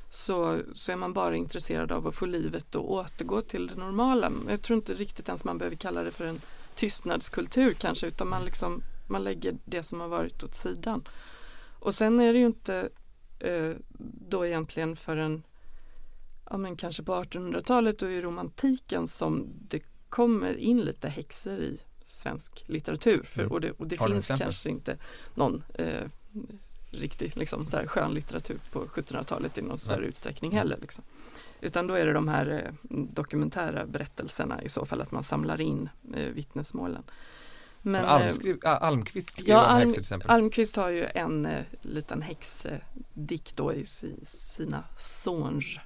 så, 0.09 0.61
så 0.73 0.91
är 0.91 0.95
man 0.95 1.13
bara 1.13 1.35
intresserad 1.35 1.91
av 1.91 2.07
att 2.07 2.15
få 2.15 2.25
livet 2.25 2.75
att 2.75 2.81
återgå 2.81 3.41
till 3.41 3.67
det 3.67 3.75
normala. 3.75 4.31
Jag 4.49 4.61
tror 4.61 4.77
inte 4.77 4.93
riktigt 4.93 5.27
ens 5.27 5.45
man 5.45 5.57
behöver 5.57 5.75
kalla 5.75 6.03
det 6.03 6.11
för 6.11 6.25
en 6.27 6.41
tystnadskultur 6.75 7.73
kanske 7.73 8.07
utan 8.07 8.27
man, 8.27 8.45
liksom, 8.45 8.83
man 9.07 9.23
lägger 9.23 9.57
det 9.65 9.83
som 9.83 9.99
har 9.99 10.07
varit 10.07 10.43
åt 10.43 10.55
sidan. 10.55 11.07
Och 11.79 11.95
sen 11.95 12.19
är 12.19 12.33
det 12.33 12.39
ju 12.39 12.45
inte 12.45 12.89
eh, 13.39 13.71
då 14.29 14.45
egentligen 14.45 14.95
förrän 14.95 15.43
ja, 16.49 16.57
men 16.57 16.75
kanske 16.75 17.03
på 17.03 17.23
1800-talet 17.23 18.01
och 18.01 18.11
i 18.11 18.21
romantiken 18.21 19.07
som 19.07 19.47
det 19.67 19.81
kommer 20.09 20.55
in 20.57 20.81
lite 20.81 21.09
häxor 21.09 21.59
i 21.59 21.79
svensk 22.03 22.63
litteratur. 22.67 23.23
För, 23.23 23.41
mm. 23.41 23.51
Och 23.51 23.61
det, 23.61 23.71
och 23.71 23.87
det 23.87 23.97
finns 23.97 24.27
kanske 24.27 24.69
inte 24.69 24.97
någon 25.35 25.63
eh, 25.73 26.07
riktig 26.91 27.37
liksom, 27.37 27.65
så 27.65 27.77
här, 27.77 27.87
skönlitteratur 27.87 28.59
på 28.71 28.85
1700-talet 28.85 29.57
i 29.57 29.61
någon 29.61 29.79
större 29.79 29.99
Nej. 29.99 30.09
utsträckning 30.09 30.51
heller. 30.51 30.77
Liksom. 30.81 31.03
Utan 31.63 31.87
då 31.87 31.93
är 31.93 32.05
det 32.05 32.13
de 32.13 32.27
här 32.27 32.65
eh, 32.65 32.89
dokumentära 32.89 33.85
berättelserna 33.85 34.61
i 34.63 34.69
så 34.69 34.85
fall 34.85 35.01
att 35.01 35.11
man 35.11 35.23
samlar 35.23 35.61
in 35.61 35.89
eh, 36.15 36.23
vittnesmålen. 36.23 37.03
Men, 37.81 38.05
Almskri 38.05 38.59
Almqvist 38.63 39.33
skriver 39.33 39.51
ja, 39.51 39.73
om 39.73 39.77
häxor 39.77 39.91
till 39.91 40.01
exempel. 40.01 40.29
Almqvist 40.29 40.75
har 40.75 40.89
ju 40.89 41.05
en 41.05 41.45
eh, 41.45 41.63
liten 41.81 42.21
häxdikt 42.21 43.57
då 43.57 43.73
i 43.73 43.85
si, 43.85 44.19
sina 44.23 44.83
Songe. 44.97 45.81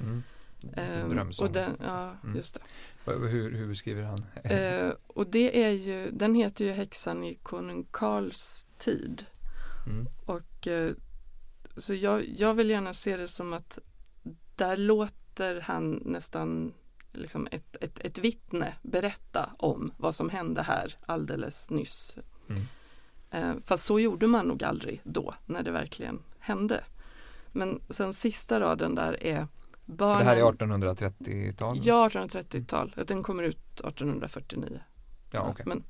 Mm. 0.00 0.22
Um, 0.62 1.30
och 1.40 1.50
den, 1.50 1.76
ja, 1.86 2.16
mm. 2.24 2.36
just 2.36 2.54
det. 2.54 3.12
Hur, 3.12 3.50
hur 3.50 3.66
beskriver 3.66 4.02
han? 4.02 4.18
Uh, 4.18 4.92
och 5.06 5.26
det 5.26 5.64
är 5.64 5.70
ju, 5.70 6.10
den 6.10 6.34
heter 6.34 6.64
ju 6.64 6.72
Häxan 6.72 7.24
i 7.24 7.34
konung 7.34 7.86
Karls 7.90 8.66
tid. 8.78 9.26
Mm. 9.86 10.08
Och 10.24 10.66
uh, 10.66 10.92
så 11.76 11.94
jag, 11.94 12.28
jag 12.28 12.54
vill 12.54 12.70
gärna 12.70 12.92
se 12.92 13.16
det 13.16 13.28
som 13.28 13.52
att 13.52 13.78
där 14.58 14.76
låter 14.76 15.60
han 15.60 16.02
nästan 16.04 16.72
liksom 17.12 17.48
ett, 17.50 17.76
ett, 17.80 18.00
ett 18.00 18.18
vittne 18.18 18.74
berätta 18.82 19.50
om 19.58 19.92
vad 19.96 20.14
som 20.14 20.30
hände 20.30 20.62
här 20.62 20.94
alldeles 21.06 21.70
nyss. 21.70 22.16
Mm. 22.48 22.62
Eh, 23.30 23.62
fast 23.64 23.84
så 23.84 24.00
gjorde 24.00 24.26
man 24.26 24.46
nog 24.46 24.64
aldrig 24.64 25.00
då 25.04 25.34
när 25.46 25.62
det 25.62 25.70
verkligen 25.70 26.22
hände. 26.38 26.84
Men 27.52 27.80
sen 27.88 28.12
sista 28.12 28.60
raden 28.60 28.94
där 28.94 29.22
är 29.22 29.46
barnen. 29.84 30.18
För 30.18 30.24
det 30.24 30.30
här 30.30 30.36
är 30.36 30.52
1830-tal? 30.52 31.80
Ja, 31.82 32.08
1830-tal. 32.08 32.94
Den 33.06 33.22
kommer 33.22 33.42
ut 33.42 33.80
1849. 33.80 34.80
Ja, 35.30 35.50
okay. 35.50 35.66
men, 35.66 35.84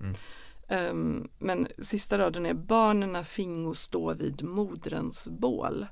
mm. 0.69 0.91
um, 0.91 1.29
men 1.39 1.69
sista 1.79 2.19
raden 2.19 2.47
är 2.47 2.55
barnen 2.55 3.25
fingo 3.25 3.75
stå 3.75 4.14
vid 4.14 4.45
moderns 4.45 5.29
bål. 5.29 5.87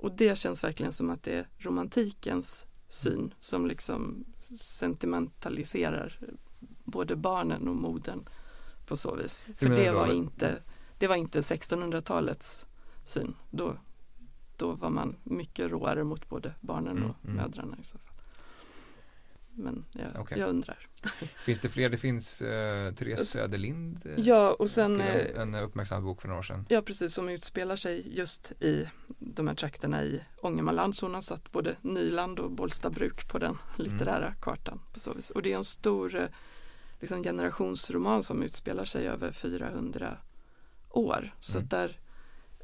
Och 0.00 0.12
det 0.12 0.38
känns 0.38 0.64
verkligen 0.64 0.92
som 0.92 1.10
att 1.10 1.22
det 1.22 1.32
är 1.32 1.48
romantikens 1.58 2.66
syn 2.88 3.34
som 3.40 3.66
liksom 3.66 4.24
sentimentaliserar 4.58 6.18
både 6.84 7.16
barnen 7.16 7.68
och 7.68 7.76
modern 7.76 8.28
på 8.86 8.96
så 8.96 9.14
vis. 9.14 9.46
För 9.56 9.68
det 9.68 9.92
var, 9.92 10.12
inte, 10.12 10.62
det 10.98 11.06
var 11.06 11.16
inte 11.16 11.40
1600-talets 11.40 12.66
syn. 13.04 13.34
Då, 13.50 13.76
då 14.56 14.72
var 14.72 14.90
man 14.90 15.16
mycket 15.24 15.70
råare 15.70 16.04
mot 16.04 16.28
både 16.28 16.54
barnen 16.60 16.96
mm, 16.96 17.10
och 17.10 17.24
mm. 17.24 17.36
mödrarna 17.36 17.76
i 17.80 17.84
så 17.84 17.98
fall. 17.98 18.09
Men 19.60 19.84
jag, 19.92 20.22
okay. 20.22 20.38
jag 20.38 20.48
undrar. 20.48 20.78
Finns 21.44 21.60
det 21.60 21.68
fler? 21.68 21.88
Det 21.88 21.96
finns 21.96 22.42
uh, 22.42 22.48
Therese 22.94 23.28
Söderlind. 23.28 24.06
Uh, 24.06 24.20
ja, 24.20 24.52
och 24.58 24.70
sen 24.70 25.00
en, 25.00 25.36
en 25.36 25.54
uppmärksammad 25.54 26.04
bok 26.04 26.20
för 26.20 26.28
några 26.28 26.38
år 26.38 26.42
sedan. 26.42 26.66
Ja, 26.68 26.82
precis, 26.82 27.14
som 27.14 27.28
utspelar 27.28 27.76
sig 27.76 28.16
just 28.18 28.52
i 28.62 28.88
de 29.18 29.48
här 29.48 29.54
trakterna 29.54 30.04
i 30.04 30.20
Ångermanland. 30.42 30.96
Så 30.96 31.06
hon 31.06 31.14
har 31.14 31.20
satt 31.20 31.52
både 31.52 31.76
Nyland 31.82 32.38
och 32.38 32.50
Bollstabruk 32.50 33.28
på 33.28 33.38
den 33.38 33.56
litterära 33.76 34.26
mm. 34.26 34.40
kartan. 34.40 34.80
På 34.92 35.00
så 35.00 35.12
vis. 35.12 35.30
Och 35.30 35.42
det 35.42 35.52
är 35.52 35.56
en 35.56 35.64
stor 35.64 36.16
uh, 36.16 36.26
liksom 37.00 37.22
generationsroman 37.22 38.22
som 38.22 38.42
utspelar 38.42 38.84
sig 38.84 39.08
över 39.08 39.32
400 39.32 40.16
år. 40.90 41.34
Så 41.38 41.58
mm. 41.58 41.68
där 41.68 41.98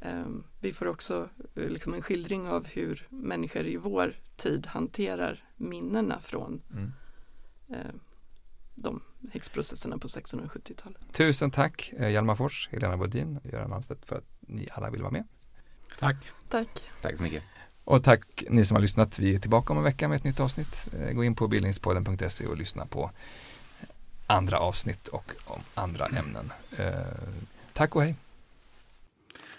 um, 0.02 0.44
vi 0.60 0.72
får 0.72 0.86
också 0.86 1.28
liksom 1.54 1.94
en 1.94 2.02
skildring 2.02 2.48
av 2.48 2.66
hur 2.66 3.06
människor 3.10 3.66
i 3.66 3.76
vår 3.76 4.16
tid 4.36 4.66
hanterar 4.66 5.45
minnena 5.56 6.20
från 6.20 6.62
mm. 6.72 6.92
eh, 7.68 7.94
de 8.74 9.00
häxprocesserna 9.32 9.98
på 9.98 10.08
1670-talet. 10.08 11.00
Tusen 11.12 11.50
tack 11.50 11.92
eh, 11.96 12.08
Hjalmar 12.08 12.34
Fors, 12.34 12.68
Helena 12.72 12.96
Bodin 12.96 13.40
och 13.44 13.52
Göran 13.52 13.72
Almstedt 13.72 14.06
för 14.06 14.16
att 14.16 14.24
ni 14.40 14.68
alla 14.72 14.90
vill 14.90 15.02
vara 15.02 15.12
med. 15.12 15.24
Tack. 15.98 16.16
Tack. 16.48 16.68
Tack 17.02 17.16
så 17.16 17.22
mycket. 17.22 17.42
Och 17.84 18.04
tack 18.04 18.44
ni 18.50 18.64
som 18.64 18.74
har 18.74 18.82
lyssnat. 18.82 19.18
Vi 19.18 19.34
är 19.34 19.38
tillbaka 19.38 19.72
om 19.72 19.78
en 19.78 19.84
vecka 19.84 20.08
med 20.08 20.16
ett 20.16 20.24
nytt 20.24 20.40
avsnitt. 20.40 20.88
Eh, 20.98 21.12
gå 21.12 21.24
in 21.24 21.34
på 21.34 21.48
bildningspodden.se 21.48 22.46
och 22.46 22.56
lyssna 22.56 22.86
på 22.86 23.10
andra 24.26 24.58
avsnitt 24.58 25.08
och 25.08 25.32
om 25.44 25.60
andra 25.74 26.06
ämnen. 26.06 26.52
Eh, 26.76 26.90
tack 27.72 27.96
och 27.96 28.02
hej. 28.02 28.14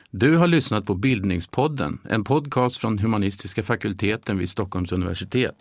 Du 0.10 0.38
har 0.38 0.48
lyssnat 0.48 0.86
på 0.86 0.96
Bildningspodden, 0.96 2.00
en 2.10 2.24
podcast 2.24 2.78
från 2.78 3.00
humanistiska 3.00 3.64
fakulteten 3.64 4.38
vid 4.38 4.50
Stockholms 4.50 4.92
universitet. 4.92 5.56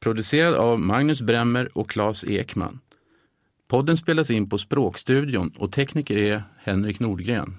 Producerad 0.00 0.54
av 0.54 0.80
Magnus 0.80 1.22
Bremmer 1.22 1.78
och 1.78 1.90
Claes 1.90 2.24
Ekman. 2.24 2.80
Podden 3.68 3.96
spelas 3.96 4.30
in 4.30 4.48
på 4.48 4.58
Språkstudion 4.58 5.52
och 5.58 5.72
tekniker 5.72 6.16
är 6.16 6.42
Henrik 6.58 7.00
Nordgren. 7.00 7.56